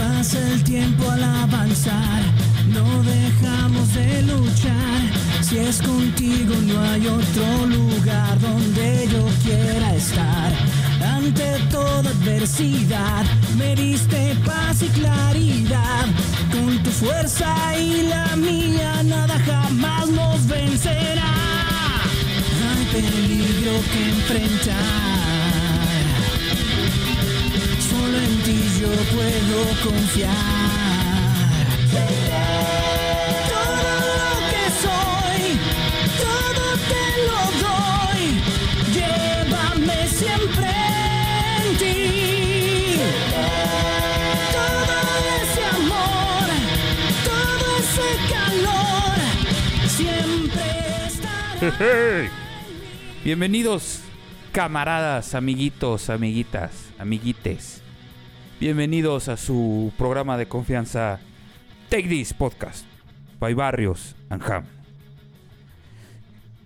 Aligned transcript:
Pasa 0.00 0.38
el 0.52 0.64
tiempo 0.64 1.10
al 1.10 1.22
avanzar, 1.22 2.22
no 2.68 3.02
dejamos 3.02 3.92
de 3.92 4.22
luchar. 4.22 5.00
Si 5.42 5.58
es 5.58 5.82
contigo 5.82 6.54
no 6.68 6.80
hay 6.80 7.06
otro 7.06 7.66
lugar 7.66 8.40
donde 8.40 9.08
yo 9.12 9.26
quiera 9.44 9.94
estar. 9.94 10.52
Ante 11.16 11.58
toda 11.70 12.08
adversidad 12.08 13.24
me 13.58 13.76
diste 13.76 14.34
paz 14.46 14.82
y 14.82 14.88
claridad. 14.88 16.06
Con 16.50 16.82
tu 16.82 16.90
fuerza 16.90 17.52
y 17.78 18.08
la 18.08 18.36
mía 18.36 19.02
nada 19.02 19.38
jamás 19.44 20.08
nos 20.08 20.46
vencerá. 20.46 21.34
Hay 22.70 22.84
peligro 22.92 23.72
que 23.92 24.00
enfrentar. 24.16 25.29
Ti 28.50 28.58
yo 28.80 28.90
puedo 29.14 29.58
confiar. 29.84 30.34
Todo 33.48 33.92
lo 34.20 34.32
que 34.50 34.64
soy, 34.84 35.42
todo 36.24 36.64
te 36.90 37.04
lo 37.28 37.40
doy. 37.66 38.22
Llévame 38.96 40.00
siempre 40.08 40.72
en 41.56 41.66
ti. 41.78 41.98
Todo 44.56 44.96
ese 45.42 45.62
amor, 45.76 46.46
todo 47.30 47.66
ese 47.78 48.08
calor, 48.34 49.16
siempre 49.86 50.68
estará. 51.06 52.30
Bienvenidos, 53.22 54.00
camaradas, 54.52 55.34
amiguitos, 55.36 56.10
amiguitas, 56.10 56.70
amiguites. 56.98 57.82
Bienvenidos 58.60 59.28
a 59.28 59.38
su 59.38 59.90
programa 59.96 60.36
de 60.36 60.46
confianza 60.46 61.18
Take 61.88 62.08
This 62.08 62.34
Podcast 62.34 62.84
by 63.38 63.54
Barrios 63.54 64.16
and 64.28 64.42
Ham. 64.42 64.64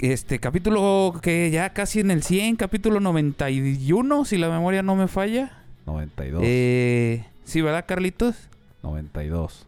Este 0.01 0.41
capítulo 0.41 1.15
que 1.23 1.53
ya 1.53 1.73
casi 1.73 2.01
en 2.01 2.11
el 2.11 2.25
100, 2.25 2.57
capítulo 2.57 2.99
91, 2.99 4.25
si 4.25 4.39
la 4.39 4.49
memoria 4.49 4.83
no 4.83 4.97
me 4.97 5.07
falla. 5.07 5.63
92. 5.87 6.43
Eh, 6.45 7.27
sí, 7.45 7.63
¿verdad, 7.63 7.85
Carlitos? 7.87 8.51
92. 8.83 9.65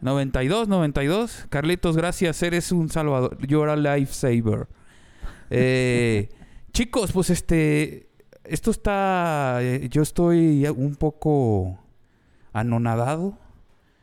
92, 0.00 0.66
92. 0.66 1.46
Carlitos, 1.50 1.94
gracias. 1.94 2.42
Eres 2.42 2.72
un 2.72 2.88
salvador. 2.88 3.36
You're 3.46 3.70
a 3.70 3.76
lifesaver. 3.76 4.66
Eh, 5.50 6.30
chicos, 6.72 7.12
pues 7.12 7.28
este. 7.28 8.09
Esto 8.50 8.72
está. 8.72 9.58
eh, 9.62 9.88
yo 9.90 10.02
estoy 10.02 10.66
un 10.66 10.96
poco 10.96 11.78
anonadado. 12.52 13.38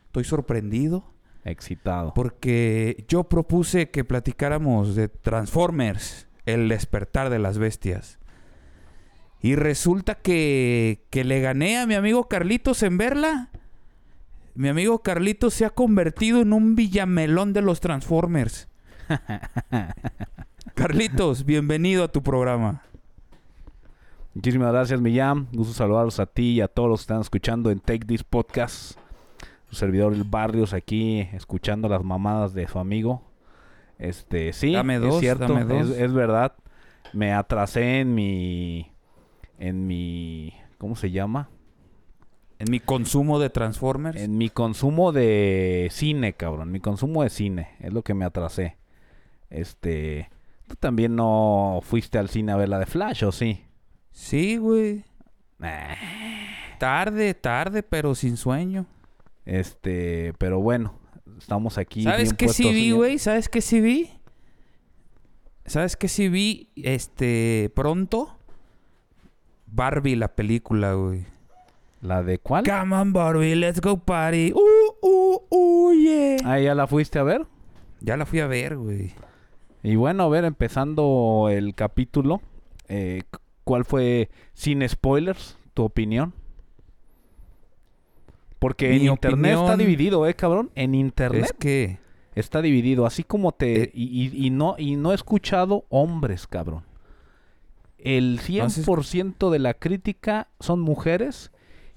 Estoy 0.05 0.23
sorprendido. 0.23 1.03
Excitado. 1.43 2.13
Porque 2.13 3.03
yo 3.09 3.25
propuse 3.25 3.89
que 3.89 4.05
platicáramos 4.05 4.95
de 4.95 5.09
Transformers, 5.09 6.27
el 6.45 6.69
despertar 6.69 7.29
de 7.29 7.39
las 7.39 7.57
bestias. 7.57 8.19
Y 9.41 9.55
resulta 9.55 10.15
que, 10.15 11.05
que 11.09 11.25
le 11.25 11.41
gané 11.41 11.77
a 11.77 11.85
mi 11.85 11.95
amigo 11.95 12.29
Carlitos 12.29 12.83
en 12.83 12.97
verla. 12.97 13.49
Mi 14.55 14.69
amigo 14.69 15.03
Carlitos 15.03 15.53
se 15.55 15.65
ha 15.65 15.71
convertido 15.71 16.41
en 16.41 16.53
un 16.53 16.75
villamelón 16.75 17.51
de 17.51 17.61
los 17.61 17.81
Transformers. 17.81 18.69
Carlitos, 20.73 21.45
bienvenido 21.45 22.05
a 22.05 22.11
tu 22.11 22.23
programa. 22.23 22.83
Muchísimas 24.37 24.71
gracias, 24.71 25.01
Millán. 25.01 25.47
Gusto 25.51 25.73
saludarlos 25.73 26.19
a 26.19 26.27
ti 26.27 26.51
y 26.51 26.61
a 26.61 26.67
todos 26.67 26.87
los 26.87 26.99
que 26.99 27.05
están 27.05 27.21
escuchando 27.21 27.71
en 27.71 27.79
Take 27.79 28.05
This 28.05 28.23
Podcast. 28.23 28.95
Su 29.67 29.75
servidor 29.75 30.13
El 30.13 30.25
Barrios 30.25 30.73
aquí 30.73 31.21
escuchando 31.33 31.89
las 31.89 32.03
mamadas 32.03 32.53
de 32.53 32.67
su 32.67 32.77
amigo. 32.77 33.23
Este, 33.97 34.53
sí, 34.53 34.73
Dame 34.73 34.99
dos, 34.99 35.15
es 35.15 35.21
cierto, 35.21 35.47
dame 35.47 35.63
dos. 35.63 35.89
Es, 35.89 36.01
es 36.01 36.13
verdad. 36.13 36.53
Me 37.13 37.33
atrasé 37.33 38.01
en 38.01 38.13
mi 38.13 38.91
en 39.57 39.87
mi 39.87 40.53
¿cómo 40.77 40.95
se 40.95 41.09
llama? 41.09 41.49
En 42.59 42.69
mi 42.69 42.79
consumo 42.79 43.39
de 43.39 43.49
Transformers. 43.49 44.21
En 44.21 44.37
mi 44.37 44.51
consumo 44.51 45.13
de 45.13 45.87
cine, 45.89 46.33
cabrón. 46.33 46.71
Mi 46.71 46.79
consumo 46.79 47.23
de 47.23 47.31
cine 47.31 47.69
es 47.79 47.91
lo 47.91 48.03
que 48.03 48.13
me 48.13 48.23
atrasé. 48.23 48.77
Este, 49.49 50.29
tú 50.67 50.75
también 50.75 51.15
no 51.15 51.79
fuiste 51.81 52.19
al 52.19 52.29
cine 52.29 52.51
a 52.51 52.55
ver 52.55 52.69
la 52.69 52.77
de 52.77 52.85
Flash, 52.85 53.23
¿o 53.23 53.31
sí? 53.31 53.63
Sí, 54.17 54.57
güey. 54.57 55.05
Nah. 55.59 55.93
Tarde, 56.79 57.35
tarde, 57.35 57.83
pero 57.83 58.15
sin 58.15 58.35
sueño. 58.35 58.87
Este, 59.45 60.33
pero 60.39 60.59
bueno, 60.59 60.99
estamos 61.37 61.77
aquí. 61.77 62.01
¿Sabes 62.01 62.33
qué 62.33 62.49
sí 62.49 62.73
vi, 62.73 62.91
güey? 62.91 63.19
¿Sabes 63.19 63.47
qué 63.47 63.61
sí 63.61 63.79
vi? 63.79 64.09
¿Sabes 65.67 65.95
qué 65.95 66.07
sí 66.07 66.29
vi? 66.29 66.71
Este, 66.75 67.71
pronto. 67.75 68.35
Barbie, 69.67 70.15
la 70.15 70.35
película, 70.35 70.93
güey. 70.93 71.27
¿La 72.01 72.23
de 72.23 72.39
cuál? 72.39 72.65
Come 72.65 72.95
on, 72.95 73.13
Barbie, 73.13 73.55
let's 73.55 73.79
go 73.79 73.99
party. 73.99 74.51
Uh, 74.51 75.07
uh, 75.07 75.41
uh, 75.47 75.93
yeah. 75.93 76.37
Ah, 76.43 76.59
¿ya 76.59 76.73
la 76.73 76.87
fuiste 76.87 77.19
a 77.19 77.23
ver? 77.23 77.45
Ya 78.01 78.17
la 78.17 78.25
fui 78.25 78.39
a 78.39 78.47
ver, 78.47 78.77
güey. 78.77 79.13
Y 79.83 79.95
bueno, 79.95 80.23
a 80.23 80.27
ver, 80.27 80.43
empezando 80.43 81.49
el 81.51 81.75
capítulo, 81.75 82.41
eh, 82.87 83.21
¿cuál 83.67 83.83
fue, 83.83 84.29
sin 84.53 84.87
spoilers, 84.87 85.57
tu 85.73 85.83
opinión? 85.83 86.33
Porque 88.59 88.95
en 88.95 89.03
internet 89.07 89.51
está 89.51 89.63
opinión- 89.73 89.77
dividido, 89.79 90.25
¿eh, 90.27 90.33
cabrón? 90.33 90.71
En 90.75 90.95
internet 90.95 91.43
Es 91.43 91.53
que... 91.53 91.99
está 92.33 92.61
dividido, 92.61 93.05
así 93.05 93.23
como 93.23 93.51
te... 93.51 93.83
Eh. 93.83 93.91
y, 93.93 94.05
y- 94.27 94.47
y 94.47 94.49
no, 94.49 94.75
y 94.77 94.95
no 94.95 95.11
he 95.11 95.15
escuchado 95.15 95.85
hombres, 95.89 96.47
cabrón. 96.47 96.83
El 97.99 98.39
100% 98.39 99.49
de 99.51 99.59
la 99.59 99.73
crítica 99.73 100.47
son 100.59 100.79
mujeres 100.79 101.51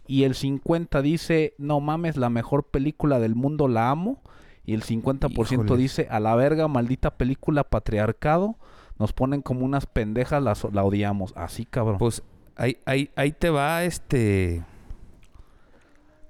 y 0.06 0.24
el 0.24 0.34
50% 0.34 1.02
dice, 1.02 1.54
no 1.56 1.78
mames, 1.80 2.16
la 2.16 2.30
mejor 2.30 2.64
película 2.64 3.20
del 3.20 3.34
mundo, 3.36 3.68
la 3.68 3.90
amo. 3.90 4.20
Y 4.66 4.74
el 4.74 4.82
50% 4.82 5.30
Híjoles. 5.52 5.78
dice, 5.78 6.08
a 6.10 6.20
la 6.20 6.34
verga, 6.34 6.68
maldita 6.68 7.16
película 7.16 7.64
patriarcado. 7.64 8.56
Nos 9.00 9.14
ponen 9.14 9.40
como 9.40 9.64
unas 9.64 9.86
pendejas, 9.86 10.42
la, 10.42 10.54
so- 10.54 10.70
la 10.72 10.84
odiamos. 10.84 11.32
Así, 11.34 11.64
cabrón. 11.64 11.96
Pues 11.96 12.22
ahí, 12.54 12.76
ahí, 12.84 13.10
ahí 13.16 13.32
te 13.32 13.48
va 13.48 13.82
este. 13.84 14.62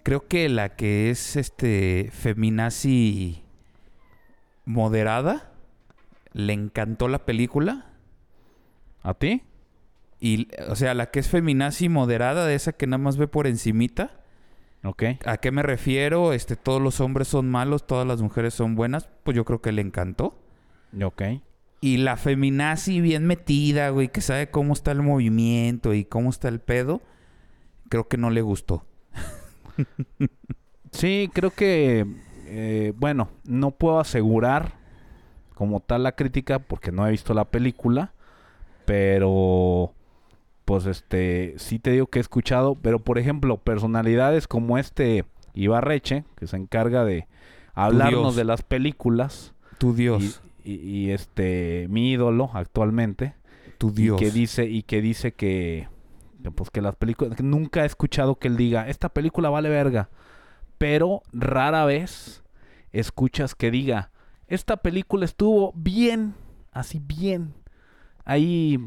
Creo 0.05 0.29
que 0.29 0.49
la 0.49 0.77
que 0.77 1.11
es 1.11 1.35
este 1.35 2.11
feminazi 2.13 3.43
moderada 4.65 5.51
le 6.33 6.53
encantó 6.53 7.09
la 7.09 7.27
película. 7.27 7.87
¿A 9.03 9.15
ti? 9.15 9.43
Y, 10.21 10.47
o 10.69 10.77
sea, 10.77 10.95
la 10.95 11.11
que 11.11 11.19
es 11.19 11.28
feminazi 11.28 11.89
moderada, 11.89 12.47
de 12.47 12.55
esa 12.55 12.73
que 12.73 12.87
nada 12.87 12.99
más 13.03 13.16
ve 13.16 13.27
por 13.27 13.49
encimita. 13.49 14.13
Ok. 14.84 15.03
¿A 15.27 15.39
qué 15.39 15.51
me 15.51 15.65
refiero? 15.65 16.33
Este, 16.34 16.55
todos 16.55 16.81
los 16.81 17.01
hombres 17.01 17.27
son 17.27 17.51
malos, 17.51 17.84
todas 17.84 18.07
las 18.07 18.23
mujeres 18.23 18.55
son 18.55 18.77
buenas. 18.77 19.09
Pues 19.25 19.37
yo 19.37 19.45
creo 19.45 19.61
que 19.61 19.73
le 19.73 19.83
encantó. 19.83 20.39
Ok. 21.03 21.23
Y 21.80 21.97
la 21.98 22.16
feminazi 22.16 23.00
bien 23.00 23.27
metida, 23.27 23.88
güey, 23.91 24.09
que 24.09 24.21
sabe 24.21 24.50
cómo 24.50 24.74
está 24.74 24.92
el 24.92 25.03
movimiento 25.03 25.94
y 25.94 26.04
cómo 26.04 26.30
está 26.30 26.48
el 26.48 26.60
pedo, 26.60 27.00
creo 27.88 28.06
que 28.09 28.18
no 28.18 28.30
le 28.30 28.42
gustó. 28.42 28.84
Sí, 30.92 31.30
creo 31.32 31.50
que, 31.50 32.04
eh, 32.47 32.92
bueno, 32.97 33.28
no 33.44 33.71
puedo 33.71 34.00
asegurar 34.00 34.72
como 35.54 35.80
tal 35.80 36.03
la 36.03 36.12
crítica 36.12 36.59
porque 36.59 36.91
no 36.91 37.06
he 37.06 37.10
visto 37.10 37.32
la 37.32 37.44
película, 37.44 38.12
pero 38.86 39.94
pues 40.65 40.86
este, 40.86 41.54
sí 41.59 41.78
te 41.78 41.91
digo 41.91 42.06
que 42.06 42.18
he 42.18 42.22
escuchado, 42.22 42.74
pero 42.74 42.98
por 42.98 43.18
ejemplo, 43.18 43.59
personalidades 43.59 44.48
como 44.48 44.78
este 44.78 45.24
Ibarreche, 45.54 46.24
que 46.36 46.47
se 46.47 46.56
encarga 46.56 47.04
de 47.04 47.28
hablarnos 47.74 48.36
de 48.36 48.44
las 48.44 48.62
películas, 48.62 49.54
Tu 49.78 49.94
Dios, 49.94 50.42
y, 50.65 50.72
y- 50.72 51.07
y, 51.07 51.10
este, 51.10 51.86
mi 51.91 52.10
ídolo 52.12 52.51
actualmente, 52.54 53.34
tu 53.78 53.89
y 53.91 53.92
Dios. 53.92 54.18
que 54.18 54.30
dice, 54.30 54.66
y 54.66 54.83
que 54.83 55.01
dice 55.01 55.33
que, 55.33 55.89
que, 56.42 56.51
pues 56.51 56.71
que 56.71 56.80
las 56.80 56.97
películas, 56.97 57.36
que 57.36 57.42
nunca 57.42 57.83
he 57.83 57.86
escuchado 57.86 58.36
que 58.39 58.48
él 58.48 58.57
diga, 58.57 58.89
esta 58.89 59.09
película 59.10 59.51
vale 59.51 59.68
verga, 59.68 60.09
pero 60.78 61.22
rara 61.33 61.84
vez 61.84 62.42
escuchas 62.92 63.54
que 63.54 63.71
diga, 63.71 64.10
esta 64.48 64.78
película 64.78 65.24
estuvo 65.24 65.72
bien, 65.77 66.34
así 66.72 66.98
bien. 67.01 67.54
ahí 68.24 68.78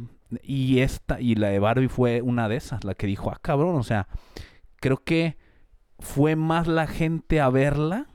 y 0.41 0.79
esta 0.79 1.21
y 1.21 1.35
la 1.35 1.49
de 1.49 1.59
Barbie 1.59 1.89
fue 1.89 2.21
una 2.21 2.49
de 2.49 2.55
esas, 2.55 2.83
la 2.83 2.95
que 2.95 3.05
dijo, 3.07 3.29
"Ah, 3.31 3.37
cabrón, 3.41 3.75
o 3.75 3.83
sea, 3.83 4.07
creo 4.77 4.97
que 5.03 5.37
fue 5.99 6.35
más 6.35 6.67
la 6.67 6.87
gente 6.87 7.39
a 7.39 7.49
verla 7.49 8.07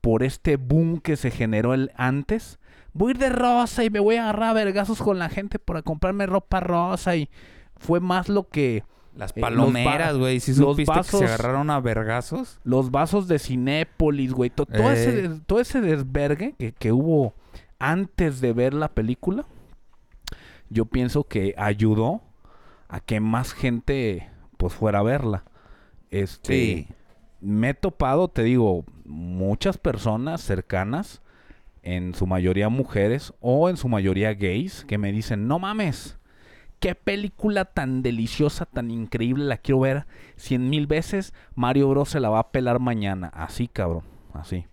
por 0.00 0.22
este 0.22 0.56
boom 0.56 1.00
que 1.00 1.16
se 1.16 1.30
generó 1.30 1.74
el 1.74 1.90
antes. 1.96 2.58
Voy 2.92 3.08
a 3.08 3.10
ir 3.12 3.18
de 3.18 3.28
rosa 3.28 3.84
y 3.84 3.90
me 3.90 4.00
voy 4.00 4.16
a 4.16 4.22
agarrar 4.24 4.50
a 4.50 4.52
vergazos 4.54 4.98
con 5.00 5.18
la 5.18 5.28
gente 5.28 5.58
para 5.58 5.82
comprarme 5.82 6.26
ropa 6.26 6.60
rosa 6.60 7.16
y 7.16 7.28
fue 7.76 8.00
más 8.00 8.28
lo 8.28 8.48
que 8.48 8.82
Las 9.16 9.32
Eh, 9.36 9.40
palomeras, 9.40 10.16
güey. 10.16 10.38
Si 10.38 10.54
supiste 10.54 10.92
que 10.92 10.98
vasos- 11.00 11.18
se 11.18 11.24
agarraron 11.24 11.70
a 11.70 11.80
vergazos. 11.80 12.60
los 12.62 12.92
vasos 12.92 13.26
de 13.26 13.40
Cinépolis, 13.40 14.32
güey, 14.32 14.48
to- 14.50 14.64
todo, 14.66 14.92
ese, 14.92 15.10
des- 15.28 15.40
todo 15.46 15.58
ese 15.60 15.80
desvergue 15.80 16.54
que, 16.56 16.70
que 16.72 16.92
hubo 16.92 17.34
antes 17.80 18.40
de 18.40 18.52
ver 18.52 18.74
la 18.74 18.88
película, 18.88 19.44
yo 20.70 20.84
pienso 20.86 21.24
que 21.24 21.54
ayudó 21.58 22.20
a 22.88 23.00
que 23.00 23.18
más 23.20 23.52
gente 23.54 24.28
pues 24.56 24.72
fuera 24.72 25.00
a 25.00 25.02
verla. 25.02 25.44
Este, 26.10 26.52
Sí. 26.54 26.88
Me 27.40 27.70
he 27.70 27.74
topado, 27.74 28.28
te 28.28 28.42
digo, 28.42 28.84
muchas 29.04 29.78
personas 29.78 30.40
cercanas, 30.40 31.22
en 31.82 32.14
su 32.14 32.26
mayoría 32.26 32.68
mujeres 32.68 33.32
o 33.40 33.68
en 33.68 33.76
su 33.76 33.88
mayoría 33.88 34.34
gays, 34.34 34.84
que 34.84 34.98
me 34.98 35.12
dicen, 35.12 35.46
no 35.48 35.58
mames, 35.58 36.18
qué 36.80 36.94
película 36.94 37.64
tan 37.64 38.02
deliciosa, 38.02 38.66
tan 38.66 38.90
increíble, 38.90 39.44
la 39.44 39.56
quiero 39.58 39.80
ver 39.80 40.06
cien 40.36 40.68
mil 40.68 40.86
veces, 40.86 41.32
Mario 41.54 41.88
Bros 41.88 42.10
se 42.10 42.20
la 42.20 42.28
va 42.28 42.40
a 42.40 42.50
pelar 42.50 42.78
mañana, 42.78 43.28
así 43.28 43.68
cabrón, 43.68 44.04
así. 44.34 44.66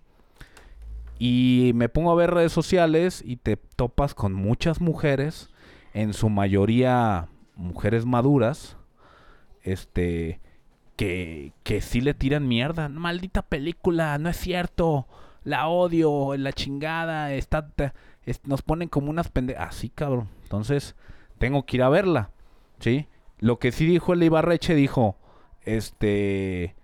Y 1.17 1.71
me 1.75 1.87
pongo 1.87 2.11
a 2.11 2.15
ver 2.15 2.31
redes 2.31 2.51
sociales 2.51 3.23
y 3.25 3.37
te 3.37 3.55
topas 3.55 4.13
con 4.13 4.33
muchas 4.33 4.81
mujeres, 4.81 5.49
en 5.93 6.13
su 6.13 6.29
mayoría 6.29 7.29
mujeres 7.55 8.05
maduras, 8.05 8.77
este, 9.63 10.41
que, 10.95 11.53
que 11.63 11.81
sí 11.81 12.01
le 12.01 12.13
tiran 12.13 12.47
mierda. 12.47 12.89
Maldita 12.89 13.41
película, 13.41 14.17
no 14.17 14.29
es 14.29 14.37
cierto. 14.37 15.07
La 15.43 15.67
odio, 15.67 16.35
la 16.37 16.53
chingada, 16.53 17.33
está, 17.33 17.67
nos 18.45 18.61
ponen 18.61 18.89
como 18.89 19.09
unas 19.09 19.29
pendejas. 19.29 19.69
Así, 19.69 19.89
cabrón. 19.89 20.29
Entonces, 20.43 20.95
tengo 21.37 21.65
que 21.65 21.77
ir 21.77 21.83
a 21.83 21.89
verla. 21.89 22.31
¿Sí? 22.79 23.07
Lo 23.39 23.59
que 23.59 23.71
sí 23.71 23.85
dijo 23.85 24.13
el 24.13 24.23
Ibarreche, 24.23 24.75
dijo, 24.75 25.17
este... 25.61 26.75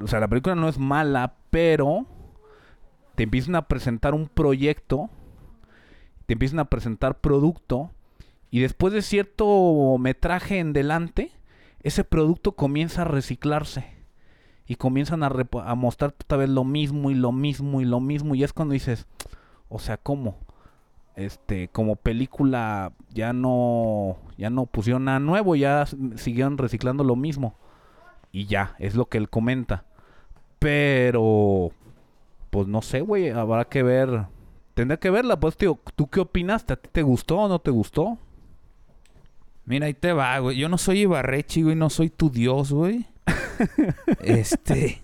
O 0.00 0.06
sea, 0.06 0.20
la 0.20 0.28
película 0.28 0.54
no 0.54 0.68
es 0.68 0.78
mala, 0.78 1.34
pero 1.50 2.06
te 3.14 3.24
empiezan 3.24 3.54
a 3.54 3.68
presentar 3.68 4.14
un 4.14 4.28
proyecto, 4.28 5.10
te 6.24 6.32
empiezan 6.32 6.58
a 6.58 6.64
presentar 6.70 7.20
producto, 7.20 7.90
y 8.50 8.60
después 8.60 8.94
de 8.94 9.02
cierto 9.02 9.98
metraje 9.98 10.58
en 10.58 10.72
delante, 10.72 11.32
ese 11.82 12.04
producto 12.04 12.52
comienza 12.52 13.02
a 13.02 13.06
reciclarse. 13.06 13.98
Y 14.66 14.76
comienzan 14.76 15.24
a, 15.24 15.32
a 15.64 15.74
mostrar 15.74 16.14
otra 16.22 16.38
vez 16.38 16.48
lo 16.48 16.62
mismo 16.62 17.10
y 17.10 17.14
lo 17.14 17.32
mismo 17.32 17.80
y 17.80 17.84
lo 17.84 17.98
mismo. 17.98 18.36
Y 18.36 18.44
es 18.44 18.52
cuando 18.52 18.74
dices, 18.74 19.06
o 19.68 19.80
sea, 19.80 19.96
¿cómo? 19.96 20.36
Este, 21.16 21.68
como 21.68 21.96
película 21.96 22.92
ya 23.12 23.32
no, 23.32 24.16
ya 24.38 24.48
no 24.48 24.66
pusieron 24.66 25.04
nada 25.06 25.18
nuevo, 25.18 25.56
ya 25.56 25.86
siguieron 26.16 26.56
reciclando 26.56 27.02
lo 27.02 27.16
mismo. 27.16 27.56
Y 28.30 28.46
ya, 28.46 28.76
es 28.78 28.94
lo 28.94 29.06
que 29.06 29.18
él 29.18 29.28
comenta. 29.28 29.84
Pero, 30.60 31.72
pues 32.50 32.68
no 32.68 32.80
sé, 32.82 33.00
güey, 33.00 33.30
habrá 33.30 33.64
que 33.64 33.82
ver. 33.82 34.26
Tendrá 34.74 34.98
que 34.98 35.10
verla, 35.10 35.40
pues, 35.40 35.56
tío. 35.56 35.80
¿Tú 35.96 36.06
qué 36.06 36.20
opinaste? 36.20 36.74
¿A 36.74 36.76
ti 36.76 36.88
te 36.92 37.02
gustó 37.02 37.38
o 37.38 37.48
no 37.48 37.58
te 37.58 37.70
gustó? 37.70 38.18
Mira, 39.64 39.86
ahí 39.86 39.94
te 39.94 40.12
va, 40.12 40.38
güey. 40.38 40.56
Yo 40.56 40.68
no 40.68 40.78
soy 40.78 41.00
Ibarrechi, 41.00 41.62
güey. 41.62 41.76
No 41.76 41.90
soy 41.90 42.10
tu 42.10 42.30
dios, 42.30 42.72
güey. 42.72 43.06
este. 44.22 45.02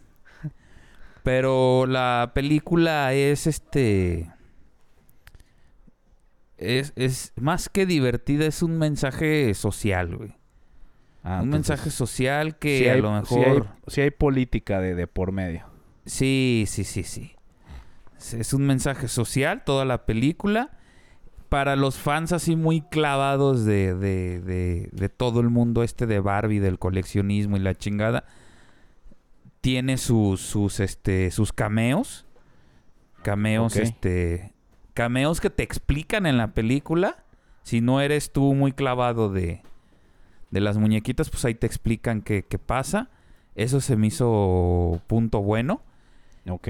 Pero 1.23 1.87
la 1.87 2.33
película 2.35 3.13
es 3.13 3.47
este. 3.47 4.31
Es, 6.59 6.93
es 6.97 7.33
más 7.37 7.69
que 7.69 7.85
divertida, 7.85 8.47
es 8.47 8.63
un 8.63 8.79
mensaje 8.79 9.53
social, 9.55 10.17
güey. 10.17 10.35
Ah, 11.23 11.39
un 11.43 11.47
entonces, 11.47 11.71
mensaje 11.71 11.91
social 11.91 12.57
que 12.59 12.79
sí 12.79 12.89
a 12.89 12.93
hay- 12.95 13.03
lo 13.03 13.25
sí 13.27 13.35
hay- 13.35 13.41
mejor. 13.41 13.67
sí 13.89 14.01
hay 14.01 14.11
política 14.11 14.81
de, 14.81 14.95
de 14.95 15.07
por 15.07 15.33
medio. 15.33 15.67
Sí, 16.07 16.65
sí, 16.69 16.85
sí, 16.85 17.03
sí. 17.03 17.35
Es- 18.17 18.33
Es 18.35 18.53
un 18.55 18.63
mensaje 18.67 19.09
social, 19.09 19.65
toda 19.65 19.85
la 19.85 20.07
película. 20.07 20.71
Para 21.57 21.75
los 21.75 21.97
fans 21.97 22.33
así 22.33 22.55
muy 22.55 22.83
clavados 22.83 23.65
de, 23.65 23.95
de, 23.95 24.43
de, 24.43 24.91
de 24.93 25.09
todo 25.09 25.41
el 25.41 25.49
mundo 25.49 25.83
este 25.83 26.05
de 26.05 26.21
Barbie, 26.21 26.59
del 26.59 26.79
coleccionismo 26.79 27.57
y 27.57 27.61
la 27.61 27.75
chingada. 27.75 28.25
Tiene 29.63 29.97
sus, 29.97 30.43
sus, 30.43 30.81
este, 30.81 31.31
sus 31.31 31.55
cameos. 31.55 32.27
Cameos, 33.23 33.75
este. 33.77 34.53
Cameos 34.93 35.41
que 35.41 35.49
te 35.49 35.63
explican 35.63 36.27
en 36.27 36.37
la 36.37 36.49
película. 36.49 37.25
Si 37.63 37.81
no 37.81 38.03
eres 38.03 38.35
tú 38.35 38.53
muy 38.53 38.73
clavado 38.73 39.33
de, 39.33 39.63
de 40.51 40.61
las 40.61 40.77
muñequitas, 40.77 41.31
pues 41.31 41.43
ahí 41.47 41.55
te 41.55 41.67
explican 41.67 42.21
qué, 42.21 42.45
qué 42.45 42.59
pasa. 42.59 43.09
Eso 43.55 43.81
se 43.81 43.97
me 43.97 44.09
hizo 44.09 45.01
punto 45.07 45.41
bueno. 45.41 45.81
Ok. 46.49 46.69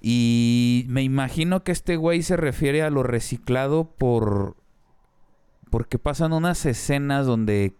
Y 0.00 0.86
me 0.88 1.02
imagino 1.02 1.62
que 1.64 1.72
este 1.72 1.96
güey 1.96 2.22
se 2.22 2.36
refiere 2.36 2.82
a 2.82 2.90
lo 2.90 3.02
reciclado 3.02 3.84
por... 3.96 4.56
Porque 5.70 5.98
pasan 5.98 6.32
unas 6.32 6.64
escenas 6.64 7.26
donde 7.26 7.74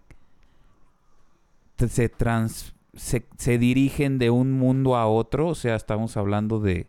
se, 1.88 2.08
trans, 2.08 2.74
se, 2.94 3.26
se 3.38 3.58
dirigen 3.58 4.18
de 4.18 4.30
un 4.30 4.52
mundo 4.52 4.96
a 4.96 5.06
otro. 5.06 5.48
O 5.48 5.54
sea, 5.54 5.74
estamos 5.74 6.16
hablando 6.16 6.60
de 6.60 6.86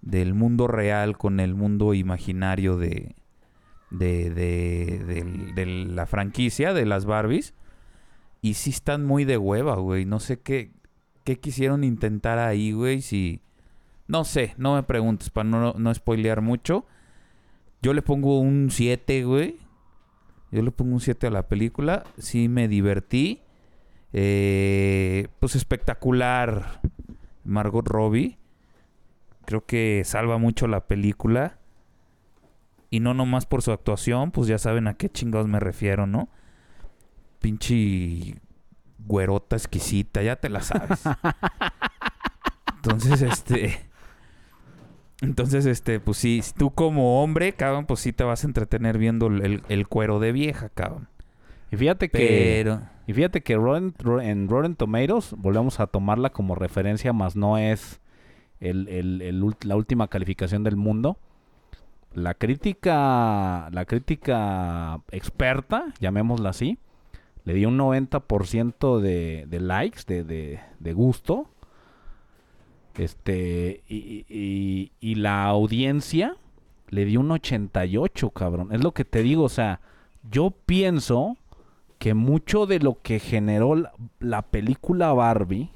del 0.00 0.34
mundo 0.34 0.66
real 0.66 1.16
con 1.16 1.38
el 1.38 1.54
mundo 1.54 1.94
imaginario 1.94 2.76
de, 2.76 3.14
de, 3.90 4.30
de, 4.30 4.98
del- 5.06 5.54
de 5.54 5.66
la 5.66 6.06
franquicia 6.06 6.72
de 6.74 6.86
las 6.86 7.04
Barbies. 7.04 7.54
Y 8.40 8.54
sí 8.54 8.70
están 8.70 9.04
muy 9.04 9.24
de 9.24 9.38
hueva, 9.38 9.76
güey. 9.76 10.04
No 10.04 10.18
sé 10.18 10.40
qué, 10.40 10.72
qué 11.24 11.38
quisieron 11.38 11.84
intentar 11.84 12.38
ahí, 12.38 12.72
güey. 12.72 13.02
Si... 13.02 13.40
No 14.08 14.24
sé, 14.24 14.54
no 14.58 14.74
me 14.74 14.82
preguntes 14.82 15.30
para 15.30 15.48
no, 15.48 15.74
no 15.74 15.94
spoilear 15.94 16.42
mucho. 16.42 16.86
Yo 17.82 17.94
le 17.94 18.02
pongo 18.02 18.38
un 18.40 18.68
7, 18.70 19.24
güey. 19.24 19.58
Yo 20.50 20.62
le 20.62 20.70
pongo 20.70 20.92
un 20.92 21.00
7 21.00 21.26
a 21.26 21.30
la 21.30 21.48
película. 21.48 22.04
Sí 22.18 22.48
me 22.48 22.68
divertí. 22.68 23.42
Eh, 24.12 25.28
pues 25.40 25.56
espectacular 25.56 26.80
Margot 27.44 27.86
Robbie. 27.86 28.38
Creo 29.46 29.64
que 29.64 30.02
salva 30.04 30.38
mucho 30.38 30.66
la 30.68 30.86
película. 30.86 31.58
Y 32.90 33.00
no 33.00 33.14
nomás 33.14 33.46
por 33.46 33.62
su 33.62 33.72
actuación, 33.72 34.30
pues 34.30 34.48
ya 34.48 34.58
saben 34.58 34.86
a 34.86 34.94
qué 34.94 35.08
chingados 35.08 35.48
me 35.48 35.58
refiero, 35.58 36.06
¿no? 36.06 36.28
Pinche 37.40 38.36
güerota 39.06 39.56
exquisita, 39.56 40.22
ya 40.22 40.36
te 40.36 40.48
la 40.48 40.60
sabes. 40.62 41.02
Entonces, 42.76 43.22
este. 43.22 43.78
Entonces, 45.20 45.66
este, 45.66 46.00
pues 46.00 46.16
sí, 46.18 46.42
tú 46.56 46.72
como 46.72 47.22
hombre, 47.22 47.52
cabrón, 47.52 47.86
pues 47.86 48.00
sí 48.00 48.12
te 48.12 48.24
vas 48.24 48.42
a 48.42 48.46
entretener 48.48 48.98
viendo 48.98 49.28
el, 49.28 49.88
cuero 49.88 50.18
de 50.18 50.32
vieja, 50.32 50.68
cabrón. 50.70 51.08
Y 51.70 51.76
fíjate 51.76 52.08
que... 52.10 52.18
Pero. 52.64 52.82
Y 53.06 53.12
fíjate 53.12 53.42
que 53.42 53.56
Rotten- 53.56 53.94
en 54.22 54.48
Rotten 54.48 54.74
Tomatoes 54.74 55.34
volvemos 55.38 55.78
a 55.80 55.86
tomarla 55.86 56.30
como 56.30 56.54
referencia, 56.56 57.12
más 57.12 57.36
no 57.36 57.56
es 57.56 58.00
el- 58.60 58.88
el- 58.88 59.54
la 59.64 59.76
última 59.76 60.08
calificación 60.08 60.64
del 60.64 60.76
mundo. 60.76 61.18
La 62.14 62.34
crítica, 62.34 63.68
la 63.70 63.84
crítica 63.86 65.00
experta, 65.12 65.86
llamémosla 66.00 66.50
así, 66.50 66.78
le 67.44 67.54
dio 67.54 67.68
un 67.68 67.78
90% 67.78 69.00
de, 69.00 69.46
de 69.48 69.60
likes, 69.60 70.02
de, 70.06 70.24
de- 70.24 70.60
de 70.78 70.92
gusto. 70.92 71.48
Este, 72.96 73.82
y, 73.88 74.26
y- 74.28 74.92
y- 75.00 75.14
la 75.14 75.46
audiencia 75.46 76.36
le 76.90 77.04
dio 77.06 77.20
un 77.20 77.30
88, 77.30 78.30
cabrón. 78.30 78.68
Es 78.72 78.82
lo 78.84 78.92
que 78.92 79.04
te 79.06 79.22
digo, 79.22 79.44
o 79.44 79.48
sea, 79.48 79.80
yo 80.30 80.50
pienso 80.66 81.36
que 81.98 82.12
mucho 82.14 82.66
de 82.66 82.80
lo 82.80 82.98
que 83.00 83.18
generó 83.18 83.74
la, 83.76 83.92
la 84.20 84.42
película 84.42 85.12
Barbie 85.14 85.70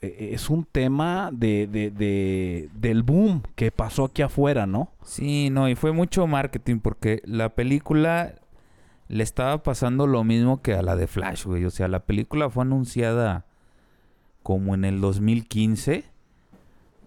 eh, 0.00 0.30
es 0.32 0.48
un 0.48 0.64
tema 0.64 1.28
de, 1.30 1.66
de- 1.66 1.90
de- 1.90 2.70
del 2.74 3.02
boom 3.02 3.42
que 3.54 3.70
pasó 3.70 4.04
aquí 4.04 4.22
afuera, 4.22 4.64
¿no? 4.66 4.92
Sí, 5.02 5.50
no, 5.50 5.68
y 5.68 5.74
fue 5.74 5.92
mucho 5.92 6.26
marketing 6.26 6.78
porque 6.78 7.20
la 7.26 7.50
película 7.50 8.34
le 9.08 9.22
estaba 9.22 9.62
pasando 9.62 10.06
lo 10.06 10.24
mismo 10.24 10.62
que 10.62 10.74
a 10.74 10.82
la 10.82 10.96
de 10.96 11.06
Flash, 11.06 11.44
güey. 11.44 11.64
O 11.64 11.70
sea, 11.70 11.88
la 11.88 12.06
película 12.06 12.50
fue 12.50 12.62
anunciada 12.62 13.46
como 14.42 14.74
en 14.74 14.84
el 14.84 15.00
2015 15.00 16.04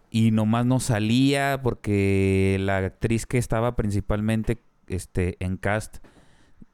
y 0.09 0.31
nomás 0.31 0.65
no 0.65 0.79
salía 0.79 1.59
porque 1.61 2.57
la 2.59 2.77
actriz 2.77 3.25
que 3.25 3.37
estaba 3.37 3.75
principalmente 3.75 4.57
este, 4.87 5.37
en 5.39 5.57
cast 5.57 5.97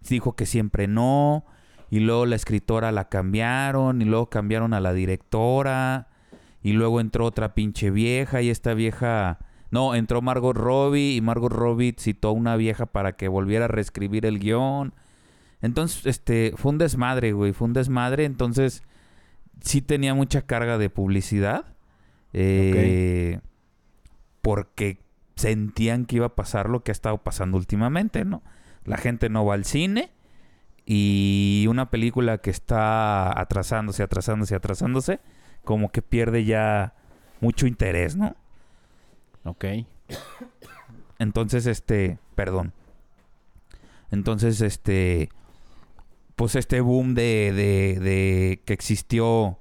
dijo 0.09 0.35
que 0.35 0.45
siempre 0.45 0.87
no. 0.87 1.45
Y 1.89 1.99
luego 1.99 2.25
la 2.25 2.35
escritora 2.35 2.91
la 2.91 3.09
cambiaron. 3.09 4.01
Y 4.01 4.05
luego 4.05 4.29
cambiaron 4.29 4.73
a 4.73 4.79
la 4.79 4.93
directora. 4.93 6.07
Y 6.61 6.73
luego 6.73 6.99
entró 6.99 7.25
otra 7.25 7.53
pinche 7.53 7.91
vieja. 7.91 8.41
Y 8.41 8.49
esta 8.49 8.73
vieja. 8.73 9.39
No, 9.71 9.95
entró 9.95 10.21
Margot 10.21 10.55
Robbie. 10.55 11.15
Y 11.15 11.21
Margot 11.21 11.51
Robbie 11.51 11.95
citó 11.97 12.29
a 12.29 12.31
una 12.31 12.55
vieja 12.55 12.85
para 12.85 13.15
que 13.15 13.27
volviera 13.27 13.65
a 13.65 13.67
reescribir 13.67 14.25
el 14.25 14.39
guion. 14.39 14.93
Entonces, 15.63 16.05
este, 16.05 16.53
fue 16.55 16.73
un 16.73 16.77
desmadre, 16.77 17.31
güey. 17.31 17.53
Fue 17.53 17.67
un 17.67 17.73
desmadre. 17.73 18.25
Entonces, 18.25 18.83
sí 19.61 19.81
tenía 19.81 20.13
mucha 20.13 20.43
carga 20.43 20.77
de 20.77 20.91
publicidad. 20.91 21.65
Eh, 22.33 23.39
Porque 24.41 24.99
sentían 25.35 26.05
que 26.05 26.17
iba 26.17 26.27
a 26.27 26.35
pasar 26.35 26.69
lo 26.69 26.83
que 26.83 26.91
ha 26.91 26.93
estado 26.93 27.17
pasando 27.17 27.57
últimamente, 27.57 28.25
¿no? 28.25 28.43
La 28.85 28.97
gente 28.97 29.29
no 29.29 29.45
va 29.45 29.55
al 29.55 29.65
cine 29.65 30.11
y 30.85 31.65
una 31.69 31.89
película 31.89 32.39
que 32.39 32.49
está 32.49 33.39
atrasándose, 33.39 34.03
atrasándose, 34.03 34.55
atrasándose, 34.55 35.19
como 35.63 35.89
que 35.91 36.01
pierde 36.01 36.43
ya 36.43 36.93
mucho 37.39 37.67
interés, 37.67 38.17
¿no? 38.17 38.35
Ok. 39.45 39.65
Entonces, 41.19 41.65
este, 41.65 42.19
perdón. 42.35 42.73
Entonces, 44.11 44.59
este, 44.61 45.29
pues 46.43 46.55
este 46.57 46.81
boom 46.81 47.15
de, 47.15 47.53
de, 47.55 48.01
de 48.01 48.63
que 48.65 48.73
existió 48.73 49.59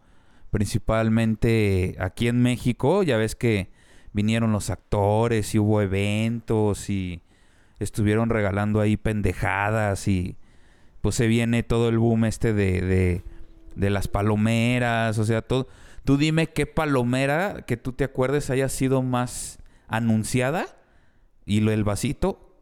principalmente 0.51 1.95
aquí 2.01 2.27
en 2.27 2.43
México, 2.43 3.05
ya 3.05 3.17
ves 3.17 3.37
que 3.37 3.71
vinieron 4.13 4.51
los 4.51 4.69
actores 4.69 5.55
y 5.55 5.61
hubo 5.61 5.81
eventos 5.81 6.91
y 6.91 7.23
estuvieron 7.79 8.31
regalando 8.31 8.81
ahí 8.81 8.97
pendejadas 8.97 10.09
y 10.09 10.37
pues 11.03 11.15
se 11.15 11.29
viene 11.29 11.63
todo 11.63 11.89
el 11.89 11.99
boom 12.01 12.25
este 12.25 12.53
de, 12.53 12.81
de, 12.81 13.23
de 13.77 13.91
las 13.91 14.09
palomeras, 14.09 15.19
o 15.19 15.25
sea, 15.25 15.41
todo. 15.41 15.69
Tú 16.03 16.17
dime 16.17 16.49
qué 16.49 16.67
palomera 16.67 17.63
que 17.65 17.77
tú 17.77 17.93
te 17.93 18.03
acuerdes 18.03 18.51
haya 18.51 18.69
sido 18.69 19.03
más 19.03 19.61
anunciada 19.87 20.67
y 21.47 21.61
lo 21.61 21.71
el 21.71 21.85
vasito 21.85 22.57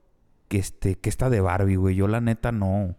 que 0.48 0.58
este 0.58 0.96
que 0.96 1.08
está 1.08 1.30
de 1.30 1.40
Barbie, 1.40 1.76
güey. 1.76 1.94
Yo 1.94 2.06
la 2.06 2.20
neta 2.20 2.52
no. 2.52 2.96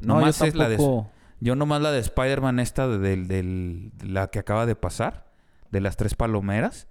No, 0.00 0.20
yo 0.20 0.28
es 0.28 0.54
la 0.54 0.68
de 0.68 0.76
tampoco... 0.76 1.10
yo 1.40 1.56
nomás 1.56 1.82
la 1.82 1.92
de 1.92 2.00
Spider-Man 2.00 2.58
esta 2.60 2.88
de, 2.88 3.90
la 4.04 4.28
que 4.28 4.38
acaba 4.38 4.66
de 4.66 4.76
pasar, 4.76 5.26
de 5.70 5.80
las 5.80 5.96
tres 5.96 6.14
palomeras, 6.14 6.88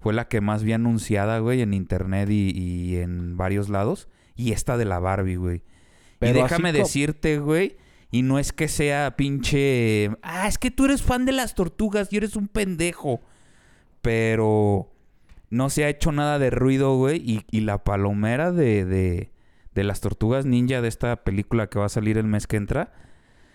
fue 0.00 0.14
la 0.14 0.28
que 0.28 0.40
más 0.40 0.62
vi 0.62 0.72
anunciada, 0.72 1.38
güey, 1.40 1.60
en 1.60 1.74
internet 1.74 2.30
y, 2.30 2.50
y 2.50 2.96
en 2.96 3.36
varios 3.36 3.68
lados. 3.68 4.08
Y 4.34 4.52
esta 4.52 4.78
de 4.78 4.86
la 4.86 4.98
Barbie, 4.98 5.36
güey. 5.36 5.62
Pero 6.18 6.38
y 6.38 6.42
déjame 6.42 6.72
decirte, 6.72 7.38
güey, 7.38 7.76
y 8.10 8.22
no 8.22 8.38
es 8.38 8.52
que 8.52 8.68
sea 8.68 9.16
pinche... 9.16 10.10
Ah, 10.22 10.48
es 10.48 10.58
que 10.58 10.70
tú 10.70 10.86
eres 10.86 11.02
fan 11.02 11.26
de 11.26 11.32
las 11.32 11.54
tortugas 11.54 12.12
y 12.12 12.16
eres 12.16 12.36
un 12.36 12.48
pendejo. 12.48 13.20
Pero 14.02 14.90
no 15.50 15.70
se 15.70 15.84
ha 15.84 15.88
hecho 15.88 16.10
nada 16.12 16.38
de 16.38 16.50
ruido, 16.50 16.96
güey. 16.96 17.18
Y, 17.18 17.44
y 17.50 17.60
la 17.60 17.84
palomera 17.84 18.52
de, 18.52 18.84
de, 18.84 19.30
de 19.80 19.84
las 19.84 20.00
tortugas 20.00 20.44
ninja 20.44 20.82
de 20.82 20.88
esta 20.88 21.16
película 21.24 21.68
que 21.68 21.78
va 21.78 21.86
a 21.86 21.90
salir 21.90 22.18
el 22.18 22.26
mes 22.26 22.46
que 22.46 22.56
entra 22.56 22.92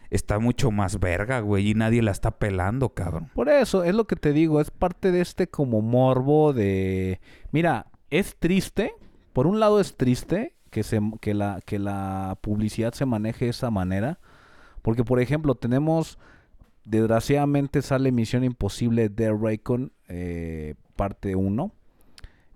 está 0.09 0.39
mucho 0.39 0.71
más 0.71 0.99
verga, 0.99 1.39
güey. 1.39 1.69
Y 1.69 1.73
nadie 1.73 2.01
la 2.01 2.11
está 2.11 2.31
pelando, 2.31 2.89
cabrón. 2.89 3.29
Por 3.33 3.49
eso, 3.49 3.83
es 3.83 3.93
lo 3.93 4.05
que 4.05 4.15
te 4.15 4.33
digo, 4.33 4.61
es 4.61 4.71
parte 4.71 5.11
de 5.11 5.21
este 5.21 5.47
como 5.47 5.81
morbo 5.81 6.53
de... 6.53 7.19
Mira, 7.51 7.87
es 8.09 8.35
triste, 8.37 8.93
por 9.33 9.47
un 9.47 9.59
lado 9.59 9.79
es 9.79 9.95
triste 9.95 10.55
que, 10.69 10.83
se, 10.83 10.99
que, 11.21 11.33
la, 11.33 11.61
que 11.65 11.79
la 11.79 12.37
publicidad 12.41 12.93
se 12.93 13.05
maneje 13.05 13.45
de 13.45 13.51
esa 13.51 13.71
manera, 13.71 14.19
porque 14.81 15.03
por 15.03 15.19
ejemplo 15.19 15.55
tenemos, 15.55 16.17
desgraciadamente 16.83 17.81
sale 17.81 18.11
Misión 18.11 18.43
Imposible 18.43 19.09
de 19.09 19.31
Raycon, 19.31 19.91
eh, 20.07 20.75
parte 20.95 21.35
1, 21.35 21.71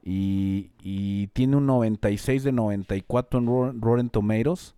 y, 0.03 0.71
y 0.81 1.27
tiene 1.27 1.55
un 1.57 1.65
96 1.65 2.43
de 2.43 2.51
94 2.51 3.39
en 3.39 3.45
Ro- 3.47 3.73
Rotten 3.79 4.09
Tomatoes, 4.09 4.75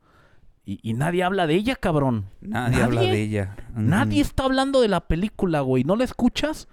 y, 0.66 0.80
y 0.84 0.94
nadie 0.94 1.24
habla 1.24 1.48
de 1.48 1.56
ella, 1.56 1.76
cabrón. 1.76 2.26
Nadie, 2.42 2.84
habla 2.84 3.02
de 3.02 3.22
ella. 3.22 3.56
Nadie 3.76 4.22
está 4.22 4.44
hablando 4.44 4.80
de 4.82 4.88
la 4.90 5.02
película, 5.02 5.62
güey. 5.62 5.84
¿No 5.84 5.96
la 5.96 6.04
escuchas? 6.04 6.68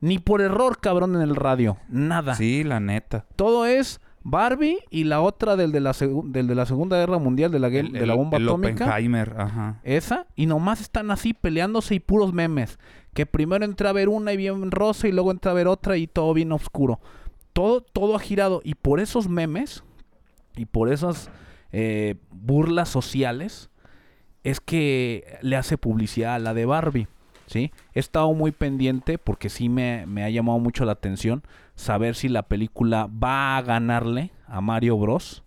Ni 0.00 0.18
por 0.18 0.40
error, 0.40 0.78
cabrón, 0.80 1.14
en 1.16 1.22
el 1.22 1.36
radio. 1.36 1.76
Nada. 1.88 2.34
Sí, 2.34 2.64
la 2.64 2.80
neta. 2.80 3.26
Todo 3.36 3.64
es 3.66 4.00
Barbie 4.24 4.78
y 4.90 5.04
la 5.04 5.20
otra 5.20 5.56
del 5.56 5.70
de 5.72 5.80
la, 5.80 5.92
segu- 5.92 6.24
del 6.30 6.46
de 6.48 6.54
la 6.56 6.66
Segunda 6.66 6.96
Guerra 6.98 7.18
Mundial, 7.18 7.50
de 7.52 7.58
la, 7.60 7.68
El- 7.68 7.92
de 7.92 8.06
la 8.06 8.12
el- 8.14 8.18
bomba 8.18 8.38
el 8.38 8.44
atómica. 8.48 8.84
Oppenheimer, 8.86 9.34
ajá. 9.38 9.80
Esa. 9.84 10.26
Y 10.34 10.46
nomás 10.46 10.80
están 10.80 11.10
así 11.12 11.32
peleándose 11.32 11.94
y 11.94 12.00
puros 12.00 12.32
memes. 12.32 12.78
Que 13.14 13.24
primero 13.26 13.64
entra 13.64 13.90
a 13.90 13.92
ver 13.92 14.08
una 14.08 14.32
y 14.32 14.36
bien 14.36 14.70
rosa 14.70 15.08
y 15.08 15.12
luego 15.12 15.30
entra 15.30 15.52
a 15.52 15.54
ver 15.54 15.66
otra 15.68 15.96
y 15.96 16.06
todo 16.06 16.34
bien 16.34 16.52
oscuro. 16.52 17.00
Todo, 17.58 17.80
todo 17.80 18.14
ha 18.14 18.20
girado. 18.20 18.60
Y 18.62 18.76
por 18.76 19.00
esos 19.00 19.28
memes 19.28 19.82
y 20.54 20.66
por 20.66 20.92
esas 20.92 21.28
eh, 21.72 22.14
burlas 22.30 22.88
sociales 22.88 23.68
es 24.44 24.60
que 24.60 25.38
le 25.42 25.56
hace 25.56 25.76
publicidad 25.76 26.36
a 26.36 26.38
la 26.38 26.54
de 26.54 26.66
Barbie. 26.66 27.08
¿sí? 27.46 27.72
He 27.94 27.98
estado 27.98 28.32
muy 28.32 28.52
pendiente 28.52 29.18
porque 29.18 29.48
sí 29.48 29.68
me, 29.68 30.06
me 30.06 30.22
ha 30.22 30.30
llamado 30.30 30.60
mucho 30.60 30.84
la 30.84 30.92
atención 30.92 31.42
saber 31.74 32.14
si 32.14 32.28
la 32.28 32.44
película 32.44 33.08
va 33.08 33.56
a 33.56 33.62
ganarle 33.62 34.30
a 34.46 34.60
Mario 34.60 34.96
Bros. 34.96 35.42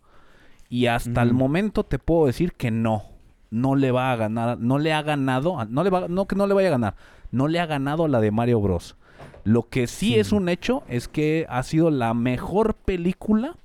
Y 0.67 0.87
hasta 0.87 1.21
el 1.21 1.33
momento 1.33 1.85
te 1.85 1.97
puedo 1.97 2.25
decir 2.25 2.51
que 2.51 2.71
no. 2.71 3.05
No 3.51 3.75
le 3.75 3.93
va 3.93 4.11
a 4.11 4.17
ganar, 4.17 4.59
no 4.59 4.79
le 4.79 4.91
ha 4.91 5.01
ganado, 5.01 5.63
no 5.63 5.81
le 5.85 5.89
va, 5.89 6.09
no 6.09 6.27
que 6.27 6.35
no 6.35 6.45
le 6.45 6.55
vaya 6.55 6.67
a 6.67 6.71
ganar, 6.71 6.95
no 7.31 7.47
le 7.47 7.61
ha 7.61 7.65
ganado 7.67 8.03
a 8.03 8.09
la 8.09 8.19
de 8.19 8.31
Mario 8.31 8.59
Bros. 8.59 8.97
Lo 9.43 9.69
que 9.69 9.87
sí, 9.87 10.13
Sí. 10.13 10.19
es 10.19 10.31
un 10.31 10.49
hecho 10.49 10.83
es 10.87 11.07
que 11.07 11.45
ha 11.49 11.63
sido 11.63 11.89
la 11.91 12.13
mejor 12.13 12.75
película 12.75 13.57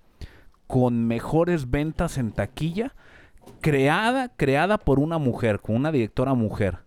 con 0.66 1.06
mejores 1.06 1.70
ventas 1.70 2.18
en 2.18 2.32
taquilla, 2.32 2.94
creada, 3.60 4.28
creada 4.36 4.78
por 4.78 4.98
una 4.98 5.18
mujer, 5.18 5.60
con 5.60 5.76
una 5.76 5.92
directora 5.92 6.34
mujer. 6.34 6.78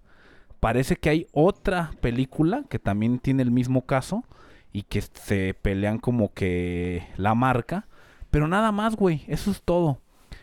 Parece 0.59 0.97
que 0.97 1.09
hay 1.09 1.27
otra 1.31 1.91
película 2.01 2.63
que 2.69 2.79
también 2.79 3.19
tiene 3.19 3.43
el 3.43 3.51
mismo 3.51 3.85
caso 3.85 4.25
y 4.73 4.83
que 4.83 5.01
se 5.01 5.53
pelean 5.61 5.99
como 5.99 6.33
que 6.33 7.07
la 7.15 7.33
marca, 7.35 7.87
pero 8.29 8.47
nada 8.47 8.71
más, 8.71 8.95
güey, 8.95 9.23
eso 9.27 9.51
es 9.51 9.61
todo. 9.63 9.99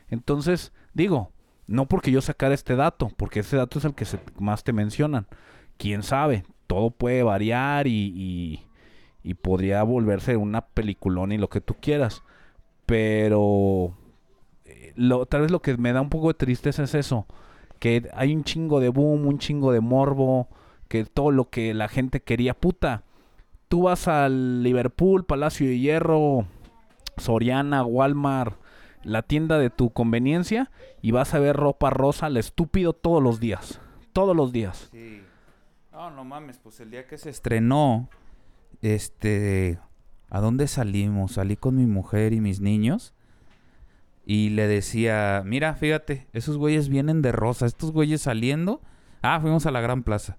Entonces, 0.09 0.73
digo, 0.95 1.31
no 1.67 1.87
porque 1.87 2.11
yo 2.11 2.23
sacara 2.23 2.55
este 2.55 2.77
dato, 2.77 3.11
porque 3.17 3.41
ese 3.41 3.57
dato 3.57 3.79
es 3.79 3.85
el 3.85 3.95
que 3.95 4.05
se- 4.07 4.21
más 4.39 4.65
te 4.65 4.73
mencionan. 4.73 5.27
Quién 5.77 6.03
sabe, 6.03 6.45
todo 6.67 6.91
puede 6.91 7.23
variar 7.23 7.87
y, 7.87 8.63
y, 9.23 9.35
podría 9.35 9.83
volverse 9.83 10.37
una 10.37 10.63
peliculón 10.63 11.33
y 11.33 11.39
lo 11.39 11.49
que 11.49 11.61
tú 11.61 11.75
quieras. 11.81 12.23
Pero 12.87 13.95
eh, 14.65 14.93
lo, 14.97 15.27
tal 15.27 15.43
vez 15.43 15.51
lo 15.51 15.61
que 15.61 15.77
me 15.77 15.93
da 15.93 16.01
un 16.01 16.11
poco 16.11 16.29
de 16.29 16.35
tristeza 16.35 16.85
es 16.85 16.95
eso. 16.95 17.27
Que 17.79 18.09
hay 18.15 18.35
un 18.35 18.45
chingo 18.45 18.81
de 18.81 18.89
boom, 18.89 19.27
un 19.27 19.39
chingo 19.39 19.73
de 19.73 19.81
morbo, 19.81 20.49
que 20.89 21.05
todo 21.05 21.31
lo 21.31 21.51
que 21.51 21.75
la 21.75 21.89
gente 21.89 22.21
quería, 22.21 22.55
puta. 22.55 23.03
Tú 23.69 23.83
vas 23.83 24.07
al 24.07 24.63
Liverpool, 24.63 25.25
Palacio 25.25 25.67
de 25.67 25.79
Hierro, 25.79 26.47
Soriana, 27.17 27.85
Walmart, 27.85 28.57
la 29.03 29.23
tienda 29.23 29.59
de 29.59 29.71
tu 29.71 29.91
conveniencia 29.91 30.71
y 31.03 31.11
vas 31.11 31.35
a 31.35 31.39
ver 31.39 31.57
ropa 31.57 31.91
rosa 31.91 32.27
al 32.27 32.37
estúpido 32.37 32.93
todos 32.93 33.23
los 33.23 33.41
días. 33.41 33.81
Todos 34.13 34.37
los 34.37 34.53
días. 34.53 34.89
Sí. 34.93 35.23
No, 35.97 36.11
no 36.11 36.25
mames, 36.27 36.59
pues 36.59 36.79
el 36.81 36.91
día 36.91 37.07
que 37.07 37.17
se 37.17 37.31
estrenó, 37.31 38.11
este, 38.83 39.79
¿a 40.29 40.41
dónde 40.41 40.69
salimos? 40.69 41.33
Salí 41.33 41.57
con 41.57 41.75
mi 41.77 41.87
mujer 41.87 42.35
y 42.35 42.43
mis 42.43 42.61
niños 42.61 43.15
y 44.27 44.51
le 44.51 44.67
decía, 44.69 45.43
mira, 45.47 45.75
fíjate, 45.75 46.27
esos 46.35 46.59
güeyes 46.59 46.91
vienen 46.91 47.23
de 47.23 47.33
rosa, 47.33 47.65
estos 47.65 47.93
güeyes 47.93 48.21
saliendo, 48.21 48.83
ah, 49.23 49.41
fuimos 49.41 49.65
a 49.65 49.71
la 49.71 49.81
Gran 49.81 50.03
Plaza. 50.03 50.37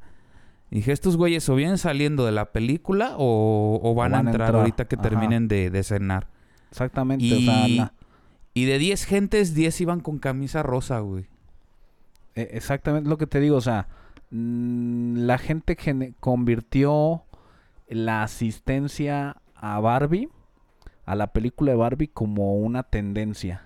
Dije, 0.70 0.92
estos 0.92 1.18
güeyes 1.18 1.50
o 1.50 1.56
vienen 1.56 1.80
saliendo 1.80 2.24
de 2.24 2.34
la 2.34 2.52
película 2.52 3.16
o, 3.18 3.80
o 3.82 3.96
van, 3.96 4.14
a 4.14 4.20
entrar 4.20 4.54
ahorita 4.56 4.86
que 4.88 4.96
ajá. 4.96 5.10
terminen 5.10 5.48
de, 5.48 5.72
de 5.72 5.82
cenar. 5.84 6.28
Exactamente. 6.70 7.26
Y, 7.26 7.34
o 7.34 7.52
sea, 7.52 7.68
la- 7.68 7.94
y 8.54 8.66
de 8.66 8.78
10 8.78 9.06
gentes, 9.06 9.56
10 9.56 9.82
iban 9.82 10.02
con 10.02 10.20
camisa 10.20 10.62
rosa, 10.62 11.00
güey. 11.00 11.26
E- 12.36 12.50
Exactamente 12.52 13.10
lo 13.10 13.18
que 13.18 13.26
te 13.26 13.40
digo, 13.40 13.56
o 13.56 13.62
sea, 13.62 13.88
la 14.30 15.38
gente 15.38 15.78
convirtió 16.20 17.24
la 17.88 18.24
asistencia 18.24 19.38
a 19.56 19.80
Barbie, 19.80 20.30
a 21.06 21.16
la 21.16 21.28
película 21.28 21.72
de 21.72 21.78
Barbie, 21.78 22.08
como 22.10 22.56
una 22.56 22.84
tendencia. 22.84 23.64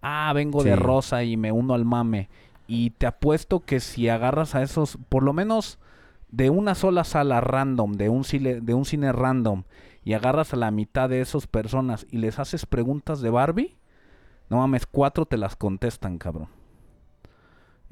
Ah, 0.00 0.32
vengo 0.34 0.62
de 0.62 0.76
rosa 0.76 1.24
y 1.24 1.36
me 1.36 1.52
uno 1.52 1.74
al 1.74 1.84
mame. 1.84 2.28
Y 2.66 2.90
te 2.90 3.06
apuesto 3.06 3.60
que 3.60 3.80
si 3.80 4.08
agarras 4.08 4.54
a 4.54 4.62
esos, 4.62 4.98
por 5.08 5.22
lo 5.22 5.32
menos 5.32 5.78
de 6.30 6.50
una 6.50 6.74
sola 6.74 7.04
sala 7.04 7.40
random, 7.40 7.92
de 7.92 8.08
un 8.08 8.24
cine, 8.24 8.60
de 8.60 8.74
un 8.74 8.84
cine 8.84 9.12
random, 9.12 9.64
y 10.02 10.14
agarras 10.14 10.52
a 10.52 10.56
la 10.56 10.70
mitad 10.70 11.08
de 11.08 11.20
esas 11.20 11.46
personas 11.46 12.06
y 12.10 12.18
les 12.18 12.38
haces 12.38 12.66
preguntas 12.66 13.20
de 13.20 13.30
Barbie, 13.30 13.76
No 14.50 14.58
mames, 14.58 14.86
cuatro 14.86 15.24
te 15.24 15.38
las 15.38 15.56
contestan, 15.56 16.18
cabrón. 16.18 16.48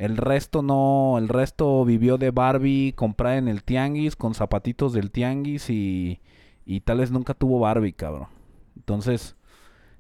El 0.03 0.17
resto 0.17 0.63
no, 0.63 1.17
el 1.17 1.29
resto 1.29 1.85
vivió 1.85 2.19
de 2.19 2.33
Barbie 2.33 2.93
comprada 2.93 3.37
en 3.37 3.47
el 3.47 3.63
tianguis 3.63 4.17
con 4.17 4.35
zapatitos 4.35 4.93
del 4.93 5.13
tianguis 5.13 5.71
y, 5.71 6.21
y 6.67 6.81
tal 6.81 6.99
vez 6.99 7.13
nunca 7.13 7.35
tuvo 7.35 7.61
Barbie, 7.61 7.93
cabrón. 7.93 8.27
Entonces, 8.75 9.37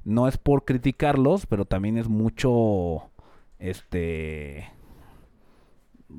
no 0.05 0.27
es 0.27 0.39
por 0.39 0.65
criticarlos, 0.65 1.47
pero 1.47 1.67
también 1.67 1.99
es 1.99 2.09
mucho, 2.09 3.11
este, 3.61 4.73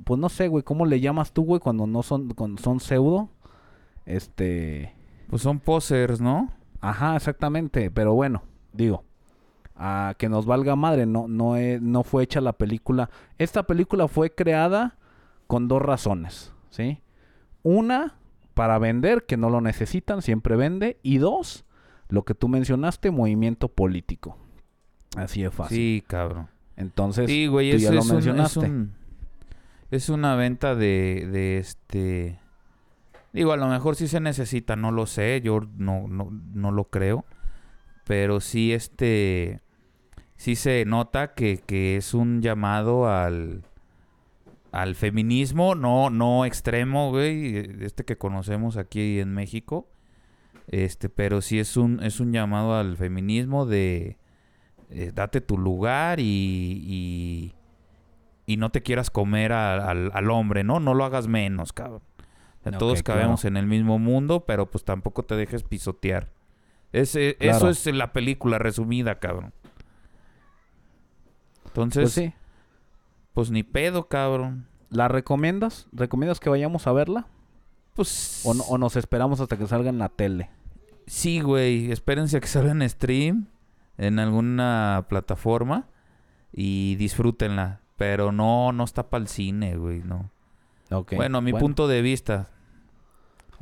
pues 0.05 0.17
no 0.17 0.29
sé, 0.29 0.47
güey, 0.47 0.63
¿cómo 0.63 0.85
le 0.85 1.01
llamas 1.01 1.33
tú, 1.33 1.43
güey, 1.43 1.59
cuando 1.59 1.85
no 1.85 2.03
son, 2.03 2.29
cuando 2.29 2.61
son 2.61 2.79
pseudo? 2.79 3.31
Este, 4.05 4.93
Pues 5.29 5.41
son 5.41 5.59
posers, 5.59 6.21
¿no? 6.21 6.51
ajá, 6.79 7.17
exactamente, 7.17 7.91
pero 7.91 8.13
bueno, 8.13 8.43
digo, 8.71 9.03
a 9.75 10.15
que 10.17 10.29
nos 10.29 10.45
valga 10.45 10.75
madre, 10.75 11.05
no, 11.05 11.27
no, 11.27 11.55
no 11.81 12.03
fue 12.03 12.23
hecha 12.23 12.41
la 12.41 12.53
película. 12.53 13.09
Esta 13.37 13.63
película 13.63 14.07
fue 14.07 14.33
creada 14.33 14.97
con 15.47 15.67
dos 15.67 15.81
razones, 15.81 16.53
¿sí? 16.69 16.99
Una, 17.63 18.15
para 18.53 18.77
vender, 18.77 19.25
que 19.25 19.37
no 19.37 19.49
lo 19.49 19.61
necesitan, 19.61 20.21
siempre 20.21 20.55
vende. 20.55 20.99
Y 21.01 21.17
dos, 21.17 21.65
lo 22.09 22.23
que 22.23 22.35
tú 22.35 22.47
mencionaste, 22.47 23.09
movimiento 23.11 23.67
político. 23.67 24.37
Así 25.15 25.43
es 25.43 25.53
fácil. 25.53 25.77
Sí, 25.77 26.03
cabrón. 26.07 26.49
Entonces, 26.75 27.27
Sí, 27.29 27.47
güey, 27.47 27.71
tú 27.71 27.77
ya 27.77 27.91
lo 27.91 27.99
es 27.99 28.05
un- 28.05 28.09
es 28.09 28.13
mencionaste. 28.25 28.59
un- 28.59 28.93
es 29.91 30.09
una 30.09 30.35
venta 30.35 30.75
de, 30.75 31.27
de 31.31 31.57
este... 31.59 32.39
Digo, 33.31 33.51
a 33.51 33.57
lo 33.57 33.67
mejor 33.67 33.95
sí 33.95 34.07
se 34.07 34.19
necesita, 34.19 34.75
no 34.75 34.91
lo 34.91 35.05
sé, 35.07 35.41
yo 35.43 35.59
no, 35.77 36.07
no, 36.07 36.29
no 36.31 36.71
lo 36.71 36.85
creo. 36.85 37.25
Pero 38.05 38.39
sí, 38.39 38.73
este... 38.73 39.61
Sí 40.35 40.55
se 40.55 40.83
nota 40.85 41.33
que, 41.35 41.59
que 41.59 41.95
es 41.97 42.13
un 42.13 42.41
llamado 42.41 43.07
al... 43.09 43.63
Al 44.71 44.95
feminismo, 44.95 45.75
no, 45.75 46.09
no 46.09 46.45
extremo, 46.45 47.11
güey, 47.11 47.57
este 47.85 48.05
que 48.05 48.17
conocemos 48.17 48.75
aquí 48.75 49.19
en 49.19 49.31
México. 49.31 49.87
Este, 50.67 51.09
pero 51.09 51.41
sí 51.41 51.59
es 51.59 51.77
un, 51.77 52.01
es 52.01 52.19
un 52.19 52.33
llamado 52.33 52.75
al 52.75 52.97
feminismo 52.97 53.67
de 53.67 54.17
eh, 54.89 55.11
date 55.13 55.41
tu 55.41 55.59
lugar 55.59 56.19
y, 56.19 56.23
y, 56.25 57.53
y 58.47 58.57
no 58.57 58.71
te 58.71 58.81
quieras 58.81 59.11
comer 59.11 59.51
a- 59.51 59.87
al, 59.91 60.09
al 60.11 60.31
hombre, 60.31 60.63
¿no? 60.63 60.79
No 60.79 60.95
lo 60.95 61.05
hagas 61.05 61.27
menos, 61.27 61.71
cabrón. 61.71 62.01
O 62.61 62.63
sea, 62.63 62.71
Ok, 62.71 62.79
todos 62.79 63.03
cabemos 63.03 63.41
claro. 63.41 63.53
en 63.53 63.57
el 63.63 63.67
mismo 63.67 63.99
mundo, 63.99 64.43
pero 64.47 64.71
pues 64.71 64.83
tampoco 64.83 65.21
te 65.23 65.35
dejes 65.35 65.61
pisotear. 65.61 66.31
Ese, 66.93 67.35
Claro. 67.39 67.57
Eso 67.57 67.69
es 67.69 67.95
la 67.95 68.13
película 68.13 68.57
resumida, 68.59 69.19
cabrón. 69.19 69.51
Entonces, 71.65 72.03
pues 72.03 72.13
sí. 72.13 72.33
pues 73.33 73.51
ni 73.51 73.63
pedo, 73.63 74.07
cabrón. 74.07 74.67
¿La 74.89 75.07
recomiendas? 75.07 75.87
¿Recomiendas 75.91 76.39
que 76.39 76.49
vayamos 76.49 76.85
a 76.87 76.91
verla? 76.93 77.27
Pues 77.95 78.41
¿O, 78.45 78.53
no- 78.53 78.63
o 78.63 78.77
nos 78.77 78.95
esperamos 78.95 79.39
hasta 79.39 79.57
que 79.57 79.67
salga 79.67 79.89
en 79.89 79.97
la 79.99 80.09
tele? 80.09 80.49
sí, 81.05 81.41
güey. 81.41 81.91
Espérense 81.91 82.37
a 82.37 82.39
que 82.39 82.47
salga 82.47 82.71
en 82.71 82.87
stream 82.89 83.47
en 83.97 84.19
alguna 84.19 85.05
plataforma 85.09 85.87
y 86.51 86.95
disfrútenla. 86.95 87.81
Pero 87.97 88.31
no, 88.31 88.71
no 88.71 88.83
está 88.83 89.09
para 89.09 89.21
el 89.21 89.27
cine, 89.27 89.75
güey, 89.77 89.99
no. 90.03 90.31
Bueno, 91.15 91.39
a 91.39 91.41
mi 91.41 91.53
punto 91.53 91.87
de 91.87 92.01
vista. 92.01 92.49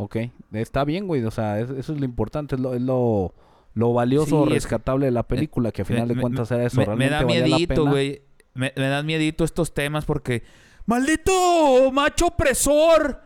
Ok, 0.03 0.17
está 0.51 0.83
bien, 0.83 1.05
güey. 1.07 1.23
O 1.23 1.31
sea, 1.31 1.59
es- 1.59 1.69
eso 1.69 1.93
es 1.93 1.99
lo 1.99 2.05
importante, 2.05 2.55
es 2.55 2.61
lo, 2.61 2.73
es 2.73 2.81
lo, 2.81 3.33
lo 3.75 3.93
valioso 3.93 4.45
Sí, 4.45 4.49
rescatable 4.53 5.05
de 5.05 5.11
la 5.11 5.23
película, 5.23 5.71
que 5.71 5.83
a 5.83 5.85
final 5.85 6.07
Me- 6.07 6.15
de 6.15 6.21
cuentas 6.21 6.49
era 6.51 6.65
eso. 6.65 6.77
Me, 6.77 6.87
me 6.95 7.07
¿Realmente 7.07 7.39
da 7.39 7.47
miedito, 7.47 7.85
güey. 7.85 8.21
Me, 8.55 8.73
me 8.75 8.87
dan 8.87 9.05
miedito 9.05 9.43
estos 9.43 9.73
temas 9.73 10.05
porque... 10.05 10.43
¡Maldito 10.87 11.91
macho 11.93 12.27
opresor! 12.27 13.21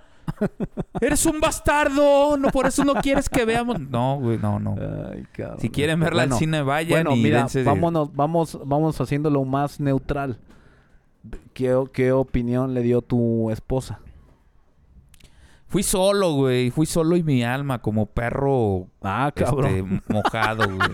¡Eres 0.99 1.25
un 1.25 1.39
bastardo! 1.39 2.35
No, 2.37 2.49
por 2.49 2.65
eso 2.67 2.83
no 2.83 2.95
quieres 2.95 3.29
que 3.29 3.45
veamos... 3.45 3.79
No, 3.79 4.19
güey, 4.19 4.37
no, 4.37 4.59
no. 4.59 4.75
Ay, 5.11 5.23
cabrón. 5.31 5.59
Si 5.61 5.69
quieren 5.69 5.99
verla 6.01 6.23
Bueno, 6.23 6.35
al 6.35 6.39
cine, 6.39 6.61
vayan 6.61 7.03
Bueno, 7.05 7.15
y 7.15 7.23
mira, 7.23 7.39
dense 7.39 7.63
vámonos, 7.63 8.13
vamos, 8.13 8.59
vamos 8.65 8.99
haciéndolo 8.99 9.45
más 9.45 9.79
neutral. 9.79 10.37
¿Qué, 11.53 11.81
qué 11.93 12.11
opinión 12.11 12.73
le 12.73 12.81
dio 12.81 13.01
tu 13.01 13.49
esposa? 13.49 13.99
Fui 15.67 15.83
solo, 15.83 16.33
güey. 16.33 16.71
Fui 16.71 16.85
solo 16.85 17.17
y 17.17 17.23
mi 17.23 17.43
alma 17.43 17.81
como 17.81 18.05
perro 18.05 18.87
Ah, 19.01 19.27
este, 19.29 19.43
cabrón. 19.43 20.01
mojado, 20.07 20.67
güey. 20.67 20.91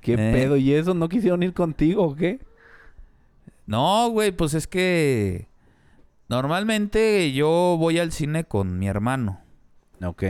¿Qué 0.00 0.14
eh. 0.14 0.32
pedo? 0.32 0.56
¿Y 0.56 0.72
eso? 0.72 0.94
¿No 0.94 1.08
quisieron 1.08 1.42
ir 1.42 1.52
contigo 1.52 2.04
o 2.04 2.14
qué? 2.14 2.40
No, 3.66 4.08
güey, 4.10 4.32
pues 4.32 4.54
es 4.54 4.66
que... 4.66 5.48
Normalmente 6.28 7.32
yo 7.32 7.76
voy 7.78 7.98
al 7.98 8.10
cine 8.10 8.44
con 8.44 8.78
mi 8.78 8.88
hermano. 8.88 9.40
Ok. 10.02 10.24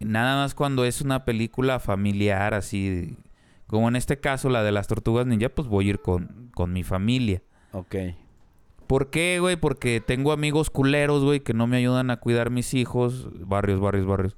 Nada 0.00 0.42
más 0.42 0.54
cuando 0.54 0.84
es 0.84 1.00
una 1.00 1.24
película 1.24 1.78
familiar, 1.78 2.54
así. 2.54 3.16
Como 3.68 3.88
en 3.88 3.94
este 3.94 4.18
caso, 4.18 4.48
la 4.48 4.64
de 4.64 4.72
las 4.72 4.88
tortugas 4.88 5.26
ninja, 5.26 5.48
pues 5.48 5.68
voy 5.68 5.86
a 5.86 5.90
ir 5.90 6.00
con, 6.00 6.50
con 6.54 6.72
mi 6.72 6.82
familia. 6.82 7.42
Ok. 7.72 7.94
¿Por 8.90 9.08
qué, 9.10 9.38
güey? 9.38 9.54
Porque 9.54 10.00
tengo 10.00 10.32
amigos 10.32 10.68
culeros, 10.68 11.22
güey, 11.22 11.38
que 11.38 11.54
no 11.54 11.68
me 11.68 11.76
ayudan 11.76 12.10
a 12.10 12.16
cuidar 12.18 12.50
mis 12.50 12.74
hijos. 12.74 13.28
Barrios, 13.46 13.78
barrios, 13.78 14.04
barrios. 14.04 14.36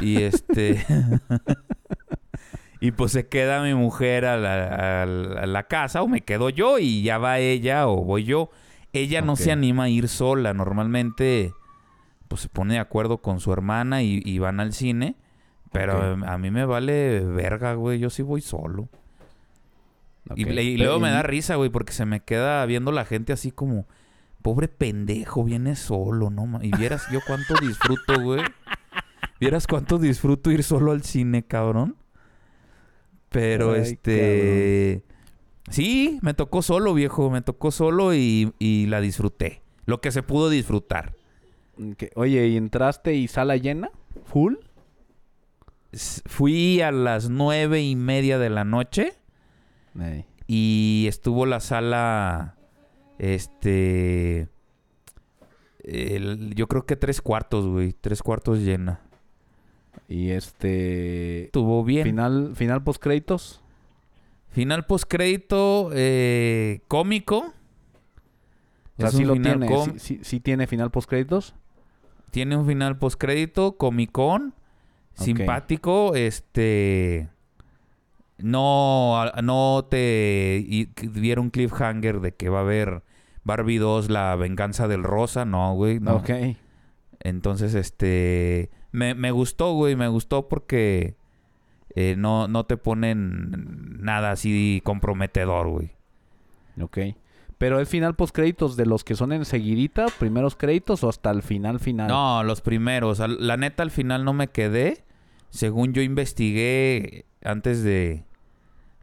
Y 0.00 0.22
este. 0.22 0.86
y 2.80 2.92
pues 2.92 3.10
se 3.10 3.26
queda 3.26 3.64
mi 3.64 3.74
mujer 3.74 4.26
a 4.26 4.36
la, 4.36 5.02
a 5.02 5.06
la- 5.06 5.40
a 5.40 5.46
la 5.46 5.62
casa, 5.64 6.02
o 6.02 6.06
me 6.08 6.20
quedo 6.20 6.50
yo 6.50 6.78
y 6.78 7.02
ya 7.02 7.18
va 7.18 7.40
ella, 7.40 7.88
o 7.88 8.04
voy 8.04 8.22
yo. 8.22 8.50
Ella 8.92 9.22
no 9.22 9.34
se 9.34 9.50
anima 9.50 9.84
a 9.84 9.88
ir 9.88 10.06
sola. 10.06 10.54
Normalmente, 10.54 11.52
pues 12.28 12.42
se 12.42 12.48
pone 12.48 12.74
de 12.74 12.80
acuerdo 12.80 13.18
con 13.18 13.40
su 13.40 13.52
hermana 13.52 14.02
y, 14.04 14.22
y 14.24 14.38
van 14.38 14.60
al 14.60 14.72
cine. 14.72 15.16
Pero 15.72 16.16
a 16.24 16.38
mí 16.38 16.52
me 16.52 16.64
vale 16.64 17.18
verga, 17.24 17.74
güey. 17.74 17.98
Yo 17.98 18.08
sí 18.08 18.22
voy 18.22 18.40
solo. 18.40 18.88
Y, 20.36 20.76
luego 20.76 21.00
me 21.00 21.10
da 21.10 21.22
risa, 21.22 21.56
güey, 21.56 21.70
porque 21.70 21.92
se 21.92 22.06
me 22.06 22.20
queda 22.20 22.64
viendo 22.66 22.92
la 22.92 23.04
gente 23.04 23.32
así 23.32 23.50
como, 23.50 23.86
pobre 24.42 24.68
pendejo, 24.68 25.44
viene 25.44 25.76
solo, 25.76 26.30
¿no? 26.30 26.46
ma-?" 26.46 26.64
Y 26.64 26.70
vieras 26.76 27.06
yo 27.12 27.20
cuánto 27.26 27.54
disfruto, 27.60 28.20
güey. 28.20 28.42
Vieras 29.40 29.66
cuánto 29.66 29.98
disfruto 29.98 30.50
ir 30.50 30.62
solo 30.62 30.92
al 30.92 31.02
cine, 31.02 31.44
cabrón. 31.44 31.96
Pero 33.28 33.72
Ay, 33.72 33.80
este... 33.80 35.02
Sí, 35.70 36.18
me 36.22 36.34
tocó 36.34 36.62
solo, 36.62 36.94
viejo. 36.94 37.30
Me 37.30 37.42
tocó 37.42 37.70
solo 37.70 38.14
y, 38.14 38.52
y 38.58 38.86
la 38.86 39.00
disfruté. 39.00 39.62
Lo 39.86 40.00
que 40.00 40.12
se 40.12 40.22
pudo 40.22 40.48
disfrutar. 40.50 41.14
Oye, 42.14 42.46
¿y 42.48 42.56
entraste 42.56 43.14
y 43.14 43.28
sala 43.28 43.56
llena? 43.56 43.90
¿Full? 44.24 44.54
Fui 46.26 46.80
a 46.80 46.92
las 46.92 47.28
nueve 47.28 47.82
y 47.82 47.96
media 47.96 48.38
de 48.38 48.50
la 48.50 48.64
noche. 48.64 49.14
Y 50.46 51.06
estuvo 51.08 51.46
la 51.46 51.60
sala, 51.60 52.56
este, 53.18 54.48
el- 55.82 56.54
yo 56.54 56.66
creo 56.68 56.86
que 56.86 56.96
tres 56.96 57.20
cuartos, 57.20 57.66
güey, 57.66 57.92
tres 57.92 58.22
cuartos 58.22 58.58
llena. 58.60 59.00
Y 60.08 60.30
este... 60.30 61.44
Estuvo 61.44 61.84
bien. 61.84 62.04
Final, 62.04 62.52
final 62.56 62.82
post 62.82 63.02
créditos. 63.02 63.60
Final 64.50 64.86
postcrédito 64.86 65.90
eh, 65.94 66.80
cómico. 66.88 67.52
O 68.96 69.00
sea, 69.00 69.10
sí 69.10 69.24
lo 69.24 69.32
tiene. 69.34 69.66
com- 69.66 69.92
Sí, 69.94 69.98
sí- 69.98 70.20
sí 70.22 70.40
tiene 70.40 70.66
final 70.66 70.90
post 70.90 71.08
créditos. 71.08 71.54
Tiene 72.30 72.56
un 72.56 72.66
final 72.66 72.98
postcrédito, 72.98 73.76
comicón, 73.76 74.54
Ok. 75.16 75.24
simpático, 75.24 76.14
este... 76.16 77.28
No, 78.38 79.24
no 79.42 79.86
te 79.88 80.88
un 81.38 81.50
cliffhanger 81.50 82.20
de 82.20 82.34
que 82.34 82.48
va 82.48 82.58
a 82.58 82.62
haber 82.62 83.02
Barbie 83.44 83.78
2, 83.78 84.10
la 84.10 84.34
venganza 84.36 84.88
del 84.88 85.02
rosa, 85.02 85.44
no, 85.44 85.74
güey, 85.74 86.00
no. 86.00 86.16
Ok. 86.16 86.30
Entonces, 87.20 87.74
este... 87.74 88.70
Me, 88.90 89.14
me 89.14 89.30
gustó, 89.30 89.72
güey, 89.72 89.96
me 89.96 90.08
gustó 90.08 90.48
porque 90.48 91.16
eh, 91.94 92.16
no, 92.18 92.48
no 92.48 92.64
te 92.64 92.76
ponen 92.76 94.02
nada 94.02 94.32
así 94.32 94.80
comprometedor, 94.84 95.68
güey. 95.68 95.92
Ok. 96.80 96.98
Pero 97.58 97.80
es 97.80 97.88
final 97.88 98.14
post 98.14 98.34
créditos 98.34 98.76
de 98.76 98.84
los 98.84 99.04
que 99.04 99.14
son 99.14 99.32
enseguidita, 99.32 100.06
primeros 100.18 100.56
créditos 100.56 101.04
o 101.04 101.08
hasta 101.08 101.30
el 101.30 101.42
final 101.42 101.78
final. 101.78 102.08
No, 102.08 102.42
los 102.42 102.60
primeros. 102.60 103.20
La 103.20 103.56
neta, 103.56 103.82
al 103.82 103.90
final 103.90 104.24
no 104.24 104.32
me 104.32 104.48
quedé. 104.48 105.04
Según 105.50 105.92
yo 105.92 106.02
investigué 106.02 107.26
antes 107.44 107.82
de, 107.82 108.24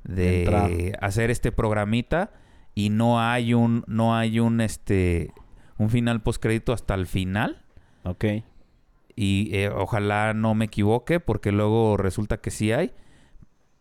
de 0.03 0.39
Entrar. 0.39 0.71
hacer 1.01 1.31
este 1.31 1.51
programita. 1.51 2.31
Y 2.73 2.89
no 2.89 3.19
hay 3.19 3.53
un, 3.53 3.83
no 3.87 4.15
hay 4.15 4.39
un 4.39 4.61
este 4.61 5.33
un 5.77 5.89
final 5.89 6.21
postcrédito 6.21 6.73
hasta 6.73 6.93
el 6.93 7.07
final. 7.07 7.61
Ok. 8.03 8.25
Y 9.15 9.49
eh, 9.55 9.69
ojalá 9.69 10.33
no 10.33 10.55
me 10.55 10.65
equivoque, 10.65 11.19
porque 11.19 11.51
luego 11.51 11.97
resulta 11.97 12.37
que 12.37 12.51
sí 12.51 12.71
hay. 12.71 12.91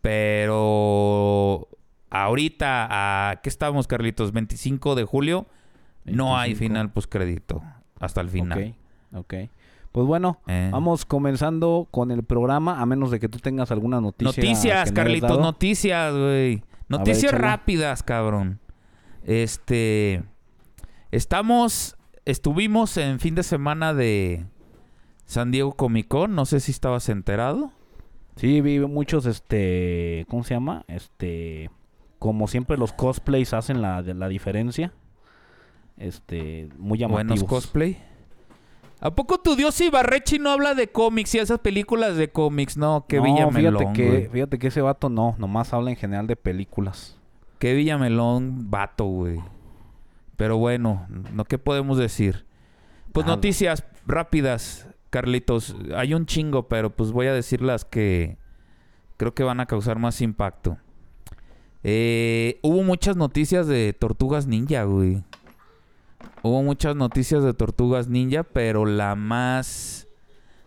Pero 0.01 1.67
ahorita, 2.09 3.29
¿a 3.29 3.41
qué 3.41 3.49
estamos, 3.49 3.87
Carlitos? 3.87 4.33
25 4.33 4.95
de 4.95 5.03
julio, 5.03 5.47
no 6.05 6.37
hay 6.37 6.51
25. 6.51 6.59
final 6.67 6.91
postcrédito. 6.91 7.63
Hasta 7.99 8.21
el 8.21 8.29
final. 8.29 8.75
Ok, 9.13 9.17
ok. 9.19 9.33
Pues 9.91 10.07
bueno, 10.07 10.39
Eh. 10.47 10.69
vamos 10.71 11.05
comenzando 11.05 11.87
con 11.91 12.11
el 12.11 12.23
programa, 12.23 12.81
a 12.81 12.85
menos 12.85 13.11
de 13.11 13.19
que 13.19 13.27
tú 13.27 13.39
tengas 13.39 13.71
alguna 13.71 13.99
noticia. 13.99 14.41
Noticias, 14.43 14.91
Carlitos, 14.91 15.39
noticias, 15.39 16.13
güey. 16.13 16.63
Noticias 16.87 17.33
rápidas, 17.33 18.03
cabrón. 18.03 18.59
Este. 19.25 20.23
Estamos. 21.11 21.97
Estuvimos 22.23 22.95
en 22.97 23.19
fin 23.19 23.35
de 23.35 23.43
semana 23.43 23.93
de 23.93 24.45
San 25.25 25.51
Diego 25.51 25.73
Comic 25.73 26.07
Con. 26.07 26.35
No 26.35 26.45
sé 26.45 26.59
si 26.59 26.71
estabas 26.71 27.09
enterado. 27.09 27.71
Sí, 28.37 28.61
vi 28.61 28.79
muchos, 28.79 29.25
este, 29.25 30.25
¿cómo 30.29 30.43
se 30.43 30.53
llama? 30.53 30.85
Este, 30.87 31.69
como 32.19 32.47
siempre 32.47 32.77
los 32.77 32.93
cosplays 32.93 33.53
hacen 33.53 33.81
la, 33.81 34.01
la 34.01 34.27
diferencia. 34.29 34.93
Este, 35.97 36.69
muy 36.77 36.97
llamativos. 36.97 37.41
Buenos 37.41 37.43
cosplay. 37.43 37.97
¿A 39.03 39.15
poco 39.15 39.39
tu 39.39 39.55
Dios 39.55 39.81
Ibarrechi 39.81 40.37
no 40.37 40.51
habla 40.51 40.75
de 40.75 40.87
cómics 40.87 41.33
y 41.33 41.39
esas 41.39 41.57
películas 41.59 42.15
de 42.17 42.29
cómics? 42.29 42.77
No, 42.77 43.05
qué 43.09 43.17
no, 43.17 43.23
Villamelón, 43.23 43.79
fíjate 43.79 43.93
que, 43.93 44.07
güey. 44.07 44.27
fíjate 44.27 44.59
que 44.59 44.67
ese 44.67 44.81
vato 44.81 45.09
no, 45.09 45.35
nomás 45.39 45.73
habla 45.73 45.89
en 45.89 45.95
general 45.97 46.27
de 46.27 46.35
películas. 46.35 47.17
Qué 47.57 47.73
Villamelón 47.73 48.69
vato, 48.69 49.05
güey. 49.05 49.39
Pero 50.37 50.57
bueno, 50.57 51.07
¿no 51.33 51.45
qué 51.45 51.57
podemos 51.57 51.97
decir? 51.97 52.45
Pues 53.11 53.25
Nada. 53.25 53.37
noticias 53.37 53.83
rápidas, 54.05 54.87
Carlitos. 55.09 55.75
Hay 55.95 56.13
un 56.13 56.27
chingo, 56.27 56.67
pero 56.67 56.91
pues 56.95 57.11
voy 57.11 57.25
a 57.25 57.33
decir 57.33 57.63
las 57.63 57.85
que 57.85 58.37
creo 59.17 59.33
que 59.33 59.43
van 59.43 59.59
a 59.59 59.65
causar 59.65 59.97
más 59.97 60.21
impacto. 60.21 60.77
Eh, 61.83 62.59
hubo 62.61 62.83
muchas 62.83 63.17
noticias 63.17 63.65
de 63.65 63.93
Tortugas 63.93 64.45
Ninja, 64.45 64.83
güey. 64.83 65.23
Hubo 66.43 66.63
muchas 66.63 66.95
noticias 66.95 67.43
de 67.43 67.53
Tortugas 67.53 68.07
Ninja, 68.07 68.43
pero 68.43 68.85
la 68.85 69.15
más 69.15 70.07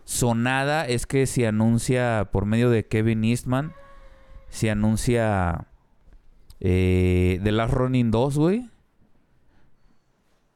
sonada 0.03 0.85
es 0.87 1.05
que 1.07 1.25
se 1.27 1.47
anuncia 1.47 2.29
por 2.31 2.45
medio 2.45 2.69
de 2.69 2.85
Kevin 2.87 3.23
Eastman, 3.23 3.73
se 4.49 4.69
anuncia 4.71 5.67
eh, 6.59 7.39
The 7.43 7.51
Last 7.51 7.73
Running 7.73 8.11
2, 8.11 8.37
güey. 8.37 8.69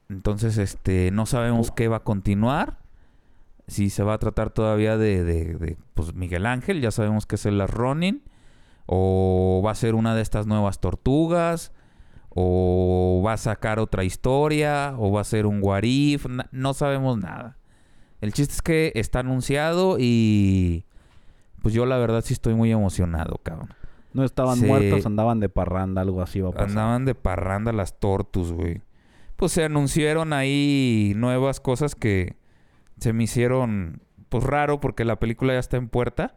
Entonces, 0.10 0.58
este, 0.58 1.12
no 1.12 1.26
sabemos 1.26 1.70
Oh. 1.72 1.76
qué 1.76 1.88
va 1.88 1.98
a 1.98 2.04
continuar. 2.04 2.80
Si 3.68 3.90
se 3.92 4.02
va 4.04 4.14
a 4.16 4.18
tratar 4.20 4.50
todavía 4.50 4.98
de, 4.98 5.24
de- 5.24 5.54
de, 5.56 5.78
pues, 5.94 6.16
Miguel 6.16 6.46
Ángel, 6.48 6.82
ya 6.82 6.90
sabemos 6.92 7.26
que 7.26 7.36
es 7.36 7.46
el 7.46 7.58
Last 7.60 7.74
Running. 7.74 8.24
O 8.88 9.62
va 9.64 9.72
a 9.72 9.76
ser 9.76 9.94
una 9.94 10.16
de 10.16 10.22
estas 10.24 10.48
nuevas 10.48 10.80
tortugas. 10.80 11.72
O 12.30 13.22
va 13.26 13.34
a 13.34 13.38
sacar 13.38 13.80
otra 13.80 14.04
historia. 14.04 14.94
O 14.98 15.12
va 15.12 15.22
a 15.22 15.26
ser 15.26 15.46
un 15.46 15.60
Warif. 15.62 16.26
No 16.52 16.74
sabemos 16.74 17.18
nada. 17.18 17.58
El 18.22 18.34
chiste 18.34 18.54
es 18.54 18.62
que 18.62 18.92
está 18.96 19.20
anunciado 19.20 19.98
y... 20.00 20.86
Pues 21.62 21.74
yo 21.74 21.86
la 21.86 21.98
verdad 21.98 22.22
sí 22.24 22.34
estoy 22.34 22.54
muy 22.54 22.72
emocionado, 22.72 23.40
cabrón. 23.44 23.70
No 24.14 24.24
estaban 24.24 24.58
Se- 24.60 24.66
muertos, 24.66 25.06
andaban 25.06 25.40
de 25.40 25.50
parranda, 25.50 26.02
algo 26.02 26.22
así 26.22 26.40
va 26.42 26.50
a 26.50 26.52
pasar. 26.54 26.70
Andaban 26.70 27.06
de 27.06 27.16
parranda 27.16 27.74
las 27.74 28.00
tortus, 28.00 28.52
güey. 28.54 28.82
Pues 29.36 29.52
se 29.52 29.64
anunciaron 29.66 30.34
ahí 30.34 31.14
nuevas 31.16 31.60
cosas 31.60 31.96
que 31.96 32.36
se 33.00 33.14
me 33.14 33.24
hicieron, 33.24 34.02
pues 34.30 34.44
raro 34.44 34.80
porque 34.80 35.06
la 35.06 35.18
película 35.20 35.54
ya 35.54 35.60
está 35.60 35.78
en 35.78 35.90
puerta. 35.90 36.36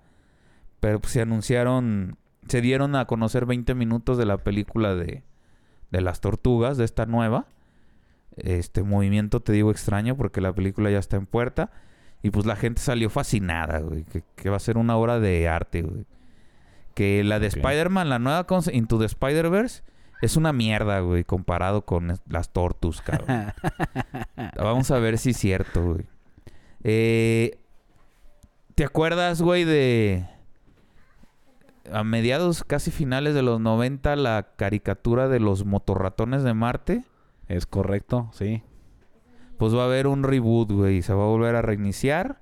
Pero 0.81 1.01
pues 1.01 1.13
se 1.13 1.21
anunciaron, 1.23 2.17
se 2.49 2.61
dieron 2.61 2.97
a 2.97 3.07
conocer 3.07 3.47
20 3.47 3.75
minutos 3.75 4.19
de 4.19 4.27
la 4.27 4.39
película 4.39 4.95
de, 4.97 5.23
de 5.93 6.01
las 6.01 6.21
tortugas, 6.21 6.77
de 6.77 6.85
esta 6.85 7.07
nueva. 7.07 7.47
Este 8.37 8.83
movimiento, 8.83 9.41
te 9.41 9.53
digo, 9.53 9.71
extraño 9.71 10.17
porque 10.17 10.41
la 10.41 10.53
película 10.53 10.91
ya 10.91 10.99
está 10.99 11.17
en 11.17 11.27
puerta. 11.27 11.71
Y 12.23 12.31
pues 12.31 12.47
la 12.47 12.57
gente 12.57 12.81
salió 12.81 13.11
fascinada, 13.11 13.81
güey. 13.81 14.05
Que, 14.05 14.25
que 14.35 14.51
va 14.51 14.57
a 14.57 14.61
ser 14.61 14.79
una 14.79 14.97
obra 14.97 15.21
de 15.21 15.49
arte, 15.49 15.83
güey. 15.83 16.07
Que 16.95 17.23
la 17.23 17.39
de. 17.39 17.49
Spider-Man, 17.49 18.09
la 18.09 18.19
nueva 18.19 18.47
Into 18.73 18.99
the 18.99 19.07
Spider-Verse, 19.07 19.83
es 20.23 20.37
una 20.37 20.53
mierda, 20.53 21.01
güey, 21.01 21.25
comparado 21.25 21.85
con 21.85 22.19
las 22.29 22.53
Tortus, 22.53 23.03
cabrón. 23.03 23.53
Vamos 24.57 24.91
a 24.91 24.99
ver 24.99 25.19
si 25.19 25.31
es 25.31 25.37
cierto, 25.37 25.85
güey. 25.85 26.07
Eh, 26.85 27.59
¿Te 28.75 28.85
acuerdas, 28.85 29.43
güey, 29.43 29.65
de... 29.65 30.27
A 31.91 32.05
mediados, 32.05 32.65
casi 32.65 32.91
finales 32.91 33.35
de 33.35 33.43
los 33.43 33.61
90, 33.61 34.15
la 34.17 34.49
caricatura 34.57 35.29
de 35.29 35.41
los 35.41 35.65
motorratones 35.65 36.43
de 36.43 36.55
Marte? 36.55 37.05
Es 37.49 37.67
correcto, 37.67 38.31
sí. 38.33 38.63
Pues 39.59 39.75
va 39.75 39.83
a 39.83 39.87
haber 39.87 40.07
un 40.07 40.23
reboot, 40.23 40.71
güey. 40.71 41.03
Se 41.03 41.13
va 41.13 41.25
a 41.25 41.29
volver 41.29 41.55
a 41.57 41.63
reiniciar. 41.63 42.41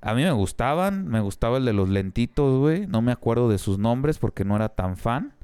A 0.00 0.14
mí 0.14 0.22
me 0.22 0.32
gustaban. 0.32 1.08
Me 1.08 1.20
gustaba 1.20 1.58
el 1.58 1.64
de 1.64 1.72
los 1.72 1.88
lentitos, 1.88 2.58
güey. 2.58 2.86
No 2.86 3.02
me 3.02 3.12
acuerdo 3.12 3.48
de 3.48 3.58
sus 3.58 3.78
nombres 3.78 4.18
porque 4.18 4.44
no 4.44 4.56
era 4.56 4.70
tan 4.70 4.96
fan. 4.96 5.34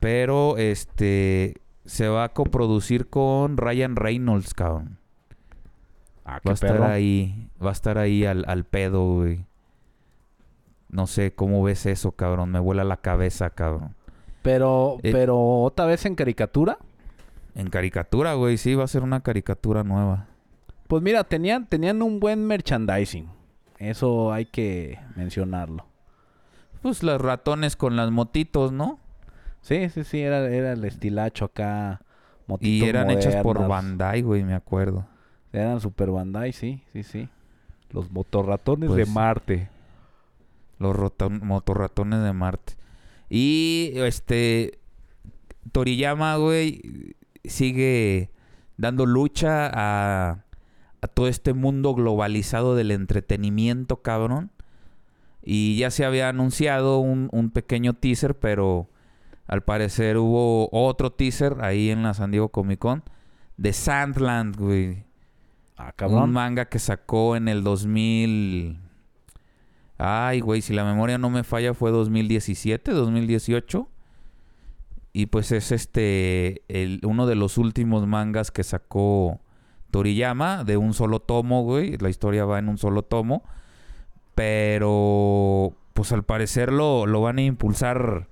Pero, 0.00 0.56
este... 0.58 1.60
Se 1.84 2.08
va 2.08 2.24
a 2.24 2.28
coproducir 2.32 3.08
con 3.08 3.58
Ryan 3.58 3.96
Reynolds, 3.96 4.54
cabrón. 4.54 4.98
Ah, 6.24 6.40
Va 6.46 6.52
a 6.52 6.54
estar 6.54 6.72
perro. 6.72 6.84
ahí. 6.86 7.50
Va 7.62 7.68
a 7.68 7.72
estar 7.72 7.98
ahí 7.98 8.24
al, 8.24 8.44
al 8.48 8.64
pedo, 8.64 9.04
güey. 9.16 9.44
No 10.94 11.08
sé 11.08 11.34
cómo 11.34 11.60
ves 11.64 11.86
eso, 11.86 12.12
cabrón. 12.12 12.50
Me 12.52 12.60
vuela 12.60 12.84
la 12.84 12.96
cabeza, 12.98 13.50
cabrón. 13.50 13.96
Pero, 14.42 14.98
Eh. 15.02 15.10
pero 15.10 15.62
otra 15.62 15.86
vez 15.86 16.06
en 16.06 16.14
caricatura. 16.14 16.78
En 17.56 17.68
caricatura, 17.68 18.34
güey. 18.34 18.56
Sí, 18.58 18.76
va 18.76 18.84
a 18.84 18.88
ser 18.88 19.02
una 19.02 19.20
caricatura 19.20 19.82
nueva. 19.82 20.26
Pues 20.86 21.02
mira, 21.02 21.24
tenían, 21.24 21.66
tenían 21.66 22.00
un 22.00 22.20
buen 22.20 22.46
merchandising. 22.46 23.28
Eso 23.78 24.32
hay 24.32 24.44
que 24.46 25.00
mencionarlo. 25.16 25.84
Pues 26.80 27.02
los 27.02 27.20
ratones 27.20 27.74
con 27.74 27.96
las 27.96 28.12
motitos, 28.12 28.70
¿no? 28.70 29.00
Sí, 29.62 29.88
sí, 29.88 30.04
sí, 30.04 30.20
era, 30.20 30.46
era 30.48 30.72
el 30.74 30.84
estilacho 30.84 31.46
acá. 31.46 32.02
Y 32.60 32.84
eran 32.84 33.10
hechas 33.10 33.36
por. 33.42 33.66
Bandai, 33.66 34.22
güey, 34.22 34.44
me 34.44 34.54
acuerdo. 34.54 35.06
Eran 35.52 35.80
Super 35.80 36.10
Bandai, 36.12 36.52
sí, 36.52 36.84
sí, 36.92 37.02
sí. 37.02 37.28
Los 37.90 38.12
motorratones 38.12 38.90
Pues- 38.90 39.06
de 39.08 39.12
Marte. 39.12 39.68
Los 40.84 40.96
roton- 40.96 41.40
motorratones 41.42 42.22
de 42.22 42.32
Marte. 42.32 42.74
Y 43.28 43.92
este 43.96 44.78
Toriyama, 45.72 46.36
güey, 46.36 47.16
sigue 47.44 48.30
dando 48.76 49.06
lucha 49.06 49.70
a, 49.72 50.44
a 51.00 51.06
todo 51.08 51.26
este 51.28 51.52
mundo 51.54 51.94
globalizado 51.94 52.74
del 52.76 52.90
entretenimiento, 52.90 54.02
cabrón. 54.02 54.50
Y 55.42 55.76
ya 55.76 55.90
se 55.90 56.04
había 56.04 56.28
anunciado 56.28 56.98
un, 56.98 57.28
un 57.32 57.50
pequeño 57.50 57.94
teaser, 57.94 58.38
pero 58.38 58.88
al 59.46 59.62
parecer 59.62 60.16
hubo 60.16 60.68
otro 60.72 61.12
teaser 61.12 61.56
ahí 61.60 61.90
en 61.90 62.02
la 62.02 62.14
San 62.14 62.30
Diego 62.30 62.48
Comic 62.48 62.78
Con 62.78 63.02
de 63.56 63.72
Sandland, 63.72 64.56
güey. 64.56 65.04
Ah, 65.76 65.86
Un 65.86 65.92
cabrón. 65.96 66.32
manga 66.32 66.64
que 66.66 66.78
sacó 66.78 67.36
en 67.36 67.48
el 67.48 67.62
2000. 67.62 68.78
Ay, 69.98 70.40
güey, 70.40 70.60
si 70.60 70.72
la 70.72 70.84
memoria 70.84 71.18
no 71.18 71.30
me 71.30 71.44
falla, 71.44 71.74
fue 71.74 71.90
2017, 71.90 72.92
2018. 72.92 73.88
Y 75.12 75.26
pues 75.26 75.52
es 75.52 75.70
este. 75.70 76.62
El, 76.68 77.00
uno 77.04 77.26
de 77.26 77.36
los 77.36 77.56
últimos 77.56 78.06
mangas 78.06 78.50
que 78.50 78.64
sacó 78.64 79.40
Toriyama 79.92 80.64
de 80.64 80.76
un 80.76 80.92
solo 80.92 81.20
tomo, 81.20 81.62
güey. 81.62 81.96
La 81.98 82.08
historia 82.08 82.44
va 82.44 82.58
en 82.58 82.68
un 82.68 82.78
solo 82.78 83.02
tomo. 83.02 83.44
Pero. 84.34 85.76
Pues 85.94 86.10
al 86.10 86.24
parecer 86.24 86.72
lo, 86.72 87.06
lo 87.06 87.20
van 87.20 87.38
a 87.38 87.42
impulsar 87.42 88.28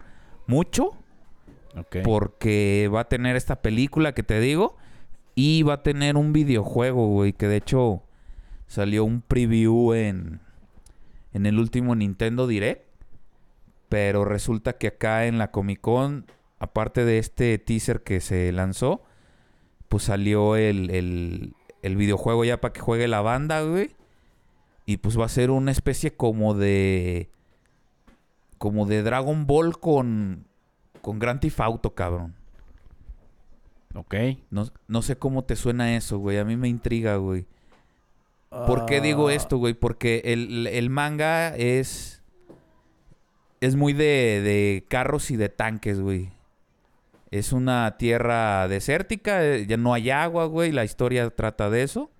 mucho. 0.48 0.90
Porque 2.03 2.90
va 2.92 3.01
a 3.01 3.09
tener 3.09 3.37
esta 3.37 3.62
película 3.62 4.12
que 4.12 4.25
te 4.25 4.40
digo. 4.40 4.77
Y 5.37 5.62
va 5.62 5.75
a 5.75 5.83
tener 5.85 6.16
un 6.16 6.33
videojuego, 6.33 7.07
güey. 7.07 7.33
Que 7.33 7.46
de 7.46 7.59
hecho 7.59 8.03
salió 8.66 9.05
un 9.05 9.20
preview 9.20 9.92
en, 9.92 10.40
en 11.33 11.47
el 11.47 11.59
último 11.59 11.95
Nintendo 11.95 12.47
Direct. 12.47 12.87
Pero 13.88 14.25
resulta 14.25 14.79
que 14.79 14.88
acá 14.88 15.27
en 15.27 15.38
la 15.38 15.51
Comic 15.51 15.81
Con, 15.81 16.27
aparte 16.59 17.05
de 17.05 17.18
este 17.18 17.59
teaser 17.59 18.03
que 18.03 18.21
se 18.21 18.51
lanzó, 18.53 19.03
pues 19.88 20.05
salió 20.05 20.57
el, 20.57 20.90
el, 20.90 21.55
el 21.83 21.97
videojuego 21.97 22.45
ya 22.45 22.61
para 22.61 22.73
que 22.73 22.81
juegue 22.81 23.09
la 23.09 23.21
banda, 23.21 23.62
güey. 23.62 23.95
Y 24.87 24.97
pues 24.97 25.18
va 25.18 25.27
a 25.27 25.29
ser 25.29 25.51
una 25.51 25.71
especie 25.71 26.14
como 26.14 26.55
de. 26.55 27.31
Como 28.59 28.87
de 28.87 29.03
Dragon 29.03 29.47
Ball 29.47 29.79
con. 29.79 30.47
Con 31.03 31.18
Grand 31.18 31.40
Theft 31.40 31.61
Auto, 31.61 31.95
cabrón. 31.95 32.35
Ok. 33.95 34.14
No, 34.51 34.66
no 34.88 35.03
sé 35.03 35.16
cómo 35.16 35.45
te 35.45 35.57
suena 35.57 35.97
eso, 35.97 36.18
güey. 36.18 36.38
A 36.38 36.45
mí 36.45 36.57
me 36.57 36.68
intriga, 36.68 37.16
güey. 37.16 37.47
¿Por 38.67 38.87
qué 38.87 39.01
digo 39.01 39.29
Ah, 39.29 39.35
esto, 39.35 39.57
güey? 39.57 39.75
Porque 39.75 40.23
el, 40.27 40.67
el 40.67 40.91
manga 40.91 41.57
es... 41.57 42.23
es 43.61 43.77
muy 43.77 43.93
de, 43.93 44.41
de 44.43 44.85
carros 44.88 45.31
y 45.31 45.37
de 45.37 45.49
tanques, 45.49 46.01
güey. 46.01 46.31
Es 47.31 47.53
una 47.53 47.97
tierra 47.97 48.69
desértica, 48.69 49.43
eh, 49.43 49.67
ya 49.67 49.79
no 49.79 49.95
hay 49.95 50.11
agua, 50.11 50.45
güey. 50.45 50.71
La 50.71 50.85
historia 50.85 51.31
trata 51.31 51.71
de 51.71 51.83
eso. 51.83 52.11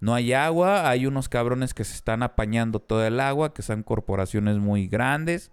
No 0.00 0.14
hay 0.14 0.34
agua, 0.34 0.90
hay 0.90 1.06
unos 1.06 1.30
cabrones 1.30 1.72
que 1.72 1.84
se 1.84 1.94
están 1.94 2.22
apañando 2.22 2.78
todo 2.78 3.06
el 3.06 3.20
agua, 3.20 3.54
que 3.54 3.62
son 3.62 3.82
corporaciones 3.82 4.58
muy 4.58 4.86
grandes. 4.86 5.50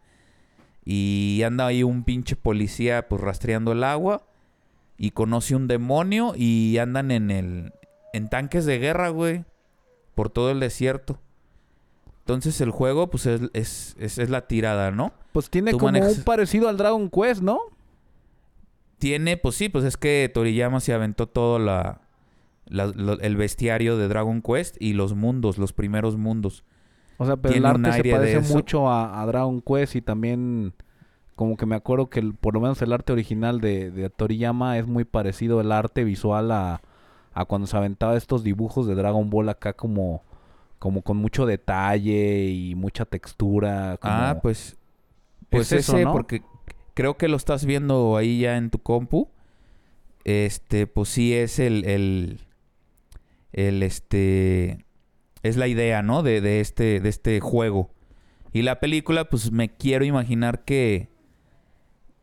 Y 0.84 1.42
anda 1.46 1.68
ahí 1.68 1.84
un 1.84 2.04
pinche 2.04 2.36
policía 2.36 3.08
pues 3.08 3.22
rastreando 3.22 3.72
el 3.72 3.86
agua. 3.86 4.28
Y 4.98 5.12
conoce 5.12 5.56
un 5.56 5.68
demonio 5.70 6.34
y 6.36 6.78
andan 6.78 7.12
en 7.12 7.32
el... 7.32 7.74
En 8.14 8.28
tanques 8.28 8.66
de 8.66 8.78
guerra, 8.78 9.08
güey. 9.08 9.46
Por 10.22 10.30
todo 10.30 10.52
el 10.52 10.60
desierto. 10.60 11.18
Entonces 12.20 12.62
el 12.62 12.70
juego 12.70 13.10
pues 13.10 13.26
es, 13.26 13.42
es, 13.54 13.96
es- 13.98 14.20
es 14.20 14.30
la 14.30 14.46
tirada, 14.46 14.92
¿no? 14.92 15.14
Pues 15.34 15.50
tiene 15.50 15.72
Tú 15.72 15.80
como 15.80 15.88
manejas- 15.94 16.20
un 16.20 16.24
parecido 16.24 16.70
al 16.70 16.78
Dragon 16.78 17.10
Quest, 17.10 17.42
¿no? 17.42 17.60
Tiene, 19.00 19.36
pues 19.38 19.56
sí, 19.56 19.68
pues 19.68 19.84
es 19.84 19.98
que 19.98 20.30
Toriyama 20.32 20.80
se 20.80 20.94
aventó 20.94 21.26
todo 21.28 21.58
la, 21.58 22.02
el 22.70 23.36
bestiario 23.36 23.98
de 23.98 24.08
Dragon 24.08 24.44
Quest 24.44 24.76
y 24.80 24.94
los 24.94 25.16
mundos, 25.16 25.58
los 25.58 25.74
primeros 25.74 26.18
mundos. 26.18 26.64
O 27.18 27.26
sea, 27.26 27.36
pero 27.38 27.56
el 27.56 27.62
Tiene 27.64 27.76
un 27.76 27.86
arte 27.88 28.04
se 28.04 28.12
parece 28.12 28.54
mucho 28.54 28.90
a, 28.92 29.20
a 29.22 29.26
Dragon 29.26 29.60
Quest 29.62 29.96
y 29.96 30.02
también 30.04 30.74
como 31.36 31.58
que 31.58 31.66
me 31.66 31.76
acuerdo 31.76 32.12
que 32.12 32.20
el- 32.20 32.36
por 32.36 32.54
lo 32.54 32.60
menos 32.62 32.80
el 32.84 32.94
arte 32.94 33.12
original 33.12 33.60
de, 33.60 33.90
de 33.90 34.12
Toriyama 34.12 34.78
es 34.78 34.86
muy 34.86 35.04
parecido 35.06 35.60
el 35.62 35.72
arte 35.72 36.04
visual 36.04 36.52
a, 36.52 36.82
a 37.34 37.46
cuando 37.46 37.68
se 37.68 37.78
aventaba 37.78 38.18
estos 38.18 38.44
dibujos 38.44 38.88
de 38.88 38.96
Dragon 38.96 39.30
Ball 39.30 39.50
acá 39.50 39.74
como, 39.74 40.24
como 40.80 41.02
con 41.02 41.18
mucho 41.18 41.46
detalle 41.46 42.46
y 42.50 42.76
mucha 42.76 43.06
textura. 43.06 43.98
como- 44.02 44.14
Ah, 44.14 44.40
pues, 44.42 44.78
pues 45.50 45.72
eso, 45.72 45.94
ese, 45.96 46.06
¿no? 46.06 46.12
porque 46.14 46.44
creo 46.94 47.18
que 47.18 47.28
lo 47.28 47.38
estás 47.38 47.66
viendo 47.66 48.18
ahí 48.18 48.40
ya 48.42 48.58
en 48.58 48.70
tu 48.70 48.80
compu. 48.80 49.30
Este, 50.24 50.86
pues 50.88 51.10
sí 51.10 51.34
es 51.34 51.58
el, 51.60 51.84
el, 51.86 52.42
el 53.54 53.82
este, 53.84 54.86
es 55.42 55.58
la 55.58 55.68
idea, 55.68 56.02
¿no? 56.04 56.22
De, 56.24 56.42
de 56.42 56.60
este, 56.60 57.00
de 57.00 57.10
este 57.10 57.40
juego. 57.40 57.90
Y 58.54 58.62
la 58.64 58.80
película, 58.80 59.26
pues 59.30 59.52
me 59.52 59.70
quiero 59.70 60.06
imaginar 60.06 60.64
que, 60.64 61.10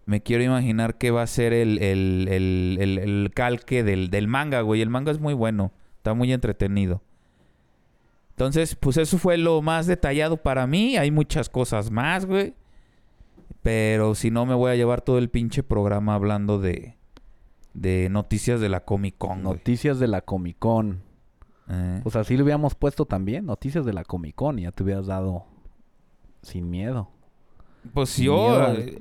me 0.08 0.22
quiero 0.22 0.42
imaginar 0.42 0.96
que 0.96 1.10
va 1.10 1.22
a 1.22 1.26
ser 1.26 1.52
el, 1.52 1.78
el, 1.82 2.26
el, 2.30 2.78
el- 2.80 2.98
el 2.98 3.30
calque 3.34 3.82
del, 3.84 4.08
del 4.10 4.26
manga, 4.26 4.62
güey. 4.62 4.80
El 4.80 4.88
manga 4.90 5.12
es 5.12 5.20
muy 5.20 5.34
bueno, 5.34 5.70
está 5.98 6.14
muy 6.14 6.32
entretenido. 6.32 7.02
Entonces, 8.30 8.74
pues 8.76 8.96
eso 8.96 9.18
fue 9.18 9.36
lo 9.36 9.60
más 9.62 9.86
detallado 9.86 10.36
para 10.36 10.66
mí. 10.66 10.96
Hay 10.96 11.10
muchas 11.10 11.48
cosas 11.48 11.90
más, 11.90 12.24
güey. 12.24 12.54
Pero 13.62 14.14
si 14.14 14.30
no, 14.30 14.46
me 14.46 14.54
voy 14.54 14.70
a 14.70 14.76
llevar 14.76 15.00
todo 15.02 15.18
el 15.18 15.28
pinche 15.28 15.62
programa 15.62 16.14
hablando 16.14 16.58
de, 16.58 16.96
de 17.74 18.08
noticias 18.10 18.60
de 18.60 18.68
la 18.68 18.84
Comic 18.84 19.16
Con, 19.18 19.42
güey. 19.42 19.54
Noticias 19.56 19.98
de 19.98 20.06
la 20.08 20.20
Comic 20.22 20.56
Con. 20.58 21.02
Eh, 21.68 22.00
Pues 22.02 22.16
así 22.16 22.36
lo 22.36 22.44
hubiéramos 22.44 22.74
puesto 22.74 23.04
también, 23.04 23.44
noticias 23.44 23.84
de 23.84 23.92
la 23.92 24.04
Comic 24.04 24.36
Con 24.36 24.58
y 24.58 24.62
ya 24.62 24.72
te 24.72 24.84
hubieras 24.84 25.06
dado 25.06 25.44
sin 26.40 26.70
miedo. 26.70 27.10
pues 27.92 28.10
sin 28.10 28.26
yo... 28.26 28.36
miedo 28.36 28.62
al- 28.64 28.78
eh, 28.78 28.98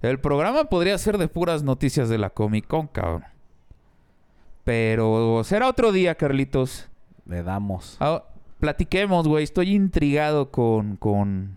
El 0.00 0.20
programa 0.20 0.64
podría 0.64 0.96
ser 0.98 1.18
de 1.18 1.28
puras 1.28 1.62
noticias 1.62 2.08
de 2.08 2.18
la 2.18 2.30
Comic 2.30 2.66
Con, 2.66 2.86
cabrón. 2.86 3.24
Pero 4.64 5.42
será 5.44 5.68
otro 5.68 5.92
día, 5.92 6.14
Carlitos. 6.14 6.88
Le 7.26 7.42
damos. 7.42 7.96
Ah, 8.00 8.24
platiquemos, 8.60 9.26
güey. 9.26 9.44
Estoy 9.44 9.74
intrigado 9.74 10.50
con, 10.50 10.96
con... 10.96 11.56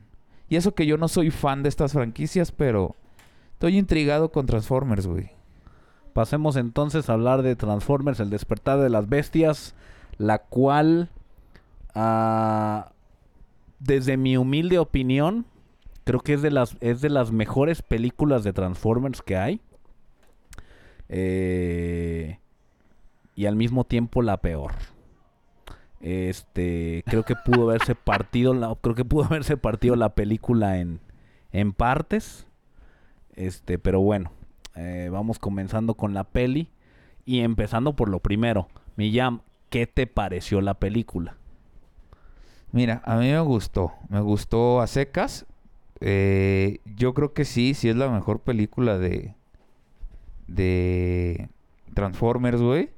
Y 0.50 0.56
eso 0.56 0.74
que 0.74 0.86
yo 0.86 0.98
no 0.98 1.08
soy 1.08 1.30
fan 1.30 1.62
de 1.64 1.70
estas 1.70 1.94
franquicias, 1.94 2.52
pero... 2.52 2.96
Estoy 3.54 3.78
intrigado 3.78 4.32
con 4.32 4.48
Transformers, 4.48 5.06
güey. 5.06 5.30
Pasemos 6.14 6.56
entonces 6.56 7.10
a 7.10 7.14
hablar 7.14 7.44
de 7.44 7.56
Transformers, 7.56 8.20
el 8.20 8.32
despertar 8.32 8.80
de 8.80 8.90
las 8.90 9.08
bestias, 9.08 9.76
la 10.18 10.40
cual, 10.40 11.10
ah, 11.94 12.92
desde 13.80 14.18
mi 14.18 14.36
humilde 14.36 14.80
opinión, 14.80 15.46
creo 16.04 16.20
que 16.20 16.34
es 16.34 16.42
de 16.42 16.52
las, 16.52 16.78
es 16.82 17.02
de 17.02 17.10
las 17.10 17.32
mejores 17.32 17.82
películas 17.82 18.44
de 18.44 18.54
Transformers 18.54 19.22
que 19.22 19.38
hay. 19.38 19.62
Eh, 21.10 22.40
y 23.36 23.46
al 23.46 23.56
mismo 23.56 23.84
tiempo 23.84 24.22
la 24.22 24.38
peor. 24.38 24.72
Este, 26.00 27.04
creo 27.06 27.24
que 27.24 27.36
pudo 27.36 27.70
haberse 27.70 27.96
partido 27.96 28.54
la, 28.54 28.76
creo 28.82 28.96
que 28.96 29.06
pudo 29.06 29.26
haberse 29.26 29.58
partido 29.58 29.96
la 29.96 30.16
película 30.16 30.80
en, 30.80 31.00
en 31.52 31.74
partes. 31.74 32.48
Este, 33.36 33.80
pero 33.80 34.02
bueno, 34.02 34.32
eh, 34.76 35.10
vamos 35.12 35.40
comenzando 35.40 35.96
con 35.96 36.14
la 36.14 36.24
peli 36.24 36.70
y 37.26 37.42
empezando 37.42 37.96
por 37.96 38.10
lo 38.10 38.20
primero. 38.20 38.68
Miyam, 38.96 39.42
¿qué 39.70 39.88
te 39.88 40.08
pareció 40.08 40.62
la 40.62 40.76
película? 40.76 41.38
Mira, 42.72 43.02
a 43.06 43.16
mí 43.18 43.30
me 43.30 43.40
gustó. 43.42 43.94
Me 44.10 44.22
gustó 44.22 44.82
a 44.82 44.88
secas. 44.88 45.46
Eh, 46.02 46.80
yo 46.86 47.14
creo 47.14 47.34
que 47.34 47.46
sí, 47.46 47.74
sí 47.74 47.90
es 47.90 47.96
la 47.96 48.10
mejor 48.10 48.42
película 48.42 48.98
de... 48.98 49.36
De... 50.48 51.50
Transformers, 51.94 52.62
güey. 52.62 52.90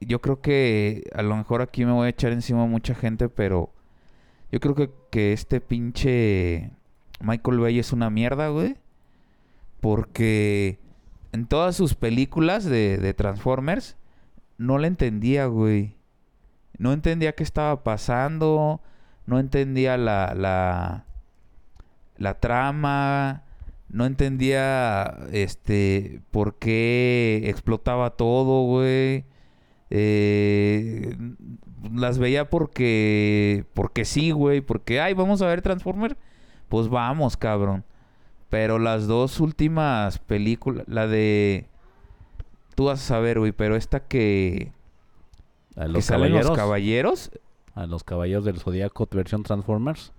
Yo 0.00 0.20
creo 0.20 0.40
que 0.40 1.04
a 1.14 1.22
lo 1.22 1.36
mejor 1.36 1.62
aquí 1.62 1.84
me 1.84 1.92
voy 1.92 2.06
a 2.06 2.10
echar 2.10 2.32
encima 2.32 2.66
mucha 2.66 2.94
gente, 2.94 3.28
pero... 3.28 3.72
Yo 4.52 4.60
creo 4.60 4.74
que, 4.74 4.90
que 5.10 5.32
este 5.32 5.60
pinche... 5.60 6.70
Michael 7.20 7.58
Bay 7.58 7.78
es 7.78 7.92
una 7.92 8.10
mierda, 8.10 8.48
güey. 8.48 8.76
Porque 9.80 10.78
en 11.32 11.46
todas 11.46 11.74
sus 11.76 11.94
películas 11.94 12.64
de, 12.64 12.98
de 12.98 13.14
Transformers 13.14 13.96
no 14.56 14.78
le 14.78 14.86
entendía, 14.88 15.46
güey. 15.46 15.96
No 16.78 16.92
entendía 16.92 17.34
qué 17.34 17.42
estaba 17.42 17.82
pasando. 17.82 18.80
No 19.26 19.38
entendía 19.38 19.96
la, 19.96 20.34
la, 20.34 21.06
la 22.16 22.40
trama. 22.40 23.44
No 23.88 24.06
entendía 24.06 25.18
este 25.32 26.20
por 26.30 26.58
qué 26.58 27.42
explotaba 27.44 28.10
todo, 28.10 28.64
güey. 28.64 29.24
Eh, 29.90 31.16
las 31.92 32.18
veía 32.18 32.48
porque 32.48 33.66
porque 33.74 34.04
sí, 34.04 34.32
güey, 34.32 34.60
porque 34.60 35.00
ay, 35.00 35.14
vamos 35.14 35.42
a 35.42 35.46
ver 35.46 35.62
Transformer. 35.62 36.16
Pues 36.68 36.88
vamos, 36.88 37.36
cabrón. 37.36 37.84
Pero 38.48 38.78
las 38.78 39.06
dos 39.06 39.40
últimas 39.40 40.18
películas, 40.18 40.84
la 40.88 41.06
de 41.06 41.68
tú 42.74 42.86
vas 42.86 43.00
a 43.00 43.04
saber, 43.04 43.38
güey, 43.38 43.52
pero 43.52 43.76
esta 43.76 44.00
que 44.00 44.72
A 45.76 45.86
que 45.86 45.88
los 45.88 46.04
salen 46.04 46.28
caballeros, 46.28 46.48
los 46.48 46.56
caballeros, 46.56 47.30
a 47.74 47.86
los 47.86 48.04
caballeros 48.04 48.44
del 48.44 48.58
Zodíaco 48.60 49.08
versión 49.12 49.42
Transformers. 49.42 50.12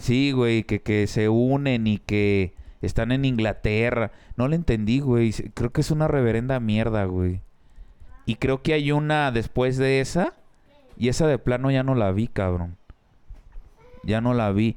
Sí, 0.00 0.32
güey, 0.32 0.64
que, 0.64 0.80
que 0.82 1.06
se 1.06 1.28
unen 1.28 1.86
y 1.86 1.98
que 1.98 2.54
están 2.80 3.12
en 3.12 3.24
Inglaterra. 3.24 4.12
No 4.36 4.48
le 4.48 4.56
entendí, 4.56 5.00
güey. 5.00 5.32
Creo 5.54 5.70
que 5.70 5.82
es 5.82 5.90
una 5.90 6.08
reverenda 6.08 6.58
mierda, 6.58 7.04
güey. 7.04 7.42
Y 8.24 8.36
creo 8.36 8.62
que 8.62 8.72
hay 8.72 8.92
una 8.92 9.30
después 9.30 9.76
de 9.76 10.00
esa. 10.00 10.34
Y 10.96 11.08
esa 11.08 11.26
de 11.26 11.38
plano 11.38 11.70
ya 11.70 11.82
no 11.82 11.94
la 11.94 12.12
vi, 12.12 12.28
cabrón. 12.28 12.76
Ya 14.02 14.20
no 14.20 14.32
la 14.34 14.50
vi. 14.52 14.76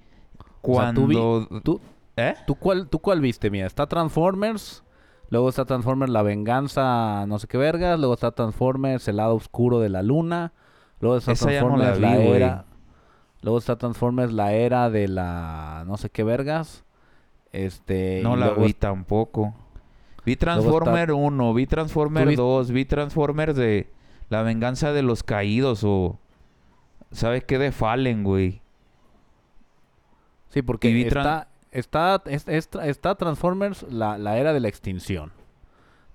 O 0.62 0.76
sea, 0.80 0.94
tú 0.94 1.08
vi- 1.08 1.16
Cuando... 1.16 1.62
¿Tú, 1.64 1.82
¿Eh? 2.18 2.36
tú 2.46 2.56
cuál, 2.56 2.88
¿Tú 2.90 3.00
cuál 3.00 3.22
viste? 3.22 3.50
Mira, 3.50 3.66
está 3.66 3.88
Transformers, 3.88 4.84
luego 5.30 5.50
está 5.50 5.66
Transformers 5.66 6.12
La 6.12 6.22
Venganza, 6.22 7.26
no 7.28 7.40
sé 7.40 7.48
qué 7.48 7.58
vergas, 7.58 7.98
luego 7.98 8.14
está 8.14 8.32
Transformers 8.32 9.08
El 9.08 9.18
lado 9.18 9.36
oscuro 9.36 9.80
de 9.80 9.90
la 9.90 10.04
luna, 10.04 10.54
luego 11.00 11.18
está 11.18 11.32
Esa 11.32 11.52
ya 11.52 11.62
no 11.62 11.76
la 11.78 11.94
Transformers 11.94 12.20
vi, 12.20 12.30
la, 12.30 12.36
era, 12.36 12.66
luego 13.44 13.60
está 13.60 13.78
Transformers 13.78 14.34
La 14.34 14.54
era 14.54 14.90
de 14.90 15.08
la 15.08 15.84
no 15.86 15.98
sé 15.98 16.10
qué 16.10 16.24
vergas. 16.24 16.84
Este, 17.52 18.22
No 18.24 18.36
la 18.36 18.48
luego 18.48 18.64
vi 18.64 18.74
tampoco. 18.74 19.54
Vi 20.26 20.32
está- 20.34 20.46
Transformer 20.56 21.12
1, 21.12 21.54
vi 21.54 21.68
Transformer 21.68 22.24
¿Tú 22.24 22.30
vis- 22.30 22.38
2, 22.38 22.72
vi 22.72 22.86
Transformer 22.86 23.54
de 23.54 23.92
La 24.30 24.42
venganza 24.42 24.92
de 24.94 25.04
los 25.04 25.22
caídos 25.22 25.84
o... 25.84 26.18
¿Sabes 27.12 27.44
qué? 27.44 27.60
De 27.60 27.72
Fallen, 27.72 28.24
güey. 28.24 28.62
Sí, 30.50 30.62
porque 30.62 30.90
y 30.90 30.94
vi 30.94 31.04
está, 31.04 31.48
está, 31.72 32.22
es- 32.26 32.48
es- 32.48 32.70
está 32.84 33.16
Transformers 33.16 33.84
la, 33.92 34.18
la 34.18 34.38
era 34.38 34.54
de 34.54 34.60
la 34.60 34.68
extinción. 34.70 35.32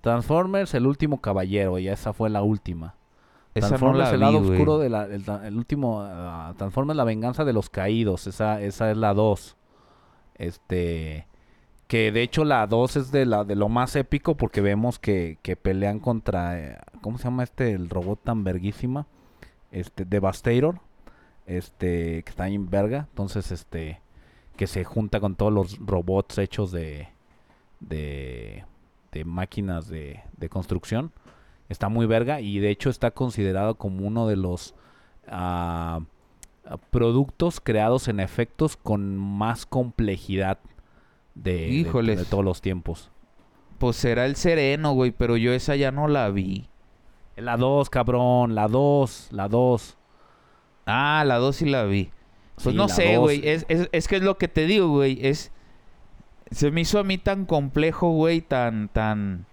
Transformers 0.01 0.75
El 0.75 0.87
último 0.87 1.21
caballero, 1.21 1.79
y 1.79 1.89
esa 1.89 2.13
fue 2.13 2.31
la 2.31 2.43
última. 2.43 2.95
Esa 3.59 3.71
no 3.71 3.79
Transformers 3.79 4.09
la 4.09 4.15
el 4.15 4.21
lado 4.21 4.41
vi, 4.41 4.51
oscuro 4.51 4.79
de 4.79 4.89
la, 4.89 5.05
el, 5.05 5.57
último 5.57 6.07
Transformers 6.57 6.97
la 6.97 7.05
venganza 7.05 7.45
de 7.45 7.53
los 7.53 7.71
caídos, 7.71 8.27
esa 8.27 8.61
esa 8.61 8.91
es 8.91 8.97
la 8.97 9.15
2. 9.15 9.57
Este 10.35 11.27
que 11.87 12.13
de 12.13 12.23
hecho 12.23 12.45
la 12.45 12.67
2 12.67 12.97
es 12.97 13.13
de 13.13 13.27
la 13.27 13.45
de 13.45 13.57
lo 13.57 13.69
más 13.69 13.97
épico 13.97 14.37
porque 14.37 14.61
vemos 14.61 14.99
que, 14.99 15.39
que 15.43 15.57
pelean 15.57 16.01
contra 16.01 16.59
eh, 16.59 16.79
¿cómo 17.01 17.19
se 17.19 17.25
llama 17.25 17.45
este 17.45 17.73
el 17.73 17.89
robot 17.89 18.23
tan 18.23 18.45
verguísima? 18.45 19.07
Este 19.71 20.05
Devastator. 20.05 20.81
Este 21.47 22.23
que 22.25 22.31
está 22.31 22.47
en 22.49 22.69
verga, 22.69 23.07
entonces 23.09 23.51
este 23.53 24.03
que 24.59 24.67
se 24.67 24.85
junta 24.85 25.19
con 25.19 25.35
todos 25.37 25.53
los 25.53 25.79
robots 25.79 26.37
hechos 26.37 26.73
de, 26.73 27.09
de, 27.81 28.65
de 29.13 29.25
máquinas 29.25 29.89
de, 29.89 30.21
de 30.37 30.49
construcción. 30.49 31.13
Está 31.69 31.89
muy 31.89 32.07
verga 32.07 32.41
y 32.41 32.59
de 32.61 32.71
hecho 32.71 32.89
está 32.91 33.11
considerado 33.11 33.75
como 33.77 34.07
uno 34.07 34.27
de 34.27 34.37
los 34.37 34.75
ah, 35.29 36.01
productos 36.91 37.61
creados 37.61 38.09
en 38.09 38.21
efectos 38.21 38.77
con 38.77 39.17
más 39.17 39.67
complejidad 39.67 40.59
de, 41.35 41.69
de- 41.85 41.91
de 42.19 42.25
todos 42.25 42.45
los 42.45 42.61
tiempos. 42.61 43.11
Pues 43.79 43.97
será 43.97 44.27
el 44.27 44.37
sereno, 44.37 44.93
güey, 44.93 45.11
pero 45.13 45.37
yo 45.37 45.53
esa 45.53 45.77
ya 45.77 45.93
no 45.93 46.09
la 46.09 46.31
vi. 46.31 46.69
La 47.37 47.57
2, 47.57 47.91
cabrón, 47.91 48.55
la 48.57 48.67
2, 48.67 49.29
la 49.31 49.49
2. 49.49 49.97
Ah, 50.87 51.23
la 51.25 51.37
2 51.37 51.55
sí 51.57 51.67
la 51.67 51.85
vi. 51.85 52.11
Pues 52.57 52.73
Sí, 52.73 52.75
no 52.75 52.89
sé, 52.89 53.17
güey. 53.19 53.47
Es, 53.49 53.65
es, 53.69 53.89
es 53.93 54.09
que 54.09 54.17
es 54.17 54.23
lo 54.23 54.37
que 54.39 54.49
te 54.49 54.67
digo, 54.67 54.89
güey. 54.89 55.25
Es. 55.25 55.53
Se 56.51 56.73
me 56.73 56.81
hizo 56.81 56.99
a 56.99 57.05
mí 57.05 57.19
tan 57.19 57.45
complejo, 57.45 58.11
güey. 58.11 58.41
Tan, 58.41 58.89
tan. 58.89 59.47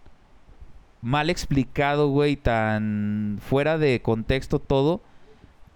Mal 1.01 1.29
explicado, 1.29 2.09
güey. 2.09 2.35
Tan 2.35 3.39
fuera 3.41 3.77
de 3.77 4.01
contexto 4.01 4.59
todo. 4.59 5.01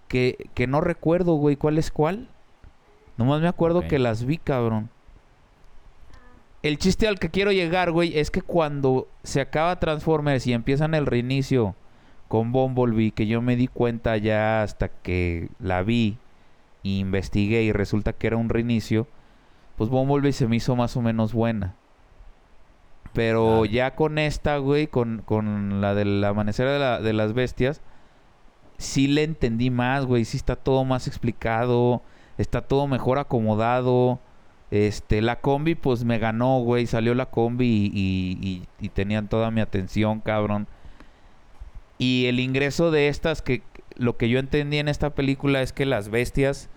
Que, 0.08 0.50
que 0.56 0.66
no 0.66 0.82
recuerdo, 0.82 1.36
güey, 1.36 1.56
cuál 1.56 1.78
es 1.78 1.92
cuál. 1.92 2.28
Nomás 3.18 3.42
me 3.42 3.48
acuerdo 3.48 3.88
que 3.88 4.00
las 4.00 4.24
vi, 4.26 4.38
cabrón. 4.38 4.90
El 6.62 6.78
chiste 6.78 7.08
al 7.08 7.20
que 7.20 7.30
quiero 7.30 7.52
llegar, 7.52 7.92
güey, 7.92 8.18
es 8.18 8.32
que 8.32 8.42
cuando 8.42 9.08
se 9.24 9.40
acaba 9.40 9.80
Transformers 9.80 10.46
y 10.46 10.54
empiezan 10.54 10.94
el 10.94 11.06
reinicio 11.06 11.76
con 12.28 12.52
Bumblebee, 12.52 13.12
que 13.12 13.28
yo 13.28 13.42
me 13.42 13.56
di 13.56 13.68
cuenta 13.68 14.18
ya 14.18 14.62
hasta 14.62 14.90
que 14.90 15.50
la 15.60 15.84
vi 15.84 16.18
y 16.84 17.00
investigué 17.00 17.64
y 17.64 17.72
resulta 17.72 18.14
que 18.14 18.28
era 18.28 18.38
un 18.38 18.50
reinicio, 18.50 19.08
pues 19.78 19.90
Bumblebee 19.90 20.34
se 20.34 20.48
me 20.48 20.58
hizo 20.58 20.76
más 20.76 20.98
o 20.98 21.02
menos 21.02 21.34
buena. 21.34 21.76
Pero 23.20 23.56
Dale. 23.64 23.70
ya 23.70 23.96
con 23.96 24.18
esta, 24.18 24.58
güey, 24.60 24.88
con, 24.88 25.22
con 25.26 25.82
la 25.82 25.94
del 25.94 26.24
amanecer 26.24 26.70
de, 26.70 26.80
la- 26.80 27.02
de 27.02 27.12
las 27.12 27.34
bestias, 27.34 27.82
sí 28.78 29.08
le 29.08 29.24
entendí 29.24 29.70
más, 29.70 30.06
güey. 30.06 30.24
Sí 30.24 30.38
está 30.38 30.56
todo 30.56 30.86
más 30.86 31.06
explicado, 31.06 32.02
está 32.38 32.62
todo 32.62 32.88
mejor 32.88 33.20
acomodado. 33.20 34.20
Este, 34.72 35.22
la 35.22 35.42
combi, 35.42 35.76
pues 35.76 36.06
me 36.06 36.18
ganó, 36.18 36.60
güey. 36.62 36.86
Salió 36.88 37.14
la 37.14 37.26
combi 37.26 37.68
y, 37.68 37.92
y- 37.94 38.38
y- 38.48 38.64
y 38.86 38.88
tenían 38.88 39.28
toda 39.28 39.52
mi 39.52 39.60
atención, 39.60 40.22
cabrón. 40.22 40.68
Y 41.98 42.28
el 42.28 42.40
ingreso 42.40 42.90
de 42.90 43.10
estas, 43.10 43.42
que 43.42 43.64
lo 43.98 44.16
que 44.16 44.30
yo 44.30 44.40
entendí 44.40 44.78
en 44.78 44.88
esta 44.88 45.10
película 45.10 45.62
es 45.62 45.74
que 45.74 45.86
las 45.86 46.08
bestias 46.08 46.70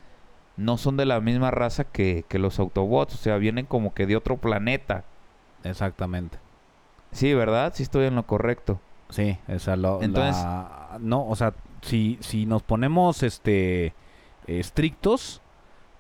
no 0.57 0.77
son 0.77 0.97
de 0.97 1.05
la 1.07 1.21
misma 1.21 1.53
raza 1.53 1.85
que, 1.85 2.25
que 2.29 2.41
los 2.41 2.59
Autobots. 2.59 3.15
O 3.15 3.19
sea, 3.19 3.37
vienen 3.37 3.65
como 3.67 3.95
que 3.95 4.07
de 4.07 4.17
otro 4.17 4.39
planeta. 4.39 5.05
Exactamente. 5.65 6.39
Sí, 7.13 7.35
¿verdad? 7.35 7.73
Sí 7.75 7.83
estoy 7.83 8.07
en 8.07 8.15
lo 8.15 8.27
correcto. 8.27 8.81
Sí, 9.11 9.37
esa 9.49 9.77
lo, 9.77 10.03
Entonces- 10.03 10.43
la- 10.43 10.97
no, 11.01 11.27
o 11.29 11.37
sea, 11.37 11.53
si, 11.83 12.17
si 12.21 12.47
nos 12.47 12.63
ponemos 12.63 13.23
este 13.23 13.95
estrictos, 14.47 15.43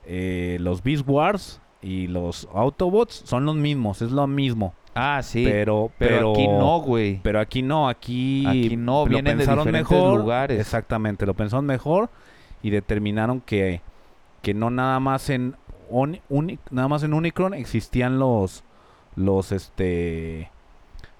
eh, 0.05 0.57
los 0.61 0.83
Beast 0.83 1.05
Wars 1.07 1.61
y 1.81 2.07
los 2.07 2.49
Autobots 2.55 3.23
son 3.27 3.45
los 3.45 3.57
mismos, 3.57 4.03
es 4.03 4.11
lo 4.11 4.27
mismo. 4.27 4.75
Ah, 4.95 5.21
sí. 5.23 5.45
pero, 5.45 5.91
pero, 5.99 6.17
pero, 6.17 6.33
aquí 6.33 6.49
no, 6.49 6.81
güey. 6.81 7.21
Pero 7.23 7.41
aquí 7.41 7.63
no, 7.63 7.89
aquí, 7.89 8.45
Aquí 8.47 8.77
no, 8.77 9.05
lo 9.05 9.07
vienen 9.07 9.39
de 9.39 9.45
pensaron 9.45 9.65
diferentes 9.65 9.91
mejor, 9.91 10.21
lugares. 10.21 10.61
Exactamente, 10.61 11.25
lo 11.25 11.35
pensaron 11.35 11.65
mejor 11.65 12.11
y 12.63 12.71
determinaron 12.71 13.41
que, 13.41 13.81
que 14.43 14.53
no 14.55 14.71
nada 14.71 15.01
más 15.01 15.31
en 15.31 15.57
nada 16.71 16.89
más 16.89 17.03
en 17.03 17.13
Unicron 17.13 17.53
existían 17.55 18.19
los 18.19 18.65
los 19.17 19.53
este 19.53 20.51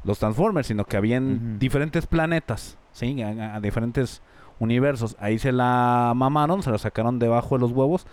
los 0.05 0.19
Transformers, 0.19 0.67
sino 0.67 0.85
que 0.85 0.97
habían 0.97 1.59
diferentes 1.59 2.07
planetas, 2.07 2.77
sí, 2.93 3.23
a, 3.23 3.55
a 3.57 3.61
diferentes 3.61 4.21
universos. 4.59 5.17
Ahí 5.21 5.39
se 5.39 5.53
la 5.53 6.13
mamaron, 6.17 6.63
se 6.63 6.71
la 6.71 6.79
sacaron 6.79 7.19
debajo 7.19 7.55
de 7.57 7.61
los 7.61 7.71
huevos, 7.73 8.07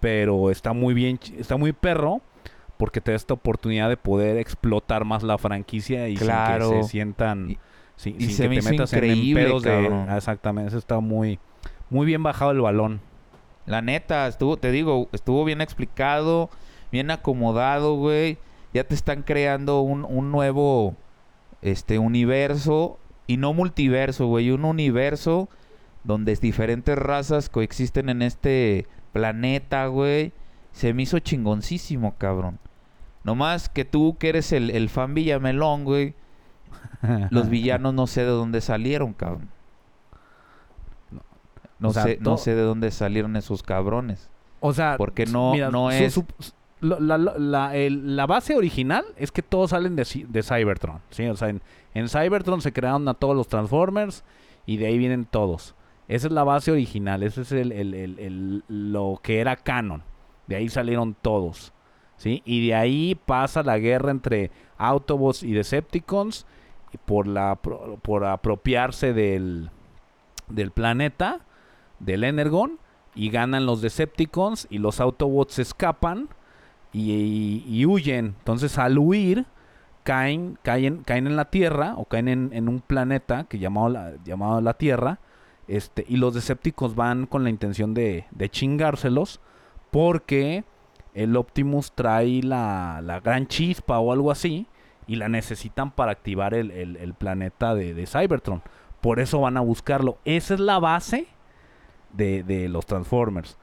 pero 0.00 0.50
está 0.50 0.72
muy 0.72 0.92
bien, 0.94 1.18
está 1.38 1.56
muy 1.56 1.72
perro 1.72 2.20
porque 2.76 3.00
te 3.00 3.12
da 3.12 3.16
esta 3.16 3.34
oportunidad 3.34 3.88
de 3.88 3.96
poder 3.96 4.36
explotar 4.38 5.04
más 5.04 5.22
la 5.22 5.38
franquicia 5.38 6.08
y 6.08 6.16
sin 6.16 6.26
que 6.26 6.82
se 6.82 6.88
sientan 6.88 7.50
Y- 7.50 7.58
sin, 7.96 8.16
y 8.16 8.20
sin 8.20 8.30
se 8.30 8.42
que 8.44 8.48
me 8.48 8.54
te 8.56 8.60
hizo 8.60 8.70
metas 8.70 8.92
en- 8.94 9.34
pedos 9.34 9.62
de 9.62 9.70
cabrón. 9.70 10.06
Ah, 10.08 10.16
exactamente, 10.16 10.68
eso 10.68 10.78
está 10.78 11.00
muy 11.00 11.38
muy 11.90 12.06
bien 12.06 12.22
bajado 12.22 12.50
el 12.52 12.60
balón. 12.60 13.00
La 13.66 13.82
neta, 13.82 14.26
estuvo, 14.26 14.56
te 14.56 14.70
digo, 14.72 15.08
estuvo 15.12 15.44
bien 15.44 15.60
explicado, 15.60 16.48
bien 16.92 17.10
acomodado, 17.10 17.96
güey. 17.96 18.38
Ya 18.72 18.84
te 18.84 18.94
están 18.94 19.22
creando 19.22 19.80
un, 19.80 20.04
un 20.04 20.30
nuevo 20.30 20.94
este 21.62 21.98
universo 21.98 22.98
y 23.26 23.36
no 23.36 23.52
multiverso, 23.52 24.26
güey, 24.26 24.50
un 24.50 24.64
universo 24.64 25.48
donde 26.04 26.34
diferentes 26.36 26.96
razas 26.96 27.48
coexisten 27.48 28.08
en 28.08 28.22
este 28.22 28.86
planeta, 29.12 29.86
güey. 29.86 30.32
Se 30.72 30.94
me 30.94 31.02
hizo 31.02 31.18
chingoncísimo, 31.18 32.14
cabrón. 32.16 32.58
Nomás 33.24 33.68
que 33.68 33.84
tú 33.84 34.16
que 34.18 34.28
eres 34.30 34.52
el, 34.52 34.70
el 34.70 34.88
fan 34.88 35.14
Villamelón, 35.14 35.84
güey. 35.84 36.14
Los 37.30 37.48
villanos 37.50 37.92
no 37.92 38.06
sé 38.06 38.22
de 38.22 38.28
dónde 38.28 38.60
salieron, 38.60 39.12
cabrón. 39.12 39.48
No. 41.10 41.22
No, 41.80 41.88
O 41.88 41.92
sea, 41.92 42.04
sé, 42.04 42.18
no 42.20 42.36
sé 42.36 42.54
de 42.54 42.62
dónde 42.62 42.90
salieron 42.90 43.36
esos 43.36 43.62
cabrones. 43.62 44.30
O 44.60 44.72
sea, 44.72 44.96
Porque 44.96 45.26
no- 45.26 45.54
no 45.70 45.90
es- 45.90 46.14
su- 46.14 46.24
la, 46.80 48.26
base 48.26 48.56
original 48.56 49.04
es 49.16 49.30
que 49.32 49.42
todos 49.42 49.70
salen 49.70 49.96
de, 49.96 50.04
Cybertron, 50.04 51.00
en, 51.94 52.08
Cybertron 52.08 52.60
se 52.60 52.72
crearon 52.72 53.06
a 53.08 53.14
todos 53.14 53.36
los 53.36 53.48
Transformers 53.48 54.24
y 54.66 54.76
de 54.76 54.86
ahí 54.86 54.98
vienen 54.98 55.24
todos. 55.24 55.74
Esa 56.08 56.26
es 56.26 56.32
la 56.32 56.44
base 56.44 56.72
original, 56.72 57.22
ese 57.22 57.42
es 57.42 57.52
el, 57.52 58.64
lo 58.68 59.20
que 59.22 59.40
era 59.40 59.56
canon. 59.56 60.02
De 60.46 60.56
ahí 60.56 60.68
salieron 60.68 61.14
todos. 61.20 61.72
Y 62.24 62.66
de 62.66 62.74
ahí 62.74 63.14
pasa 63.14 63.62
la 63.62 63.78
guerra 63.78 64.10
entre 64.10 64.50
Autobots 64.76 65.42
y 65.42 65.52
Decepticons 65.52 66.46
por, 67.06 67.26
la, 67.26 67.58
apropiarse 68.32 69.12
del, 69.12 69.70
del 70.48 70.70
planeta, 70.72 71.40
del 71.98 72.24
Energon, 72.24 72.78
y 73.14 73.30
ganan 73.30 73.66
los 73.66 73.80
Decepticons 73.80 74.66
y 74.70 74.78
los 74.78 75.00
Autobots 75.00 75.58
escapan 75.58 76.28
y, 76.92 77.84
huyen. 77.86 78.34
Entonces 78.38 78.78
al 78.78 78.98
huir 78.98 79.46
caen, 80.02 80.58
caen, 80.62 81.02
caen 81.04 81.26
en 81.26 81.36
la 81.36 81.46
Tierra 81.46 81.94
o 81.96 82.04
caen 82.06 82.28
en, 82.28 82.68
un 82.68 82.80
planeta 82.80 83.44
que 83.44 83.58
llamado 83.58 83.88
la, 83.88 84.12
llamado 84.24 84.60
la 84.60 84.74
Tierra. 84.74 85.18
Este, 85.68 86.04
y 86.08 86.16
los 86.16 86.34
Decepticons 86.34 86.94
van 86.96 87.26
con 87.26 87.44
la 87.44 87.50
intención 87.50 87.94
de, 87.94 88.26
de 88.32 88.48
chingárselos 88.48 89.40
porque 89.92 90.64
el 91.14 91.36
Optimus 91.36 91.92
trae 91.92 92.42
la, 92.42 93.00
la 93.04 93.20
gran 93.20 93.46
chispa 93.46 93.98
o 94.00 94.12
algo 94.12 94.30
así 94.32 94.66
y 95.06 95.16
la 95.16 95.28
necesitan 95.28 95.90
para 95.92 96.12
activar 96.12 96.54
el, 96.54 96.70
el- 96.72 96.96
el 96.96 97.14
planeta 97.14 97.74
de, 97.74 97.94
de 97.94 98.06
Cybertron. 98.06 98.62
Por 99.00 99.18
eso 99.20 99.40
van 99.40 99.56
a 99.56 99.60
buscarlo. 99.60 100.18
Esa 100.24 100.54
es 100.54 100.60
la 100.60 100.78
base 100.78 101.26
de, 102.12 102.42
de 102.42 102.68
los 102.68 102.86
Transformers. 102.86 103.56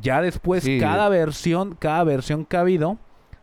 Ya 0.00 0.20
después, 0.22 0.64
Sí. 0.64 0.78
cada 0.78 1.08
versión, 1.08 1.76
cada 1.78 2.04
versión 2.04 2.44
que 2.44 2.56
ha 2.56 2.60
habido 2.60 2.98